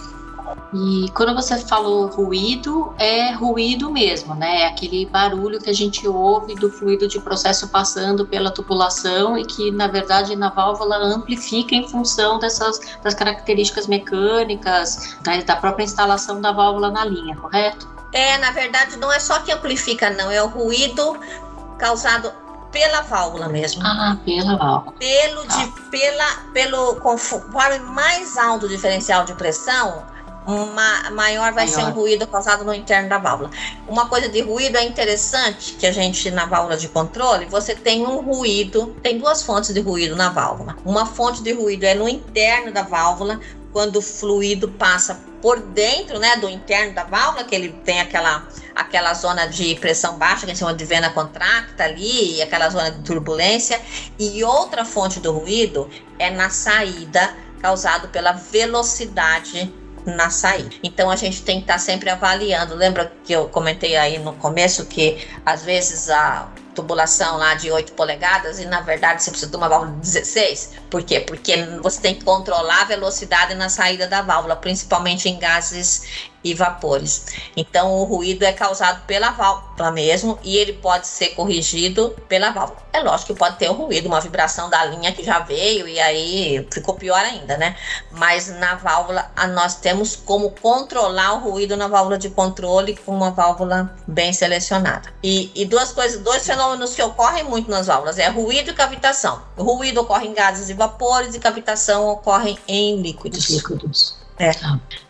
E 0.73 1.11
quando 1.11 1.35
você 1.35 1.59
falou 1.59 2.07
ruído, 2.07 2.95
é 2.99 3.33
ruído 3.33 3.91
mesmo, 3.91 4.35
né? 4.35 4.63
É 4.63 4.67
aquele 4.69 5.05
barulho 5.05 5.61
que 5.61 5.69
a 5.69 5.73
gente 5.73 6.09
ouve 6.09 6.55
do 6.55 6.71
fluido 6.71 7.07
de 7.07 7.21
processo 7.21 7.69
passando 7.69 8.27
pela 8.27 8.51
tubulação 8.51 9.37
e 9.37 9.45
que, 9.45 9.71
na 9.71 9.87
verdade, 9.87 10.35
na 10.35 10.49
válvula 10.49 10.97
amplifica 10.97 11.75
em 11.75 11.87
função 11.87 12.39
dessas 12.39 12.81
das 13.03 13.15
características 13.15 13.87
mecânicas, 13.87 15.17
da, 15.21 15.37
da 15.43 15.57
própria 15.57 15.85
instalação 15.85 16.41
da 16.41 16.53
válvula 16.53 16.91
na 16.91 17.05
linha, 17.05 17.37
correto? 17.37 17.87
É, 18.11 18.39
na 18.39 18.51
verdade, 18.51 18.97
não 18.97 19.13
é 19.13 19.19
só 19.19 19.41
que 19.41 19.53
amplifica, 19.53 20.11
não, 20.11 20.31
é 20.31 20.43
o 20.43 20.47
ruído 20.47 21.19
causado 21.79 22.33
pela 22.71 23.03
válvula 23.03 23.49
mesmo. 23.49 23.83
Ah, 23.85 24.17
pela 24.25 24.57
válvula. 24.57 24.97
Pelo, 24.99 25.47
de, 25.47 25.63
ah. 25.63 25.73
pela, 25.91 26.31
pelo 26.55 26.97
conforme 26.97 27.79
mais 27.81 28.39
alto 28.39 28.65
o 28.65 28.69
diferencial 28.69 29.25
de 29.25 29.35
pressão, 29.35 30.03
uma, 30.47 31.11
maior 31.11 31.53
vai 31.53 31.67
maior. 31.67 31.69
ser 31.69 31.85
um 31.85 31.91
ruído 31.91 32.27
causado 32.27 32.65
no 32.65 32.75
interno 32.75 33.09
da 33.09 33.19
válvula. 33.19 33.51
Uma 33.87 34.09
coisa 34.09 34.29
de 34.29 34.41
ruído 34.41 34.77
é 34.77 34.85
interessante 34.85 35.75
que 35.75 35.87
a 35.87 35.93
gente, 35.93 36.31
na 36.31 36.47
válvula 36.47 36.77
de 36.77 36.89
controle, 36.89 37.47
você 37.47 37.75
tem 37.75 38.07
um 38.07 38.21
ruído, 38.21 38.97
tem 39.03 39.19
duas 39.19 39.43
fontes 39.43 39.73
de 39.73 39.81
ruído 39.81 40.17
na 40.17 40.31
válvula. 40.31 40.77
Uma 40.85 41.07
fonte 41.07 41.43
de 41.43 41.53
ruído 41.53 41.85
é 41.85 41.95
no 41.95 42.09
interno 42.09 42.73
da 42.73 42.83
válvula, 42.83 43.41
quando 43.73 43.97
o 43.97 44.03
fluido 44.03 44.69
passa 44.69 45.19
por 45.41 45.59
dentro, 45.59 46.19
né, 46.19 46.37
do 46.37 46.49
interno 46.49 46.95
da 46.95 47.05
válvula, 47.05 47.43
que 47.43 47.55
ele 47.55 47.71
tem 47.85 48.01
aquela, 48.01 48.47
aquela 48.75 49.15
zona 49.15 49.47
de 49.47 49.75
pressão 49.77 50.19
baixa, 50.19 50.41
que 50.41 50.47
a 50.47 50.49
gente 50.49 50.59
chama 50.59 50.75
de 50.75 50.85
vena 50.85 51.11
contracta 51.11 51.85
ali, 51.85 52.41
aquela 52.43 52.69
zona 52.69 52.91
de 52.91 53.03
turbulência. 53.03 53.81
E 54.19 54.45
outra 54.45 54.85
fonte 54.85 55.19
do 55.21 55.33
ruído 55.33 55.89
é 56.19 56.31
na 56.31 56.51
saída, 56.51 57.35
causado 57.61 58.09
pela 58.09 58.33
velocidade 58.33 59.73
na 60.05 60.31
saída. 60.31 60.75
Então 60.83 61.11
a 61.11 61.17
gente 61.17 61.43
tem 61.43 61.57
que 61.57 61.65
estar 61.65 61.75
tá 61.75 61.79
sempre 61.79 62.11
avaliando. 62.11 62.75
Lembra 62.75 63.13
que 63.25 63.33
eu 63.33 63.49
comentei 63.49 63.97
aí 63.97 64.19
no 64.19 64.33
começo 64.35 64.87
que 64.87 65.27
às 65.45 65.65
vezes 65.65 66.11
a 66.11 66.49
tubulação 66.75 67.37
lá 67.37 67.55
de 67.55 67.71
8 67.71 67.93
polegadas 67.93 68.59
e 68.59 68.65
na 68.65 68.81
verdade 68.81 69.23
você 69.23 69.31
precisa 69.31 69.51
de 69.51 69.57
uma 69.57 69.69
válvula 69.69 69.93
de 69.93 69.99
16. 69.99 70.71
Por 70.91 71.03
quê? 71.03 71.21
Porque 71.21 71.57
você 71.83 72.01
tem 72.01 72.15
que 72.15 72.25
controlar 72.25 72.83
a 72.83 72.85
velocidade 72.85 73.55
na 73.55 73.69
saída 73.69 74.07
da 74.07 74.23
válvula, 74.23 74.57
principalmente 74.57 75.29
em 75.29 75.39
gases 75.39 76.31
e 76.45 76.55
vapores. 76.55 77.27
Então 77.57 77.93
o 77.93 78.05
ruído 78.05 78.45
é 78.45 78.53
causado 78.53 79.05
pela 79.07 79.31
válvula 79.31 79.91
mesmo 79.91 80.39
e 80.43 80.57
ele 80.57 80.73
pode 80.75 81.07
ser 81.07 81.31
corrigido 81.31 82.15
pela 82.29 82.51
válvula. 82.51 82.83
É 82.93 83.01
lógico 83.01 83.33
que 83.33 83.39
pode 83.39 83.57
ter 83.57 83.71
um 83.71 83.75
ruído, 83.75 84.07
uma 84.07 84.21
vibração 84.21 84.69
da 84.69 84.85
linha 84.85 85.13
que 85.13 85.25
já 85.25 85.39
veio 85.39 85.89
e 85.89 85.99
aí 85.99 86.67
ficou 86.71 86.95
pior 86.95 87.19
ainda, 87.19 87.57
né? 87.57 87.77
Mas 88.11 88.49
na 88.59 88.75
válvula 88.75 89.31
nós 89.55 89.77
temos 89.77 90.17
como 90.17 90.51
controlar 90.51 91.35
o 91.35 91.51
ruído 91.51 91.77
na 91.77 91.89
válvula 91.89 92.19
de 92.19 92.31
controle 92.31 92.97
com 92.97 93.13
uma 93.13 93.31
válvula 93.31 93.95
bem 94.07 94.33
selecionada. 94.33 95.13
E, 95.23 95.51
e 95.55 95.65
duas 95.65 95.93
coisas, 95.93 96.21
dois 96.21 96.45
fenômenos 96.45 96.95
que 96.95 97.03
ocorrem 97.03 97.45
muito 97.45 97.71
nas 97.71 97.87
válvulas 97.87 98.19
é 98.19 98.29
ruído 98.29 98.71
e 98.71 98.75
cavitação. 98.75 99.43
O 99.57 99.63
ruído 99.63 100.01
ocorre 100.01 100.27
em 100.27 100.35
gases 100.35 100.69
e 100.69 100.75
vapores 100.75 101.35
e 101.35 101.41
cavitação 101.41 102.09
ocorre 102.09 102.59
em 102.69 103.01
líquidos. 103.01 103.49
Líquidos. 103.49 104.22
É. 104.39 104.51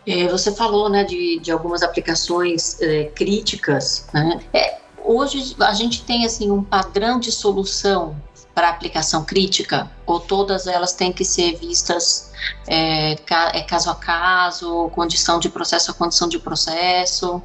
É. 0.05 0.27
você 0.27 0.51
falou 0.51 0.89
né, 0.89 1.03
de, 1.03 1.39
de 1.39 1.51
algumas 1.51 1.81
aplicações 1.81 2.79
é, 2.81 3.05
críticas. 3.05 4.07
Né? 4.13 4.39
É, 4.53 4.77
hoje 5.03 5.55
a 5.59 5.73
gente 5.73 6.03
tem 6.03 6.25
assim 6.25 6.51
um 6.51 6.63
padrão 6.63 7.19
de 7.19 7.31
solução 7.31 8.15
para 8.53 8.69
aplicação 8.69 9.25
crítica 9.25 9.89
ou 10.05 10.19
todas 10.19 10.67
elas 10.67 10.93
têm 10.93 11.11
que 11.11 11.25
ser 11.25 11.55
vistas 11.55 12.31
é, 12.67 13.13
é 13.13 13.61
caso 13.63 13.89
a 13.89 13.95
caso, 13.95 14.89
condição 14.93 15.39
de 15.39 15.49
processo 15.49 15.91
a 15.91 15.93
condição 15.93 16.27
de 16.27 16.37
processo? 16.37 17.41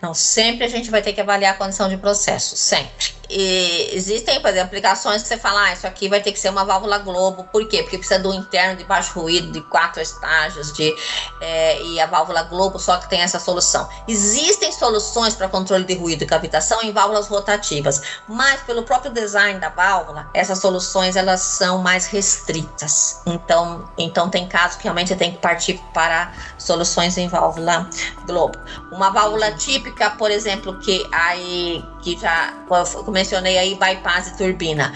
Não, 0.00 0.14
sempre 0.14 0.64
a 0.64 0.68
gente 0.68 0.90
vai 0.90 1.02
ter 1.02 1.12
que 1.12 1.20
avaliar 1.20 1.54
a 1.54 1.56
condição 1.56 1.88
de 1.88 1.96
processo, 1.96 2.56
sempre. 2.56 3.14
E 3.34 3.88
existem, 3.94 4.40
por 4.42 4.50
exemplo, 4.50 4.66
aplicações 4.66 5.22
que 5.22 5.28
você 5.28 5.38
fala, 5.38 5.64
ah, 5.64 5.72
isso 5.72 5.86
aqui 5.86 6.06
vai 6.06 6.20
ter 6.20 6.32
que 6.32 6.38
ser 6.38 6.50
uma 6.50 6.66
válvula 6.66 6.98
globo. 6.98 7.44
Por 7.44 7.66
quê? 7.66 7.82
Porque 7.82 7.96
precisa 7.96 8.20
do 8.20 8.34
interno 8.34 8.76
de 8.76 8.84
baixo 8.84 9.18
ruído, 9.18 9.50
de 9.50 9.62
quatro 9.62 10.02
estágios, 10.02 10.70
de, 10.70 10.94
é, 11.40 11.82
e 11.82 11.98
a 11.98 12.04
válvula 12.04 12.42
globo 12.42 12.78
só 12.78 12.98
que 12.98 13.08
tem 13.08 13.22
essa 13.22 13.38
solução. 13.38 13.88
Existem 14.06 14.70
soluções 14.70 15.34
para 15.34 15.48
controle 15.48 15.84
de 15.84 15.94
ruído 15.94 16.24
e 16.24 16.26
cavitação 16.26 16.82
em 16.82 16.92
válvulas 16.92 17.26
rotativas, 17.26 18.02
mas 18.28 18.60
pelo 18.62 18.82
próprio 18.82 19.10
design 19.10 19.58
da 19.58 19.70
válvula, 19.70 20.28
essas 20.34 20.58
soluções 20.58 21.16
elas 21.16 21.40
são 21.40 21.78
mais 21.78 22.04
restritas. 22.04 23.22
Então, 23.24 23.88
então 23.96 24.28
tem 24.28 24.46
casos 24.46 24.76
que 24.76 24.84
realmente 24.84 25.08
você 25.08 25.16
tem 25.16 25.32
que 25.32 25.38
partir 25.38 25.80
para 25.94 26.34
soluções 26.58 27.16
em 27.16 27.28
válvula 27.28 27.88
globo. 28.26 28.58
Uma 28.90 29.08
válvula 29.08 29.52
típica, 29.52 30.10
por 30.10 30.30
exemplo, 30.30 30.78
que 30.80 31.06
aí 31.10 31.82
que 32.02 32.18
já 32.18 32.52
eu 32.68 33.12
mencionei 33.12 33.56
aí 33.56 33.74
bypass 33.76 34.28
e 34.28 34.36
turbina. 34.36 34.92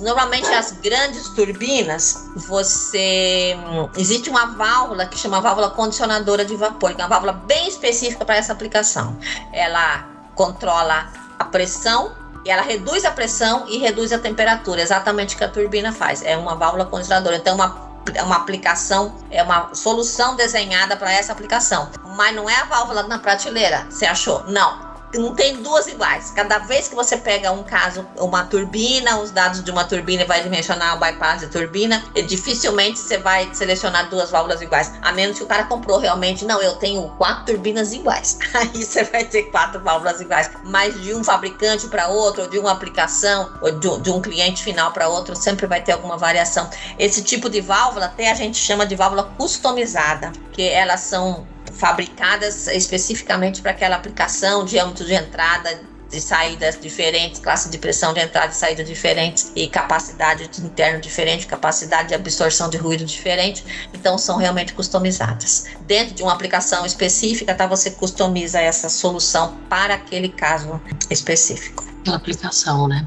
Normalmente 0.00 0.48
as 0.48 0.72
grandes 0.72 1.28
turbinas, 1.28 2.30
você 2.34 3.56
existe 3.96 4.30
uma 4.30 4.46
válvula 4.46 5.06
que 5.06 5.18
chama 5.18 5.40
válvula 5.40 5.70
condicionadora 5.70 6.44
de 6.44 6.56
vapor, 6.56 6.94
que 6.94 7.00
é 7.00 7.04
uma 7.04 7.10
válvula 7.10 7.32
bem 7.32 7.68
específica 7.68 8.24
para 8.24 8.36
essa 8.36 8.52
aplicação. 8.52 9.16
Ela 9.52 10.06
controla 10.34 11.12
a 11.38 11.44
pressão 11.44 12.12
e 12.44 12.50
ela 12.50 12.62
reduz 12.62 13.04
a 13.04 13.10
pressão 13.10 13.66
e 13.68 13.76
reduz 13.76 14.12
a 14.12 14.18
temperatura, 14.18 14.80
exatamente 14.80 15.34
o 15.34 15.38
que 15.38 15.44
a 15.44 15.48
turbina 15.48 15.92
faz. 15.92 16.22
É 16.22 16.36
uma 16.36 16.56
válvula 16.56 16.86
condicionadora. 16.86 17.36
Então, 17.36 17.54
uma 17.54 17.90
é 18.14 18.22
uma 18.22 18.36
aplicação, 18.36 19.14
é 19.30 19.42
uma 19.42 19.74
solução 19.74 20.34
desenhada 20.34 20.96
para 20.96 21.12
essa 21.12 21.32
aplicação. 21.32 21.90
Mas 22.16 22.34
não 22.34 22.48
é 22.48 22.56
a 22.56 22.64
válvula 22.64 23.02
na 23.02 23.18
prateleira, 23.18 23.86
você 23.90 24.06
achou? 24.06 24.42
Não 24.48 24.89
não 25.18 25.34
tem 25.34 25.62
duas 25.62 25.86
iguais. 25.86 26.30
Cada 26.34 26.58
vez 26.58 26.88
que 26.88 26.94
você 26.94 27.16
pega 27.16 27.50
um 27.50 27.62
caso, 27.62 28.06
uma 28.16 28.44
turbina, 28.44 29.18
os 29.18 29.30
dados 29.30 29.62
de 29.62 29.70
uma 29.70 29.84
turbina 29.84 30.24
vai 30.24 30.42
dimensionar 30.42 30.96
o 30.96 31.00
bypass 31.00 31.40
de 31.40 31.48
turbina, 31.48 32.02
e 32.14 32.22
dificilmente 32.22 32.98
você 32.98 33.18
vai 33.18 33.48
selecionar 33.52 34.08
duas 34.08 34.30
válvulas 34.30 34.60
iguais. 34.60 34.92
A 35.02 35.12
menos 35.12 35.38
que 35.38 35.44
o 35.44 35.46
cara 35.46 35.64
comprou 35.64 35.98
realmente, 35.98 36.44
não, 36.44 36.62
eu 36.62 36.74
tenho 36.76 37.08
quatro 37.18 37.54
turbinas 37.54 37.92
iguais. 37.92 38.38
Aí 38.54 38.84
você 38.84 39.04
vai 39.04 39.24
ter 39.24 39.44
quatro 39.44 39.80
válvulas 39.80 40.20
iguais. 40.20 40.50
Mas 40.64 41.00
de 41.02 41.14
um 41.14 41.24
fabricante 41.24 41.88
para 41.88 42.08
outro, 42.08 42.42
ou 42.42 42.48
de 42.48 42.58
uma 42.58 42.72
aplicação, 42.72 43.50
ou 43.60 43.72
de, 43.72 44.00
de 44.00 44.10
um 44.10 44.20
cliente 44.20 44.62
final 44.62 44.92
para 44.92 45.08
outro, 45.08 45.34
sempre 45.34 45.66
vai 45.66 45.82
ter 45.82 45.92
alguma 45.92 46.16
variação. 46.16 46.68
Esse 46.98 47.22
tipo 47.22 47.48
de 47.48 47.60
válvula 47.60 48.06
até 48.06 48.30
a 48.30 48.34
gente 48.34 48.58
chama 48.58 48.86
de 48.86 48.94
válvula 48.94 49.24
customizada, 49.36 50.32
que 50.52 50.62
elas 50.62 51.00
são 51.00 51.46
fabricadas 51.72 52.66
especificamente 52.68 53.62
para 53.62 53.70
aquela 53.70 53.96
aplicação, 53.96 54.64
diâmetro 54.64 55.04
de 55.04 55.14
entrada, 55.14 55.80
de 56.10 56.20
saídas 56.20 56.78
diferentes, 56.80 57.40
classe 57.40 57.70
de 57.70 57.78
pressão 57.78 58.12
de 58.12 58.20
entrada 58.20 58.52
e 58.52 58.54
saída 58.54 58.82
diferentes 58.82 59.52
e 59.54 59.68
capacidade 59.68 60.48
de 60.48 60.60
interno 60.60 61.00
diferente, 61.00 61.46
capacidade 61.46 62.08
de 62.08 62.14
absorção 62.14 62.68
de 62.68 62.76
ruído 62.76 63.04
diferente. 63.04 63.64
Então 63.94 64.18
são 64.18 64.36
realmente 64.36 64.74
customizadas. 64.74 65.66
Dentro 65.86 66.14
de 66.14 66.22
uma 66.22 66.32
aplicação 66.32 66.84
específica, 66.84 67.54
tá, 67.54 67.66
você 67.66 67.92
customiza 67.92 68.60
essa 68.60 68.88
solução 68.88 69.56
para 69.68 69.94
aquele 69.94 70.28
caso 70.28 70.80
específico. 71.08 71.84
A 72.08 72.16
aplicação, 72.16 72.88
né? 72.88 73.06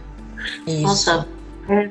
Isso. 0.66 0.82
Nossa, 0.82 1.28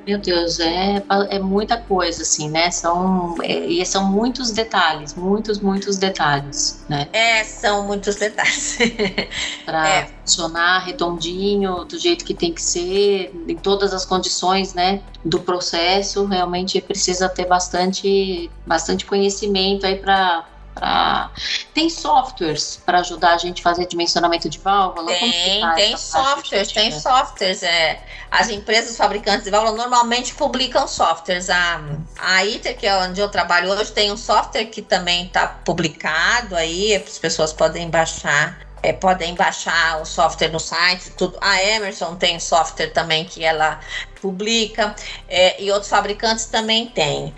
meu 0.07 0.19
Deus, 0.19 0.61
é, 0.61 1.03
é 1.31 1.39
muita 1.39 1.77
coisa, 1.77 2.23
assim, 2.23 2.51
né? 2.51 2.71
São, 2.71 3.35
é, 3.43 3.67
e 3.67 3.85
são 3.87 4.05
muitos 4.05 4.51
detalhes, 4.51 5.15
muitos, 5.15 5.61
muitos 5.61 5.97
detalhes, 5.97 6.85
né? 6.89 7.09
É, 7.13 7.43
são 7.45 7.87
muitos 7.87 8.17
detalhes. 8.17 8.79
Para 9.65 9.89
é. 9.89 10.07
funcionar 10.07 10.85
redondinho, 10.85 11.85
do 11.85 11.99
jeito 11.99 12.25
que 12.25 12.35
tem 12.35 12.53
que 12.53 12.63
ser, 12.63 13.33
em 13.49 13.57
todas 13.57 13.95
as 13.95 14.05
condições, 14.05 14.75
né? 14.75 15.01
Do 15.25 15.41
processo, 15.41 16.27
realmente 16.27 16.81
precisa 16.81 17.29
ter 17.29 17.47
bastante, 17.47 18.51
bastante 18.67 19.07
conhecimento 19.07 19.87
aí 19.87 19.97
para 19.97 20.47
Pra... 20.75 21.31
Tem 21.75 21.91
softwares 21.91 22.81
para 22.85 23.01
ajudar 23.01 23.35
a 23.35 23.39
gente 23.39 23.61
a 23.61 23.63
fazer 23.63 23.87
dimensionamento 23.87 24.49
de 24.49 24.59
válvula? 24.59 25.13
Tem, 25.13 25.75
tem 25.75 25.97
softwares, 25.97 26.73
tem 26.73 26.91
softwares. 26.91 27.63
É, 27.63 28.03
as 28.31 28.49
empresas 28.49 28.97
fabricantes 28.97 29.45
de 29.45 29.51
válvula 29.51 29.77
normalmente 29.77 30.35
publicam 30.35 30.89
softwares. 30.89 31.51
A, 31.51 31.81
a 32.19 32.45
ITER, 32.45 32.77
que 32.77 32.87
é 32.87 32.97
onde 32.97 33.21
eu 33.21 33.29
trabalho 33.29 33.71
hoje, 33.71 33.93
tem 33.93 34.11
um 34.11 34.17
software 34.17 34.67
que 34.67 34.83
também 34.83 35.27
está 35.27 35.47
publicado 35.47 36.57
aí, 36.57 36.95
as 36.95 37.19
pessoas 37.19 37.53
podem 37.53 37.91
baixar. 37.91 38.59
É, 38.85 38.93
podem 38.93 39.37
baixar 39.37 40.01
o 40.01 40.05
software 40.05 40.49
no 40.49 40.59
site, 40.59 41.11
tudo. 41.13 41.39
A 41.41 41.63
Emerson 41.63 42.17
tem 42.17 42.41
software 42.41 42.89
também 42.89 43.25
que 43.25 43.45
ela 43.45 43.79
publica, 44.21 44.97
é, 45.29 45.63
e 45.63 45.71
outros 45.71 45.89
fabricantes 45.89 46.47
também 46.47 46.87
têm. 46.87 47.33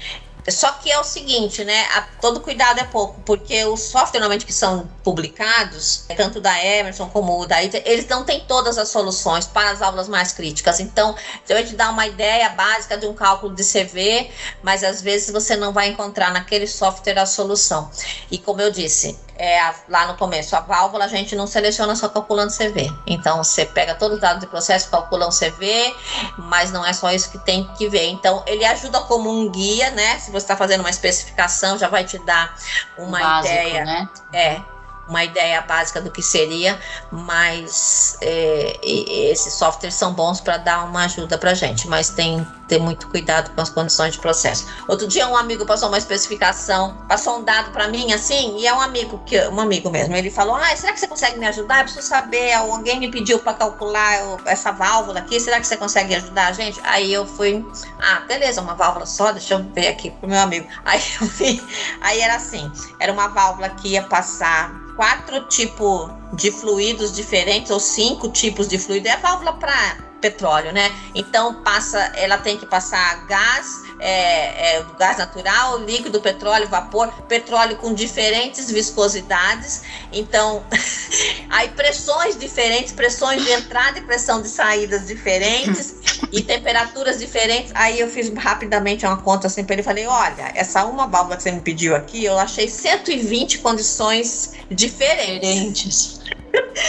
Só 0.49 0.73
que 0.73 0.91
é 0.91 0.99
o 0.99 1.05
seguinte, 1.05 1.65
né? 1.65 1.87
A, 1.95 2.03
todo 2.21 2.41
cuidado 2.41 2.79
é 2.79 2.85
pouco, 2.85 3.21
porque 3.25 3.65
os 3.65 3.81
softwares 3.81 4.21
normalmente 4.21 4.45
que 4.45 4.53
são 4.53 4.89
publicados, 5.03 6.05
tanto 6.17 6.41
da 6.41 6.63
Emerson 6.63 7.09
como 7.09 7.47
da 7.47 7.63
ITER, 7.63 7.83
eles 7.87 8.07
não 8.07 8.25
têm 8.25 8.41
todas 8.41 8.77
as 8.77 8.89
soluções 8.89 9.47
para 9.47 9.71
as 9.71 9.81
aulas 9.81 10.09
mais 10.09 10.33
críticas. 10.33 10.81
Então, 10.81 11.15
eu 11.49 11.65
te 11.65 11.75
dar 11.75 11.91
uma 11.91 12.07
ideia 12.07 12.51
básica 12.51 12.97
de 12.97 13.07
um 13.07 13.15
cálculo 13.15 13.55
de 13.55 13.65
CV, 13.65 14.31
mas 14.63 14.85
às 14.85 15.01
vezes 15.01 15.31
você 15.31 15.57
não 15.57 15.73
vai 15.73 15.89
encontrar 15.89 16.33
naquele 16.33 16.67
software 16.67 17.19
a 17.19 17.27
solução. 17.27 17.91
E 18.31 18.39
como 18.39 18.61
eu 18.61 18.71
disse, 18.71 19.19
é, 19.37 19.59
lá 19.89 20.07
no 20.07 20.17
começo, 20.17 20.55
a 20.55 20.61
válvula 20.61 21.05
a 21.07 21.09
gente 21.09 21.35
não 21.35 21.47
seleciona 21.47 21.97
só 21.97 22.09
calculando 22.09 22.53
CV. 22.53 22.93
Então 23.07 23.43
você 23.43 23.65
pega 23.65 23.95
todos 23.95 24.17
os 24.17 24.21
dados 24.21 24.45
do 24.45 24.49
processo, 24.49 24.89
calcula 24.91 25.27
um 25.27 25.31
CV, 25.31 25.95
mas 26.39 26.71
não 26.71 26.85
é 26.87 26.93
só 26.93 27.11
isso 27.11 27.31
que 27.31 27.39
tem 27.39 27.65
que 27.77 27.89
ver. 27.89 28.09
Então 28.09 28.43
ele 28.47 28.65
ajuda 28.65 29.01
como 29.01 29.31
um 29.31 29.51
guia, 29.51 29.91
né? 29.91 30.19
Se 30.19 30.31
você 30.31 30.45
está 30.45 30.57
fazendo 30.57 30.81
uma 30.81 30.91
especificação, 30.91 31.77
já 31.79 31.89
vai 31.89 32.05
te 32.05 32.19
dar 32.19 32.55
uma 32.97 33.19
Básico, 33.19 33.55
ideia. 33.55 33.85
Né? 33.85 34.09
É, 34.33 34.61
uma 35.09 35.23
ideia 35.23 35.61
básica 35.61 36.01
do 36.01 36.11
que 36.11 36.23
seria, 36.23 36.79
mas 37.11 38.17
é, 38.21 38.79
esses 38.83 39.53
softwares 39.55 39.95
são 39.95 40.13
bons 40.13 40.41
para 40.41 40.57
dar 40.57 40.85
uma 40.85 41.05
ajuda 41.05 41.37
para 41.37 41.55
gente, 41.55 41.87
mas 41.89 42.11
tem 42.11 42.47
ter 42.69 42.79
muito 42.79 43.09
cuidado 43.09 43.55
com 43.55 43.61
as 43.61 43.71
condições 43.71 44.15
de 44.15 44.19
processo. 44.19 44.67
Outro 44.89 45.07
dia 45.07 45.29
um 45.29 45.37
amigo 45.37 45.67
passou 45.67 45.89
uma 45.89 45.99
especificação, 45.99 46.97
passou 47.09 47.39
um 47.39 47.45
dado 47.45 47.71
para 47.71 47.89
mim 47.89 48.13
assim, 48.13 48.57
e 48.59 48.67
é 48.67 48.75
um 48.75 48.81
amigo 48.81 49.23
que 49.27 49.39
um 49.49 49.61
amigo 49.61 49.91
mesmo, 49.91 50.15
ele 50.17 50.31
falou: 50.31 50.55
"Ah, 50.55 50.75
será 50.77 50.93
que 50.93 51.01
você 51.01 51.07
consegue 51.07 51.39
me 51.39 51.47
ajudar? 51.47 51.79
Eu 51.79 51.85
preciso 51.85 52.07
saber, 52.07 52.53
alguém 52.53 52.99
me 52.99 53.11
pediu 53.11 53.39
para 53.39 53.55
calcular 53.55 54.39
essa 54.47 54.73
válvula 54.73 55.21
aqui, 55.21 55.39
será 55.41 55.61
que 55.61 55.67
você 55.67 55.77
consegue 55.77 56.15
ajudar 56.15 56.49
a 56.49 56.53
gente?" 56.53 56.81
Aí 56.85 57.13
eu 57.13 57.27
fui: 57.27 57.65
"Ah, 58.01 58.21
beleza, 58.27 58.61
uma 58.61 58.75
válvula 58.75 59.07
só, 59.07 59.33
deixa 59.33 59.55
eu 59.55 59.63
ver 59.73 59.89
aqui 59.89 60.11
pro 60.11 60.29
meu 60.29 60.41
amigo." 60.41 60.69
Aí 60.85 61.03
eu 61.21 61.27
vi, 61.27 61.63
aí 62.01 62.21
era 62.21 62.37
assim, 62.37 62.71
era 63.01 63.13
uma 63.13 63.29
válvula 63.29 63.69
que 63.71 63.89
ia 63.89 64.03
passar 64.03 64.73
quatro 64.97 65.47
tipos 65.49 66.11
de 66.33 66.51
fluidos 66.51 67.13
diferentes 67.13 67.71
ou 67.71 67.81
cinco 67.81 68.29
tipos 68.29 68.69
de 68.69 68.79
fluido. 68.79 69.09
É 69.09 69.17
válvula 69.17 69.53
para 69.55 69.97
petróleo, 70.25 70.73
né? 70.73 70.91
Então 71.15 71.63
passa, 71.63 71.99
ela 72.17 72.39
tem 72.39 72.57
que 72.57 72.65
passar 72.65 73.27
gás, 73.27 73.83
é, 73.99 74.79
é, 74.79 74.87
gás 74.99 75.19
natural, 75.19 75.79
líquido, 75.81 76.19
petróleo, 76.19 76.67
vapor, 76.67 77.09
petróleo 77.29 77.77
com 77.77 77.93
diferentes 77.93 78.71
viscosidades. 78.71 79.83
Então, 80.11 80.65
aí 81.51 81.69
pressões 81.69 82.39
diferentes, 82.39 82.91
pressões 82.95 83.45
de 83.45 83.53
entrada 83.53 83.99
e 83.99 84.03
pressão 84.03 84.41
de 84.41 84.49
saídas 84.49 85.07
diferentes 85.07 85.97
e 86.33 86.41
temperaturas 86.41 87.19
diferentes. 87.19 87.71
Aí 87.75 88.01
eu 88.01 88.09
fiz 88.09 88.33
rapidamente 88.35 89.05
uma 89.05 89.19
conta 89.19 89.47
assim 89.49 89.63
para 89.63 89.75
ele, 89.75 89.83
falei, 89.83 90.07
olha, 90.07 90.53
essa 90.55 90.87
uma 90.87 91.07
válvula 91.07 91.37
que 91.37 91.43
você 91.43 91.53
me 91.53 91.61
pediu 91.61 91.95
aqui, 91.95 92.25
eu 92.25 92.39
achei 92.39 92.67
120 92.67 93.59
condições 93.59 94.53
diferentes. 94.71 96.21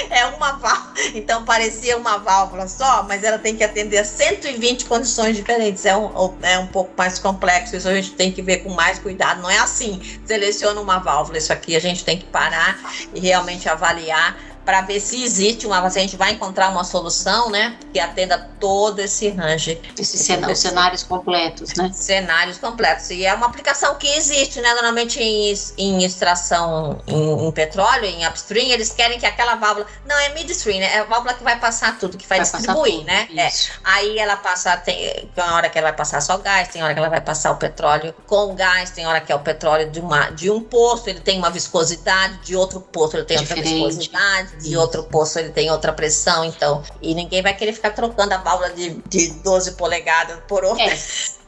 É 0.09 0.25
uma 0.25 0.53
válvula. 0.53 0.93
Então 1.13 1.43
parecia 1.45 1.97
uma 1.97 2.17
válvula 2.17 2.67
só, 2.67 3.03
mas 3.03 3.23
ela 3.23 3.37
tem 3.37 3.55
que 3.55 3.63
atender 3.63 3.99
a 3.99 4.05
120 4.05 4.85
condições 4.85 5.35
diferentes. 5.35 5.85
É 5.85 5.95
um, 5.95 6.35
é 6.41 6.59
um 6.59 6.67
pouco 6.67 6.91
mais 6.97 7.19
complexo. 7.19 7.75
Isso 7.75 7.87
a 7.87 7.93
gente 7.93 8.11
tem 8.11 8.31
que 8.31 8.41
ver 8.41 8.57
com 8.57 8.69
mais 8.69 8.99
cuidado. 8.99 9.41
Não 9.41 9.49
é 9.49 9.57
assim, 9.59 10.01
seleciona 10.25 10.79
uma 10.79 10.99
válvula. 10.99 11.37
Isso 11.37 11.53
aqui 11.53 11.75
a 11.75 11.79
gente 11.79 12.03
tem 12.03 12.17
que 12.17 12.25
parar 12.25 12.79
e 13.13 13.19
realmente 13.19 13.69
avaliar 13.69 14.54
para 14.65 14.81
ver 14.81 14.99
se 14.99 15.23
existe 15.23 15.67
uma, 15.67 15.87
se 15.89 15.99
a 15.99 16.01
gente 16.01 16.17
vai 16.17 16.31
encontrar 16.31 16.69
uma 16.69 16.83
solução, 16.83 17.49
né, 17.51 17.77
que 17.93 17.99
atenda 17.99 18.37
todo 18.59 18.99
esse 18.99 19.29
range. 19.29 19.79
Esses 19.97 20.19
cenários, 20.21 20.59
cenários 20.59 21.03
completos, 21.03 21.73
né? 21.75 21.91
Cenários 21.93 22.57
completos. 22.57 23.11
E 23.11 23.25
é 23.25 23.33
uma 23.33 23.45
aplicação 23.45 23.95
que 23.95 24.07
existe, 24.07 24.59
né, 24.59 24.73
normalmente 24.73 25.21
em, 25.21 25.53
em 25.77 26.03
extração 26.03 27.01
em, 27.05 27.47
em, 27.47 27.51
petróleo, 27.51 28.05
em 28.05 28.27
upstream, 28.27 28.69
eles 28.69 28.91
querem 28.91 29.19
que 29.19 29.25
aquela 29.25 29.55
válvula, 29.55 29.85
não 30.05 30.17
é 30.17 30.29
midstream, 30.29 30.79
né, 30.79 30.95
é 30.95 30.99
a 30.99 31.03
válvula 31.03 31.35
que 31.35 31.43
vai 31.43 31.59
passar 31.59 31.97
tudo, 31.99 32.17
que 32.17 32.27
vai, 32.27 32.39
vai 32.39 32.47
distribuir, 32.47 33.03
né? 33.05 33.27
É. 33.37 33.49
Aí 33.83 34.17
ela 34.17 34.35
passa, 34.35 34.75
tem, 34.77 35.29
tem 35.35 35.43
hora 35.43 35.69
que 35.69 35.77
ela 35.77 35.89
vai 35.89 35.97
passar 35.97 36.21
só 36.21 36.37
gás, 36.37 36.69
tem 36.69 36.83
hora 36.83 36.93
que 36.93 36.99
ela 36.99 37.09
vai 37.09 37.21
passar 37.21 37.51
o 37.51 37.57
petróleo 37.57 38.15
com 38.25 38.55
gás, 38.55 38.89
tem 38.89 39.05
hora 39.05 39.21
que 39.21 39.31
é 39.31 39.35
o 39.35 39.39
petróleo 39.39 39.91
de 39.91 39.99
uma 39.99 40.31
de 40.31 40.49
um 40.49 40.59
poço, 40.59 41.07
ele 41.09 41.19
tem 41.19 41.37
uma 41.37 41.51
viscosidade, 41.51 42.39
de 42.39 42.55
outro 42.55 42.81
poço 42.81 43.15
ele 43.15 43.25
tem 43.25 43.37
Diferente. 43.37 43.67
outra 43.67 43.87
viscosidade 43.87 44.54
de 44.61 44.75
outro 44.77 45.03
poço 45.03 45.39
ele 45.39 45.49
tem 45.49 45.69
outra 45.71 45.93
pressão, 45.93 46.43
então. 46.43 46.83
E 47.01 47.13
ninguém 47.13 47.41
vai 47.41 47.53
querer 47.53 47.73
ficar 47.73 47.91
trocando 47.91 48.33
a 48.33 48.37
válvula 48.37 48.71
de, 48.71 49.01
de 49.07 49.31
12 49.43 49.73
polegadas 49.73 50.39
por 50.47 50.63
outra. 50.63 50.85
É 50.85 50.97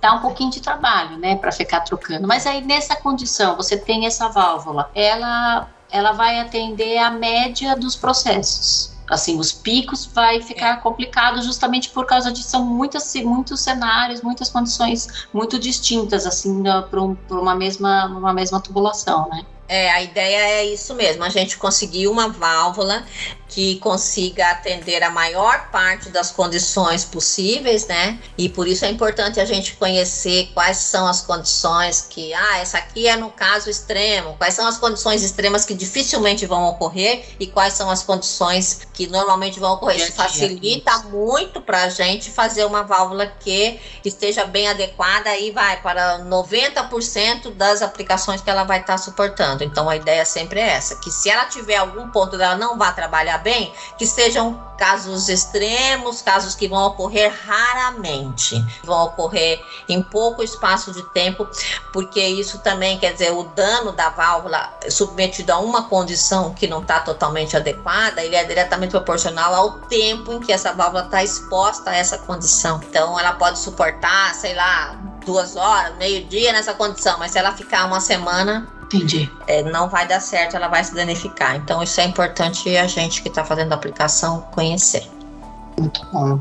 dá 0.01 0.13
um 0.13 0.19
pouquinho 0.19 0.51
de 0.51 0.61
trabalho, 0.61 1.17
né, 1.17 1.35
para 1.35 1.51
ficar 1.51 1.81
trocando. 1.81 2.27
Mas 2.27 2.45
aí 2.45 2.63
nessa 2.63 2.95
condição, 2.95 3.55
você 3.55 3.77
tem 3.77 4.05
essa 4.05 4.27
válvula, 4.29 4.89
ela 4.93 5.69
ela 5.89 6.11
vai 6.11 6.39
atender 6.39 6.97
a 6.97 7.09
média 7.09 7.73
dos 7.73 7.95
processos. 7.95 8.91
Assim, 9.09 9.39
os 9.39 9.53
picos 9.53 10.05
vai 10.05 10.41
ficar 10.41 10.73
é. 10.73 10.81
complicado 10.81 11.41
justamente 11.41 11.89
por 11.91 12.05
causa 12.05 12.29
de 12.29 12.43
são 12.43 12.65
muitas, 12.65 13.15
muitos 13.15 13.61
cenários, 13.61 14.21
muitas 14.21 14.49
condições 14.49 15.07
muito 15.33 15.57
distintas 15.57 16.25
assim 16.25 16.61
para 16.89 17.01
um, 17.01 17.15
uma 17.29 17.55
mesma 17.55 18.07
uma 18.07 18.33
mesma 18.33 18.59
tubulação, 18.59 19.29
né? 19.29 19.45
É, 19.67 19.91
a 19.91 20.01
ideia 20.01 20.37
é 20.61 20.65
isso 20.65 20.95
mesmo, 20.95 21.23
a 21.23 21.29
gente 21.29 21.57
conseguir 21.57 22.07
uma 22.07 22.29
válvula 22.29 23.05
que 23.47 23.77
consiga 23.79 24.51
atender 24.51 25.03
a 25.03 25.09
maior 25.09 25.69
parte 25.71 26.09
das 26.09 26.31
condições 26.31 27.05
possíveis, 27.05 27.87
né? 27.87 28.19
E 28.37 28.49
por 28.49 28.67
isso 28.67 28.85
é 28.85 28.89
importante 28.89 29.39
a 29.39 29.45
gente 29.45 29.75
conhecer 29.75 30.49
quais 30.53 30.77
são 30.77 31.07
as 31.07 31.21
condições 31.21 32.01
que, 32.01 32.33
ah, 32.33 32.57
essa 32.57 32.77
aqui 32.77 33.07
é 33.07 33.15
no 33.15 33.29
caso 33.29 33.69
extremo, 33.69 34.35
quais 34.37 34.53
são 34.53 34.67
as 34.67 34.77
condições 34.77 35.23
extremas 35.23 35.65
que 35.65 35.73
dificilmente 35.73 36.45
vão 36.45 36.65
ocorrer 36.65 37.25
e 37.39 37.47
quais 37.47 37.73
são 37.73 37.89
as 37.89 38.03
condições 38.03 38.81
que 38.93 39.07
normalmente 39.07 39.59
vão 39.59 39.73
ocorrer. 39.73 39.97
Isso 39.97 40.13
facilita 40.13 40.97
muito 41.03 41.61
para 41.61 41.83
a 41.83 41.89
gente 41.89 42.29
fazer 42.29 42.65
uma 42.65 42.83
válvula 42.83 43.27
que 43.27 43.79
esteja 44.03 44.45
bem 44.45 44.67
adequada 44.67 45.35
e 45.37 45.51
vai 45.51 45.81
para 45.81 46.19
90% 46.19 47.53
das 47.53 47.81
aplicações 47.81 48.41
que 48.41 48.49
ela 48.49 48.63
vai 48.63 48.81
estar 48.81 48.93
tá 48.93 48.97
suportando. 48.97 49.63
Então 49.63 49.89
a 49.89 49.95
ideia 49.95 50.25
sempre 50.25 50.59
é 50.59 50.69
essa, 50.69 50.95
que 50.97 51.09
se 51.09 51.29
ela 51.29 51.45
tiver 51.45 51.77
algum 51.77 52.09
ponto 52.09 52.37
dela 52.37 52.55
não 52.55 52.77
vai 52.77 52.93
trabalhar 52.93 53.36
bem, 53.37 53.73
que 53.97 54.05
sejam 54.05 54.67
casos 54.77 55.27
extremos, 55.27 56.21
casos 56.21 56.53
que 56.53 56.67
vão 56.67 56.85
ocorrer 56.85 57.33
raramente, 57.45 58.63
vão 58.83 59.05
ocorrer 59.05 59.59
em 59.89 60.01
pouco 60.01 60.43
espaço 60.43 60.91
de 60.91 61.01
tempo, 61.09 61.47
porque 61.91 62.21
isso 62.21 62.59
também 62.59 62.97
quer 62.99 63.13
dizer 63.13 63.31
o 63.31 63.43
dano 63.43 63.91
da 63.91 64.09
válvula 64.09 64.71
submetido 64.89 65.51
a 65.51 65.57
uma 65.57 65.83
condição 65.83 66.53
que 66.53 66.67
não 66.67 66.81
está 66.81 66.99
totalmente 66.99 67.57
adequada, 67.57 68.23
ele 68.23 68.35
é 68.35 68.43
diretamente 68.43 68.91
proporcional 68.91 69.53
ao 69.53 69.71
tempo 69.87 70.33
em 70.33 70.39
que 70.39 70.51
essa 70.51 70.73
válvula 70.73 71.05
está 71.05 71.23
exposta 71.23 71.89
a 71.89 71.95
essa 71.95 72.17
condição. 72.19 72.79
Então, 72.87 73.19
ela 73.19 73.33
pode 73.33 73.57
suportar, 73.59 74.33
sei 74.35 74.53
lá, 74.53 74.95
duas 75.25 75.55
horas, 75.55 75.95
meio 75.97 76.23
dia 76.25 76.53
nessa 76.53 76.73
condição, 76.73 77.17
mas 77.17 77.31
se 77.31 77.39
ela 77.39 77.51
ficar 77.51 77.85
uma 77.85 77.99
semana, 77.99 78.67
Entendi. 78.87 79.29
É, 79.47 79.63
não 79.63 79.89
vai 79.89 80.07
dar 80.07 80.21
certo, 80.21 80.55
ela 80.55 80.69
vai 80.69 80.83
se 80.83 80.95
danificar. 80.95 81.55
Então, 81.57 81.83
isso 81.83 81.99
é 81.99 82.05
importante 82.05 82.75
a 82.77 82.87
gente 82.87 83.21
que 83.21 83.27
está 83.27 83.43
fazendo 83.43 83.73
a 83.73 83.75
aplicação 83.75 84.41
conhecer. 84.53 85.05
Muito 85.77 86.05
bom. 86.11 86.39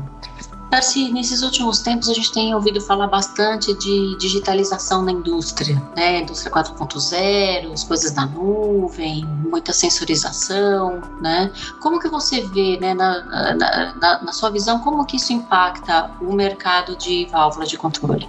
Darcy, 0.69 1.11
nesses 1.13 1.43
últimos 1.43 1.79
tempos 1.79 2.09
a 2.09 2.13
gente 2.13 2.31
tem 2.33 2.53
ouvido 2.53 2.81
falar 2.81 3.07
bastante 3.07 3.73
de 3.75 4.17
digitalização 4.17 5.01
na 5.01 5.13
indústria, 5.13 5.81
né? 5.95 6.19
Indústria 6.19 6.51
4.0, 6.51 7.71
as 7.71 7.85
coisas 7.85 8.13
na 8.13 8.25
nuvem, 8.25 9.25
muita 9.25 9.71
sensorização, 9.71 11.01
né? 11.21 11.51
Como 11.81 11.99
que 11.99 12.09
você 12.09 12.41
vê, 12.41 12.77
né, 12.81 12.93
na, 12.93 13.23
na, 13.23 13.95
na, 13.95 14.23
na 14.23 14.31
sua 14.33 14.49
visão, 14.49 14.79
como 14.79 15.05
que 15.05 15.15
isso 15.15 15.31
impacta 15.31 16.11
o 16.19 16.33
mercado 16.33 16.97
de 16.97 17.25
válvulas 17.31 17.69
de 17.69 17.77
controle? 17.77 18.27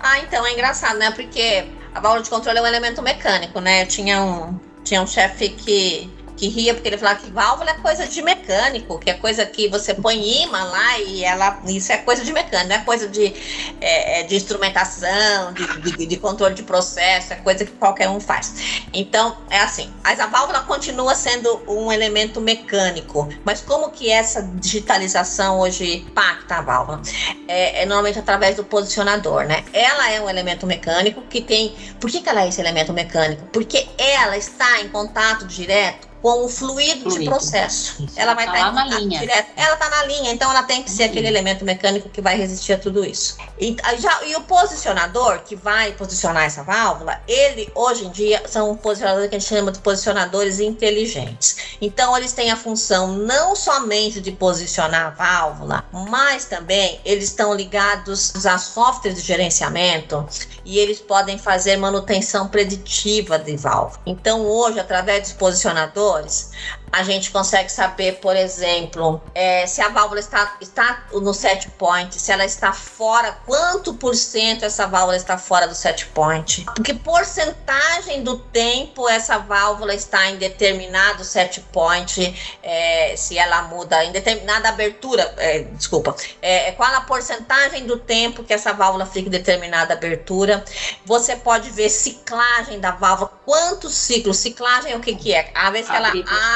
Ah, 0.00 0.20
então 0.20 0.46
é 0.46 0.52
engraçado, 0.54 0.98
né? 0.98 1.10
Porque 1.10 1.70
a 1.94 2.00
válvula 2.00 2.22
de 2.22 2.30
controle 2.30 2.58
é 2.58 2.62
um 2.62 2.66
elemento 2.66 3.02
mecânico, 3.02 3.60
né? 3.60 3.82
Eu 3.82 3.86
tinha 3.86 4.22
um, 4.22 4.58
tinha 4.84 5.02
um 5.02 5.06
chefe 5.06 5.50
que 5.50 6.10
que 6.42 6.48
ria 6.48 6.74
porque 6.74 6.88
ele 6.88 6.98
falava 6.98 7.20
que 7.20 7.30
válvula 7.30 7.70
é 7.70 7.74
coisa 7.74 8.04
de 8.04 8.20
mecânico, 8.20 8.98
que 8.98 9.08
é 9.08 9.14
coisa 9.14 9.46
que 9.46 9.68
você 9.68 9.94
põe 9.94 10.42
imã 10.42 10.64
lá 10.64 10.98
e 10.98 11.22
ela. 11.22 11.60
Isso 11.66 11.92
é 11.92 11.98
coisa 11.98 12.24
de 12.24 12.32
mecânico, 12.32 12.68
não 12.68 12.74
é 12.74 12.80
coisa 12.80 13.06
de, 13.06 13.32
é, 13.80 14.20
é, 14.20 14.22
de 14.24 14.34
instrumentação, 14.34 15.52
de, 15.52 15.80
de, 15.80 16.04
de, 16.04 16.16
controle 16.16 16.52
de 16.56 16.64
processo, 16.64 17.32
é 17.32 17.36
coisa 17.36 17.64
que 17.64 17.70
qualquer 17.70 18.08
um 18.08 18.18
faz. 18.18 18.82
Então, 18.92 19.36
é 19.50 19.60
assim, 19.60 19.88
mas 20.02 20.18
a 20.18 20.26
válvula 20.26 20.62
continua 20.62 21.14
sendo 21.14 21.62
um 21.68 21.92
elemento 21.92 22.40
mecânico. 22.40 23.28
Mas 23.44 23.60
como 23.60 23.92
que 23.92 24.10
essa 24.10 24.42
digitalização 24.42 25.60
hoje 25.60 25.98
impacta 25.98 26.56
a 26.56 26.62
válvula? 26.62 27.02
É, 27.46 27.82
é 27.82 27.86
normalmente 27.86 28.18
através 28.18 28.56
do 28.56 28.64
posicionador, 28.64 29.44
né? 29.44 29.62
Ela 29.72 30.10
é 30.10 30.20
um 30.20 30.28
elemento 30.28 30.66
mecânico 30.66 31.22
que 31.22 31.40
tem. 31.40 31.72
Por 32.00 32.10
que, 32.10 32.20
que 32.20 32.28
ela 32.28 32.42
é 32.42 32.48
esse 32.48 32.60
elemento 32.60 32.92
mecânico? 32.92 33.46
Porque 33.52 33.86
ela 33.96 34.36
está 34.36 34.80
em 34.80 34.88
contato 34.88 35.46
direto 35.46 36.11
com 36.22 36.44
o 36.44 36.48
fluido, 36.48 37.02
fluido. 37.02 37.18
de 37.18 37.24
processo. 37.24 38.04
Isso. 38.04 38.18
Ela 38.18 38.32
vai 38.32 38.46
tá 38.46 38.52
estar 38.52 38.66
tá 38.66 38.72
na 38.72 38.98
linha. 38.98 39.18
Direto. 39.18 39.50
Ela 39.56 39.74
está 39.74 39.90
na 39.90 40.04
linha, 40.04 40.32
então 40.32 40.48
ela 40.48 40.62
tem 40.62 40.82
que 40.82 40.90
ser 40.90 41.04
aquele 41.04 41.26
elemento 41.26 41.64
mecânico 41.64 42.08
que 42.08 42.20
vai 42.20 42.36
resistir 42.36 42.74
a 42.74 42.78
tudo 42.78 43.04
isso. 43.04 43.36
E, 43.58 43.76
já, 43.98 44.24
e 44.24 44.36
o 44.36 44.42
posicionador 44.42 45.40
que 45.40 45.56
vai 45.56 45.92
posicionar 45.92 46.44
essa 46.44 46.62
válvula, 46.62 47.20
ele 47.26 47.70
hoje 47.74 48.06
em 48.06 48.10
dia 48.10 48.42
são 48.46 48.76
posicionadores 48.76 49.28
que 49.28 49.34
a 49.34 49.38
gente 49.38 49.48
chama 49.48 49.72
de 49.72 49.80
posicionadores 49.80 50.60
inteligentes. 50.60 51.71
Então 51.84 52.16
eles 52.16 52.32
têm 52.32 52.52
a 52.52 52.56
função 52.56 53.08
não 53.08 53.56
somente 53.56 54.20
de 54.20 54.30
posicionar 54.30 55.06
a 55.06 55.10
válvula, 55.10 55.84
mas 55.92 56.44
também 56.44 57.00
eles 57.04 57.24
estão 57.24 57.52
ligados 57.52 58.46
a 58.46 58.56
softwares 58.56 59.20
de 59.20 59.26
gerenciamento 59.26 60.24
e 60.64 60.78
eles 60.78 61.00
podem 61.00 61.36
fazer 61.36 61.76
manutenção 61.76 62.46
preditiva 62.46 63.36
de 63.36 63.56
válvula. 63.56 64.00
Então 64.06 64.46
hoje, 64.46 64.78
através 64.78 65.22
dos 65.22 65.32
posicionadores, 65.32 66.52
a 66.92 67.02
gente 67.02 67.30
consegue 67.30 67.72
saber, 67.72 68.20
por 68.20 68.36
exemplo, 68.36 69.22
é, 69.34 69.66
se 69.66 69.80
a 69.80 69.88
válvula 69.88 70.20
está, 70.20 70.56
está 70.60 71.04
no 71.10 71.32
set 71.32 71.70
point, 71.70 72.20
se 72.20 72.30
ela 72.30 72.44
está 72.44 72.70
fora, 72.74 73.38
quanto 73.46 73.94
por 73.94 74.14
cento 74.14 74.66
essa 74.66 74.86
válvula 74.86 75.16
está 75.16 75.38
fora 75.38 75.66
do 75.66 75.74
set 75.74 76.06
point. 76.08 76.66
Porque 76.66 76.92
porcentagem 76.92 78.22
do 78.22 78.36
tempo 78.38 79.08
essa 79.08 79.38
válvula 79.38 79.94
está 79.94 80.28
em 80.28 80.36
determinado 80.36 81.24
set 81.24 81.62
point, 81.72 82.58
é, 82.62 83.14
se 83.16 83.38
ela 83.38 83.62
muda 83.62 84.04
em 84.04 84.12
determinada 84.12 84.68
abertura, 84.68 85.34
é, 85.38 85.60
desculpa, 85.60 86.14
é, 86.42 86.72
qual 86.72 86.94
a 86.94 87.00
porcentagem 87.00 87.86
do 87.86 87.96
tempo 87.96 88.44
que 88.44 88.52
essa 88.52 88.74
válvula 88.74 89.06
fica 89.06 89.28
em 89.28 89.32
determinada 89.32 89.94
abertura. 89.94 90.62
Você 91.06 91.36
pode 91.36 91.70
ver 91.70 91.88
ciclagem 91.88 92.78
da 92.80 92.90
válvula, 92.90 93.32
quantos 93.46 93.94
ciclos, 93.94 94.36
ciclagem 94.36 94.94
o 94.94 95.00
que 95.00 95.14
que 95.14 95.34
é? 95.34 95.50
A 95.54 95.70
vez 95.70 95.88
que 95.88 95.96
ela 95.96 96.12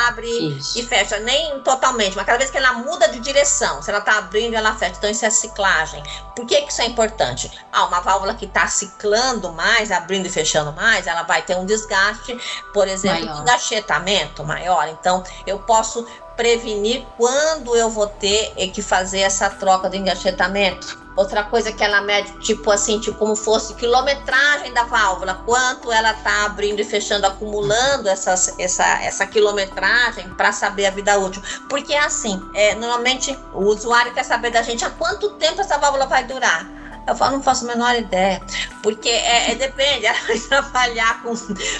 abre 0.08 0.25
abre 0.26 0.58
isso. 0.58 0.78
e 0.78 0.82
fecha, 0.82 1.18
nem 1.20 1.60
totalmente, 1.60 2.16
mas 2.16 2.26
cada 2.26 2.38
vez 2.38 2.50
que 2.50 2.56
ela 2.56 2.72
muda 2.74 3.08
de 3.08 3.20
direção, 3.20 3.80
se 3.82 3.90
ela 3.90 4.00
está 4.00 4.18
abrindo, 4.18 4.54
ela 4.54 4.74
fecha. 4.74 4.94
Então, 4.98 5.10
isso 5.10 5.24
é 5.24 5.30
ciclagem. 5.30 6.02
Por 6.34 6.46
que, 6.46 6.62
que 6.62 6.72
isso 6.72 6.82
é 6.82 6.86
importante? 6.86 7.50
Ah, 7.72 7.86
uma 7.86 8.00
válvula 8.00 8.34
que 8.34 8.44
está 8.44 8.66
ciclando 8.66 9.52
mais, 9.52 9.90
abrindo 9.90 10.26
e 10.26 10.30
fechando 10.30 10.72
mais, 10.72 11.06
ela 11.06 11.22
vai 11.22 11.42
ter 11.42 11.56
um 11.56 11.64
desgaste, 11.64 12.38
por 12.72 12.88
exemplo, 12.88 13.32
de 13.32 13.40
engachetamento 13.40 14.44
maior. 14.44 14.88
Então, 14.88 15.22
eu 15.46 15.58
posso 15.60 16.06
prevenir 16.36 17.06
quando 17.16 17.74
eu 17.74 17.88
vou 17.88 18.06
ter 18.06 18.52
que 18.70 18.82
fazer 18.82 19.20
essa 19.20 19.48
troca 19.48 19.88
de 19.88 19.96
engachetamento. 19.96 21.05
Outra 21.16 21.44
coisa 21.44 21.72
que 21.72 21.82
ela 21.82 22.02
mede, 22.02 22.30
tipo 22.38 22.70
assim, 22.70 23.00
tipo 23.00 23.16
como 23.16 23.34
fosse 23.34 23.74
quilometragem 23.74 24.72
da 24.72 24.84
válvula, 24.84 25.42
quanto 25.46 25.90
ela 25.90 26.12
tá 26.12 26.44
abrindo 26.44 26.80
e 26.80 26.84
fechando, 26.84 27.26
acumulando 27.26 28.08
essas, 28.08 28.54
essa, 28.58 28.84
essa 29.02 29.26
quilometragem 29.26 30.28
para 30.34 30.52
saber 30.52 30.86
a 30.86 30.90
vida 30.90 31.18
útil. 31.18 31.42
Porque 31.68 31.94
é 31.94 32.00
assim, 32.00 32.42
é, 32.54 32.74
normalmente 32.74 33.36
o 33.54 33.64
usuário 33.64 34.12
quer 34.12 34.24
saber 34.24 34.50
da 34.50 34.62
gente 34.62 34.84
há 34.84 34.90
quanto 34.90 35.30
tempo 35.30 35.60
essa 35.60 35.78
válvula 35.78 36.06
vai 36.06 36.24
durar. 36.24 36.85
Eu 37.06 37.14
falo, 37.14 37.36
não 37.36 37.42
faço 37.42 37.64
a 37.64 37.68
menor 37.68 37.94
ideia. 37.94 38.42
Porque 38.82 39.08
é, 39.08 39.52
é, 39.52 39.54
depende, 39.54 40.06
ela 40.06 40.18
vai 40.26 40.38
trabalhar 40.38 41.22
com, 41.22 41.34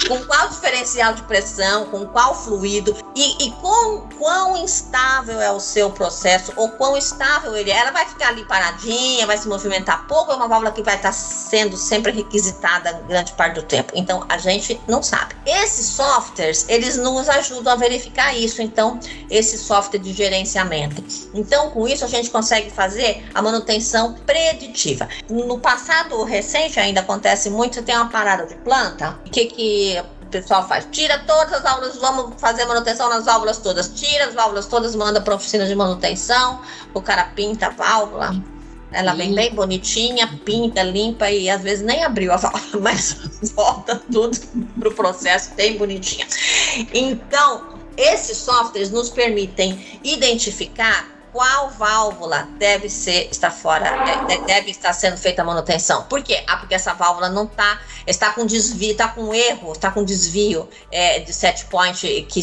com 0.08 0.24
qual 0.24 0.48
diferencial 0.48 1.14
de 1.14 1.22
pressão, 1.22 1.86
com 1.86 2.06
qual 2.06 2.34
fluido 2.34 2.96
e, 3.14 3.46
e 3.46 3.50
com 3.52 4.08
quão 4.18 4.56
instável 4.56 5.40
é 5.40 5.50
o 5.50 5.60
seu 5.60 5.90
processo 5.90 6.52
ou 6.56 6.70
quão 6.70 6.96
estável 6.96 7.56
ele 7.56 7.70
é. 7.70 7.76
Ela 7.76 7.90
vai 7.90 8.06
ficar 8.06 8.28
ali 8.28 8.44
paradinha, 8.44 9.26
vai 9.26 9.38
se 9.38 9.48
movimentar 9.48 10.06
pouco, 10.06 10.32
é 10.32 10.36
uma 10.36 10.48
válvula 10.48 10.72
que 10.72 10.82
vai 10.82 10.96
estar 10.96 11.12
sendo 11.12 11.76
sempre 11.76 12.12
requisitada 12.12 12.92
grande 13.08 13.32
parte 13.32 13.54
do 13.54 13.62
tempo. 13.62 13.92
Então 13.94 14.24
a 14.28 14.38
gente 14.38 14.80
não 14.88 15.02
sabe. 15.02 15.34
Esses 15.46 15.86
softwares, 15.86 16.66
eles 16.68 16.96
nos 16.96 17.28
ajudam 17.28 17.72
a 17.72 17.76
verificar 17.76 18.36
isso. 18.36 18.62
Então, 18.62 18.98
esse 19.30 19.58
software 19.58 19.98
de 19.98 20.12
gerenciamento. 20.12 21.02
Então, 21.34 21.70
com 21.70 21.86
isso, 21.86 22.04
a 22.04 22.08
gente 22.08 22.30
consegue 22.30 22.70
fazer 22.70 23.24
a 23.34 23.42
manutenção 23.42 24.14
preditiva. 24.26 25.08
No 25.28 25.58
passado 25.58 26.22
recente 26.24 26.78
ainda 26.78 27.00
acontece 27.00 27.50
muito, 27.50 27.82
tem 27.82 27.96
uma 27.96 28.08
parada 28.08 28.46
de 28.46 28.54
planta. 28.56 29.18
O 29.26 29.30
que 29.30 29.46
que 29.46 30.02
o 30.22 30.26
pessoal 30.26 30.66
faz? 30.66 30.86
Tira 30.90 31.18
todas 31.20 31.54
as 31.54 31.62
válvulas, 31.62 31.96
vamos 31.96 32.40
fazer 32.40 32.64
manutenção 32.64 33.08
nas 33.08 33.24
válvulas 33.24 33.58
todas. 33.58 33.88
Tira 33.88 34.26
as 34.26 34.34
válvulas 34.34 34.66
todas, 34.66 34.94
manda 34.94 35.20
para 35.20 35.34
oficina 35.34 35.66
de 35.66 35.74
manutenção. 35.74 36.60
O 36.94 37.00
cara 37.00 37.24
pinta 37.24 37.66
a 37.66 37.70
válvula. 37.70 38.34
Ela 38.92 39.14
vem 39.14 39.34
bem 39.34 39.52
bonitinha, 39.52 40.28
pinta, 40.44 40.82
limpa 40.82 41.28
e 41.30 41.50
às 41.50 41.60
vezes 41.60 41.84
nem 41.84 42.04
abriu 42.04 42.32
a 42.32 42.36
válvula, 42.38 42.82
mas 42.82 43.16
volta 43.54 44.00
tudo 44.10 44.38
pro 44.78 44.94
processo 44.94 45.54
bem 45.54 45.76
bonitinha. 45.76 46.26
Então, 46.94 47.76
esses 47.96 48.36
softwares 48.36 48.90
nos 48.90 49.10
permitem 49.10 50.00
identificar 50.04 51.15
qual 51.37 51.68
válvula 51.68 52.49
deve 52.57 52.89
ser 52.89 53.28
estar 53.30 53.51
fora, 53.51 53.84
deve 54.47 54.70
estar 54.70 54.95
sendo 54.95 55.18
feita 55.18 55.43
a 55.43 55.45
manutenção. 55.45 56.05
Por 56.05 56.22
quê? 56.22 56.43
Ah, 56.47 56.57
porque 56.57 56.74
essa 56.74 56.95
válvula 56.95 57.28
não 57.28 57.45
está, 57.45 57.78
está 58.07 58.32
com 58.32 58.47
desvio, 58.47 58.93
está 58.93 59.09
com 59.09 59.34
erro, 59.34 59.72
está 59.72 59.91
com 59.91 60.03
desvio 60.03 60.66
é, 60.91 61.18
de 61.18 61.34
set 61.34 61.66
point 61.66 62.24
que, 62.26 62.43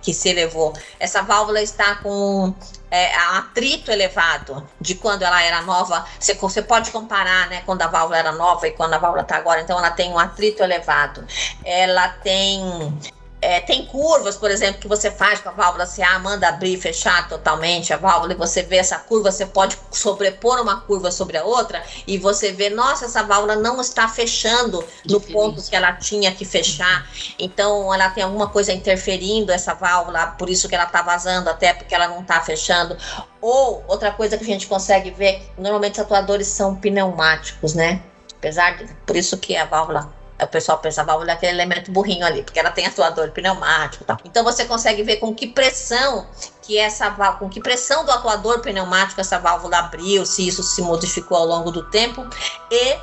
que 0.00 0.14
se 0.14 0.28
elevou. 0.28 0.72
Essa 1.00 1.20
válvula 1.20 1.60
está 1.60 1.96
com 1.96 2.54
é, 2.92 3.12
atrito 3.16 3.90
elevado 3.90 4.64
de 4.80 4.94
quando 4.94 5.22
ela 5.22 5.42
era 5.42 5.62
nova. 5.62 6.06
Você, 6.20 6.34
você 6.34 6.62
pode 6.62 6.92
comparar, 6.92 7.48
né, 7.48 7.64
quando 7.66 7.82
a 7.82 7.88
válvula 7.88 8.18
era 8.18 8.30
nova 8.30 8.68
e 8.68 8.70
quando 8.70 8.94
a 8.94 8.98
válvula 8.98 9.22
está 9.22 9.36
agora. 9.36 9.62
Então, 9.62 9.76
ela 9.76 9.90
tem 9.90 10.12
um 10.12 10.18
atrito 10.18 10.62
elevado. 10.62 11.26
Ela 11.64 12.08
tem 12.08 12.96
é, 13.40 13.60
tem 13.60 13.84
curvas, 13.86 14.36
por 14.36 14.50
exemplo, 14.50 14.80
que 14.80 14.88
você 14.88 15.10
faz 15.10 15.40
com 15.40 15.50
a 15.50 15.52
válvula 15.52 15.86
CA, 15.86 16.18
manda 16.18 16.48
abrir 16.48 16.74
e 16.74 16.80
fechar 16.80 17.28
totalmente 17.28 17.92
a 17.92 17.96
válvula 17.96 18.32
e 18.32 18.36
você 18.36 18.62
vê 18.62 18.76
essa 18.76 18.98
curva, 18.98 19.30
você 19.30 19.44
pode 19.44 19.78
sobrepor 19.92 20.60
uma 20.60 20.80
curva 20.80 21.10
sobre 21.10 21.36
a 21.36 21.44
outra 21.44 21.82
e 22.06 22.16
você 22.16 22.52
vê, 22.52 22.70
nossa, 22.70 23.04
essa 23.04 23.22
válvula 23.22 23.54
não 23.56 23.80
está 23.80 24.08
fechando 24.08 24.82
no 25.04 25.20
ponto 25.20 25.62
que 25.62 25.76
ela 25.76 25.92
tinha 25.92 26.32
que 26.32 26.44
fechar. 26.44 27.08
Então, 27.38 27.92
ela 27.92 28.08
tem 28.08 28.24
alguma 28.24 28.48
coisa 28.48 28.72
interferindo 28.72 29.52
essa 29.52 29.74
válvula, 29.74 30.28
por 30.38 30.48
isso 30.48 30.68
que 30.68 30.74
ela 30.74 30.84
está 30.84 31.02
vazando, 31.02 31.50
até 31.50 31.74
porque 31.74 31.94
ela 31.94 32.08
não 32.08 32.22
está 32.22 32.40
fechando. 32.40 32.96
Ou 33.40 33.84
outra 33.86 34.10
coisa 34.10 34.38
que 34.38 34.44
a 34.44 34.46
gente 34.46 34.66
consegue 34.66 35.10
ver, 35.10 35.46
normalmente 35.58 35.94
os 35.94 36.00
atuadores 36.00 36.48
são 36.48 36.74
pneumáticos, 36.74 37.74
né? 37.74 38.02
Apesar 38.38 38.76
de, 38.76 38.92
por 39.06 39.16
isso 39.16 39.36
que 39.36 39.56
a 39.56 39.64
válvula 39.64 40.15
o 40.40 40.46
pessoal 40.46 40.78
pensa, 40.78 41.00
a 41.00 41.04
válvula 41.04 41.30
é 41.30 41.34
aquele 41.34 41.52
elemento 41.52 41.90
burrinho 41.90 42.26
ali, 42.26 42.42
porque 42.42 42.58
ela 42.58 42.70
tem 42.70 42.86
atuador 42.86 43.30
pneumático 43.30 44.04
tal. 44.04 44.18
Então 44.24 44.44
você 44.44 44.64
consegue 44.64 45.02
ver 45.02 45.16
com 45.16 45.34
que 45.34 45.46
pressão 45.46 46.26
que 46.62 46.78
essa 46.78 47.10
com 47.38 47.48
que 47.48 47.60
pressão 47.60 48.04
do 48.04 48.10
atuador 48.10 48.60
pneumático 48.60 49.20
essa 49.20 49.38
válvula 49.38 49.78
abriu, 49.78 50.26
se 50.26 50.46
isso 50.46 50.62
se 50.62 50.82
modificou 50.82 51.38
ao 51.38 51.46
longo 51.46 51.70
do 51.70 51.84
tempo 51.84 52.26
e 52.70 52.98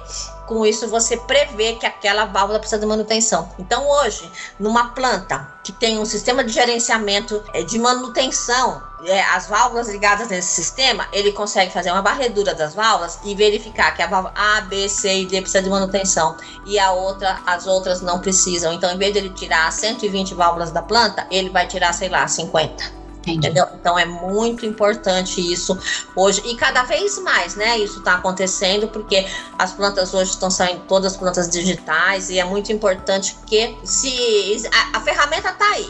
com 0.48 0.66
isso 0.66 0.88
você 0.88 1.16
prevê 1.18 1.74
que 1.74 1.86
aquela 1.86 2.26
válvula 2.26 2.60
precisa 2.60 2.80
de 2.80 2.86
manutenção. 2.86 3.50
Então 3.58 3.88
hoje, 3.88 4.30
numa 4.60 4.90
planta 4.90 5.48
que 5.64 5.72
tem 5.72 5.98
um 5.98 6.06
sistema 6.06 6.44
de 6.44 6.52
gerenciamento 6.52 7.42
é, 7.54 7.64
de 7.64 7.80
manutenção, 7.80 8.84
é, 9.06 9.22
as 9.24 9.48
válvulas 9.48 9.90
ligadas 9.90 10.30
nesse 10.30 10.50
sistema, 10.50 11.08
ele 11.12 11.32
consegue 11.32 11.72
fazer 11.72 11.92
uma 11.92 12.02
varredura 12.02 12.54
das 12.54 12.74
válvulas 12.74 13.20
e 13.24 13.36
verificar 13.36 13.96
que 13.96 14.02
a 14.02 14.08
válvula 14.08 14.34
A, 14.36 14.62
B, 14.62 14.88
C 14.88 15.22
e 15.22 15.26
D 15.26 15.42
precisa 15.42 15.62
de 15.62 15.70
manutenção 15.70 16.38
e 16.66 16.80
a 16.80 16.92
outra, 16.92 17.40
as 17.46 17.68
outras 17.68 18.02
não 18.02 18.20
precisam. 18.20 18.74
Então, 18.74 18.92
em 18.92 18.98
vez 18.98 19.14
de 19.14 19.20
ele 19.20 19.30
tirar 19.32 19.72
120 19.72 20.34
válvulas 20.34 20.72
da 20.72 20.82
planta, 20.82 21.28
ele 21.30 21.50
vai 21.50 21.68
tirar, 21.68 21.94
sei 21.94 22.10
lá, 22.10 22.28
50. 22.28 23.04
Entendeu? 23.26 23.66
Então 23.76 23.98
é 23.98 24.06
muito 24.06 24.66
importante 24.66 25.40
isso 25.40 25.78
hoje 26.14 26.42
e 26.46 26.56
cada 26.56 26.84
vez 26.84 27.18
mais, 27.20 27.56
né? 27.56 27.78
Isso 27.78 28.00
está 28.00 28.16
acontecendo 28.16 28.90
porque 28.90 29.26
as 29.58 29.72
plantas 29.72 30.14
hoje 30.14 30.32
estão 30.32 30.52
saindo 30.52 30.82
todas 30.90 31.16
plantas 31.16 31.50
digitais 31.50 32.30
e 32.30 32.38
é 32.38 32.44
muito 32.44 32.74
importante 32.74 33.38
que 33.48 33.78
se 33.86 34.70
a, 34.74 34.98
a 34.98 35.02
ferramenta 35.02 35.52
está 35.52 35.66
aí, 35.70 35.90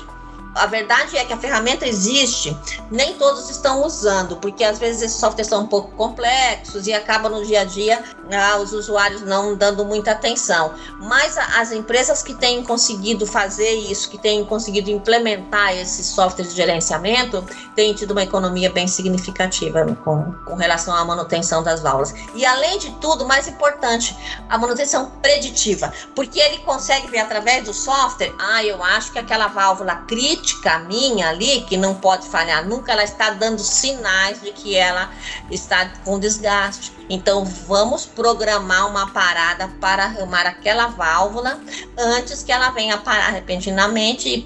a 0.56 0.68
verdade 0.68 1.18
é 1.18 1.26
que 1.26 1.34
a 1.34 1.38
ferramenta 1.38 1.88
existe, 1.88 2.56
nem 2.92 3.16
todos 3.16 3.50
estão 3.50 3.84
usando, 3.86 4.38
porque 4.38 4.64
às 4.64 4.78
vezes 4.78 5.02
esses 5.02 5.18
softwares 5.18 5.48
são 5.48 5.64
um 5.64 5.68
pouco 5.68 5.92
complexos 5.92 6.86
e 6.86 6.94
acaba 6.94 7.28
no 7.28 7.44
dia 7.44 7.62
a 7.62 7.64
dia 7.64 8.04
ah, 8.32 8.58
os 8.58 8.72
usuários 8.72 9.22
não 9.22 9.56
dando 9.56 9.84
muita 9.84 10.12
atenção. 10.12 10.74
Mas 11.00 11.38
as 11.38 11.72
empresas 11.72 12.22
que 12.22 12.34
têm 12.36 12.64
conseguido 12.64 13.26
fazer 13.26 13.72
isso, 13.72 14.10
que 14.10 14.18
têm 14.18 14.46
conseguido 14.46 14.92
implementar 14.92 15.76
esses 15.76 16.06
softwares 16.08 16.52
de 16.52 16.58
gerenciamento, 16.58 17.44
têm 17.76 17.94
tido 17.94 18.12
uma 18.12 18.24
economia 18.24 18.70
bem 18.70 18.88
significativa 18.88 19.86
com, 20.04 20.32
com 20.46 20.56
relação 20.56 20.96
à 20.96 21.04
manutenção 21.04 21.64
das 21.64 21.82
válvulas. 21.82 22.14
E 22.36 22.46
além 22.46 22.78
de 22.78 22.92
tudo, 23.02 23.26
mais 23.26 23.48
importante, 23.48 24.16
a 24.50 24.58
manutenção 24.58 25.12
preditiva, 25.22 25.92
porque 26.16 26.40
ele 26.40 26.60
consegue 26.60 27.08
ver 27.08 27.20
através 27.20 27.66
do 27.66 27.74
software, 27.74 28.34
ah, 28.40 28.64
eu 28.64 28.84
acho 28.84 29.12
que 29.12 29.20
aquela 29.20 29.48
válvula 29.48 29.96
crítica 30.08 30.43
crítica 30.44 30.80
minha 30.80 31.30
ali, 31.30 31.62
que 31.62 31.78
não 31.78 31.96
pode 31.96 32.28
falhar 32.28 32.68
nunca, 32.68 32.92
ela 32.92 33.04
está 33.04 33.30
dando 33.30 33.60
sinais 33.60 34.42
de 34.42 34.52
que 34.52 34.76
ela 34.76 35.10
está 35.50 35.90
com 36.04 36.20
desgaste. 36.20 36.92
Então, 37.10 37.46
vamos 37.46 38.06
programar 38.06 38.88
uma 38.88 39.10
parada 39.12 39.70
para 39.80 40.04
arrumar 40.04 40.46
aquela 40.46 40.88
válvula 40.88 41.60
antes 41.98 42.44
que 42.44 42.52
ela 42.52 42.70
venha 42.72 42.98
parar 42.98 43.30
repentinamente 43.30 44.30
e 44.30 44.42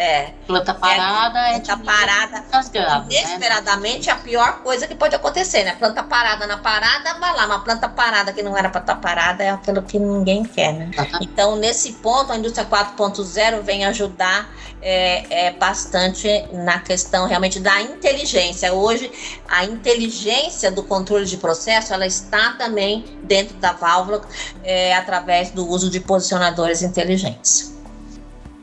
É. 0.00 0.32
Planta 0.46 0.72
parada 0.72 1.38
é, 1.40 1.60
planta 1.60 1.76
parada. 1.76 2.44
Rasgado, 2.50 3.06
né? 3.10 3.20
inesperadamente 3.20 4.06
né? 4.06 4.12
a 4.14 4.16
pior 4.16 4.62
coisa 4.62 4.86
que 4.86 4.94
pode 4.94 5.14
acontecer, 5.14 5.62
né? 5.62 5.76
Planta 5.78 6.02
parada 6.02 6.46
na 6.46 6.56
parada, 6.56 7.18
vai 7.20 7.36
lá, 7.36 7.44
uma 7.44 7.62
planta 7.62 7.86
parada 7.86 8.32
que 8.32 8.42
não 8.42 8.56
era 8.56 8.70
para 8.70 8.80
estar 8.80 8.94
tá 8.94 8.98
parada 8.98 9.44
é 9.44 9.50
aquilo 9.50 9.82
que 9.82 9.98
ninguém 9.98 10.42
quer, 10.42 10.72
né? 10.72 10.90
Então, 11.20 11.54
nesse 11.56 11.92
ponto, 11.92 12.32
a 12.32 12.36
indústria 12.38 12.66
4.0 12.66 13.60
vem 13.60 13.84
ajudar 13.84 14.48
é, 14.80 15.48
é, 15.48 15.50
bastante 15.50 16.26
na 16.50 16.80
questão 16.80 17.26
realmente 17.26 17.60
da 17.60 17.82
inteligência. 17.82 18.72
Hoje, 18.72 19.12
a 19.46 19.66
inteligência 19.66 20.70
do 20.70 20.82
controle 20.82 21.26
de 21.26 21.36
processo, 21.36 21.92
ela 21.92 22.06
está 22.06 22.54
também 22.54 23.04
dentro 23.24 23.54
da 23.58 23.72
válvula 23.72 24.22
é, 24.64 24.96
através 24.96 25.50
do 25.50 25.68
uso 25.68 25.90
de 25.90 26.00
posicionadores 26.00 26.80
inteligentes. 26.80 27.78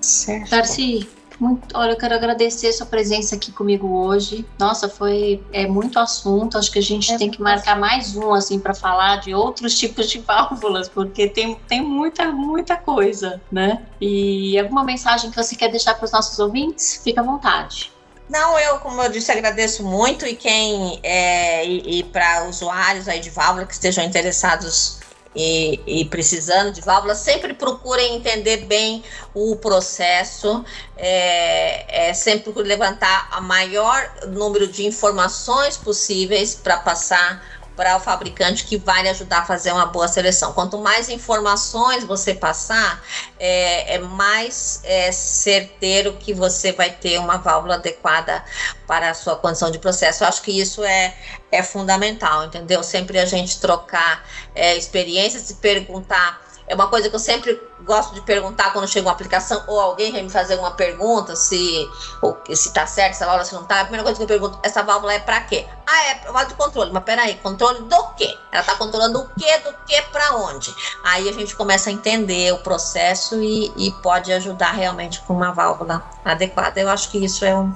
Certo. 0.01 0.49
Darcy, 0.49 1.07
muito, 1.39 1.77
olha, 1.77 1.91
eu 1.91 1.97
quero 1.97 2.15
agradecer 2.15 2.71
sua 2.73 2.85
presença 2.85 3.35
aqui 3.35 3.51
comigo 3.51 3.87
hoje. 3.87 4.45
Nossa, 4.57 4.89
foi 4.89 5.43
é 5.53 5.67
muito 5.67 5.99
assunto. 5.99 6.57
Acho 6.57 6.71
que 6.71 6.79
a 6.79 6.83
gente 6.83 7.11
é 7.11 7.17
tem 7.17 7.29
que 7.29 7.41
marcar 7.41 7.77
mais 7.77 8.15
um 8.15 8.33
assim 8.33 8.59
para 8.59 8.73
falar 8.73 9.17
de 9.17 9.33
outros 9.33 9.77
tipos 9.79 10.09
de 10.09 10.19
válvulas, 10.19 10.89
porque 10.89 11.27
tem, 11.27 11.55
tem 11.67 11.81
muita 11.81 12.31
muita 12.31 12.75
coisa, 12.75 13.41
né? 13.51 13.83
E 14.01 14.57
alguma 14.59 14.83
mensagem 14.83 15.29
que 15.29 15.37
você 15.37 15.55
quer 15.55 15.69
deixar 15.69 15.95
para 15.95 16.05
os 16.05 16.11
nossos 16.11 16.37
ouvintes? 16.39 16.99
Fica 17.03 17.21
à 17.21 17.23
vontade. 17.23 17.91
Não, 18.29 18.59
eu, 18.59 18.79
como 18.79 19.01
eu 19.01 19.09
disse, 19.09 19.31
agradeço 19.31 19.83
muito 19.83 20.25
e 20.25 20.35
quem 20.35 20.99
é, 21.01 21.65
e, 21.65 21.99
e 21.99 22.03
para 22.03 22.45
usuários 22.45 23.07
aí 23.07 23.21
de 23.21 23.29
válvula 23.29 23.65
que 23.65 23.73
estejam 23.73 24.03
interessados 24.03 24.99
e, 25.37 25.79
e, 25.85 26.05
precisando 26.05 26.71
de 26.73 26.81
válvulas, 26.81 27.19
sempre 27.19 27.53
procurem 27.53 28.15
entender 28.15 28.65
bem 28.65 29.03
o 29.35 29.55
processo, 29.55 30.65
é, 30.97 32.09
é, 32.09 32.13
sempre 32.13 32.51
levantar 32.63 33.27
a 33.31 33.39
maior 33.39 34.11
número 34.29 34.67
de 34.67 34.83
informações 34.83 35.77
possíveis 35.77 36.55
para 36.55 36.77
passar 36.77 37.56
para 37.77 37.95
o 37.95 37.99
fabricante 37.99 38.65
que 38.65 38.75
vai 38.75 39.03
lhe 39.03 39.09
ajudar 39.09 39.39
a 39.39 39.45
fazer 39.45 39.71
uma 39.71 39.85
boa 39.85 40.07
seleção. 40.07 40.51
Quanto 40.51 40.79
mais 40.79 41.09
informações 41.09 42.03
você 42.03 42.33
passar, 42.33 43.03
é, 43.39 43.95
é 43.95 43.99
mais 43.99 44.81
é, 44.83 45.11
certeiro 45.11 46.13
que 46.13 46.33
você 46.33 46.71
vai 46.71 46.89
ter 46.89 47.19
uma 47.19 47.37
válvula 47.37 47.75
adequada 47.75 48.43
para 48.87 49.11
a 49.11 49.13
sua 49.13 49.35
condição 49.35 49.69
de 49.69 49.77
processo. 49.77 50.23
Eu 50.23 50.27
acho 50.27 50.41
que 50.41 50.59
isso 50.59 50.83
é, 50.83 51.15
é 51.51 51.61
fundamental, 51.61 52.45
entendeu? 52.45 52.81
Sempre 52.81 53.19
a 53.19 53.25
gente 53.25 53.59
trocar 53.59 54.27
é, 54.55 54.75
experiências 54.75 55.47
e 55.51 55.53
perguntar 55.53 56.46
é 56.67 56.75
uma 56.75 56.87
coisa 56.87 57.09
que 57.09 57.15
eu 57.15 57.19
sempre 57.19 57.61
gosto 57.81 58.13
de 58.13 58.21
perguntar 58.21 58.73
quando 58.73 58.87
chega 58.87 59.07
uma 59.07 59.13
aplicação 59.13 59.63
ou 59.67 59.79
alguém 59.79 60.11
vem 60.11 60.23
me 60.23 60.29
fazer 60.29 60.55
uma 60.55 60.71
pergunta 60.71 61.33
se 61.33 61.89
ou, 62.21 62.37
se 62.53 62.73
tá 62.73 62.85
certo 62.85 63.11
essa 63.11 63.25
válvula, 63.25 63.45
se 63.45 63.53
não 63.53 63.63
tá. 63.63 63.79
A 63.79 63.83
primeira 63.83 64.03
coisa 64.03 64.17
que 64.17 64.23
eu 64.23 64.27
pergunto, 64.27 64.59
essa 64.61 64.83
válvula 64.83 65.13
é 65.13 65.19
para 65.19 65.39
quê? 65.41 65.65
Ah, 65.85 66.03
é 66.07 66.15
válvula 66.25 66.45
de 66.45 66.53
controle. 66.55 66.91
Mas 66.91 67.03
peraí, 67.03 67.35
controle 67.35 67.83
do 67.83 68.03
quê? 68.17 68.37
Ela 68.51 68.63
tá 68.63 68.75
controlando 68.75 69.21
o 69.21 69.29
quê, 69.39 69.57
do 69.59 69.73
quê 69.85 70.03
para 70.11 70.35
onde? 70.35 70.75
Aí 71.05 71.29
a 71.29 71.31
gente 71.31 71.55
começa 71.55 71.89
a 71.89 71.93
entender 71.93 72.51
o 72.53 72.57
processo 72.57 73.41
e, 73.41 73.71
e 73.77 73.91
pode 74.03 74.33
ajudar 74.33 74.71
realmente 74.71 75.21
com 75.21 75.33
uma 75.33 75.53
válvula 75.53 76.03
adequada. 76.25 76.81
Eu 76.81 76.89
acho 76.89 77.09
que 77.09 77.23
isso 77.23 77.45
é, 77.45 77.55
um, 77.55 77.73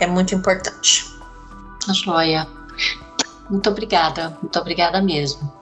é 0.00 0.06
muito 0.06 0.34
importante. 0.34 1.14
Joia. 1.94 2.48
Muito 3.48 3.70
obrigada, 3.70 4.36
muito 4.42 4.58
obrigada 4.58 5.00
mesmo. 5.00 5.55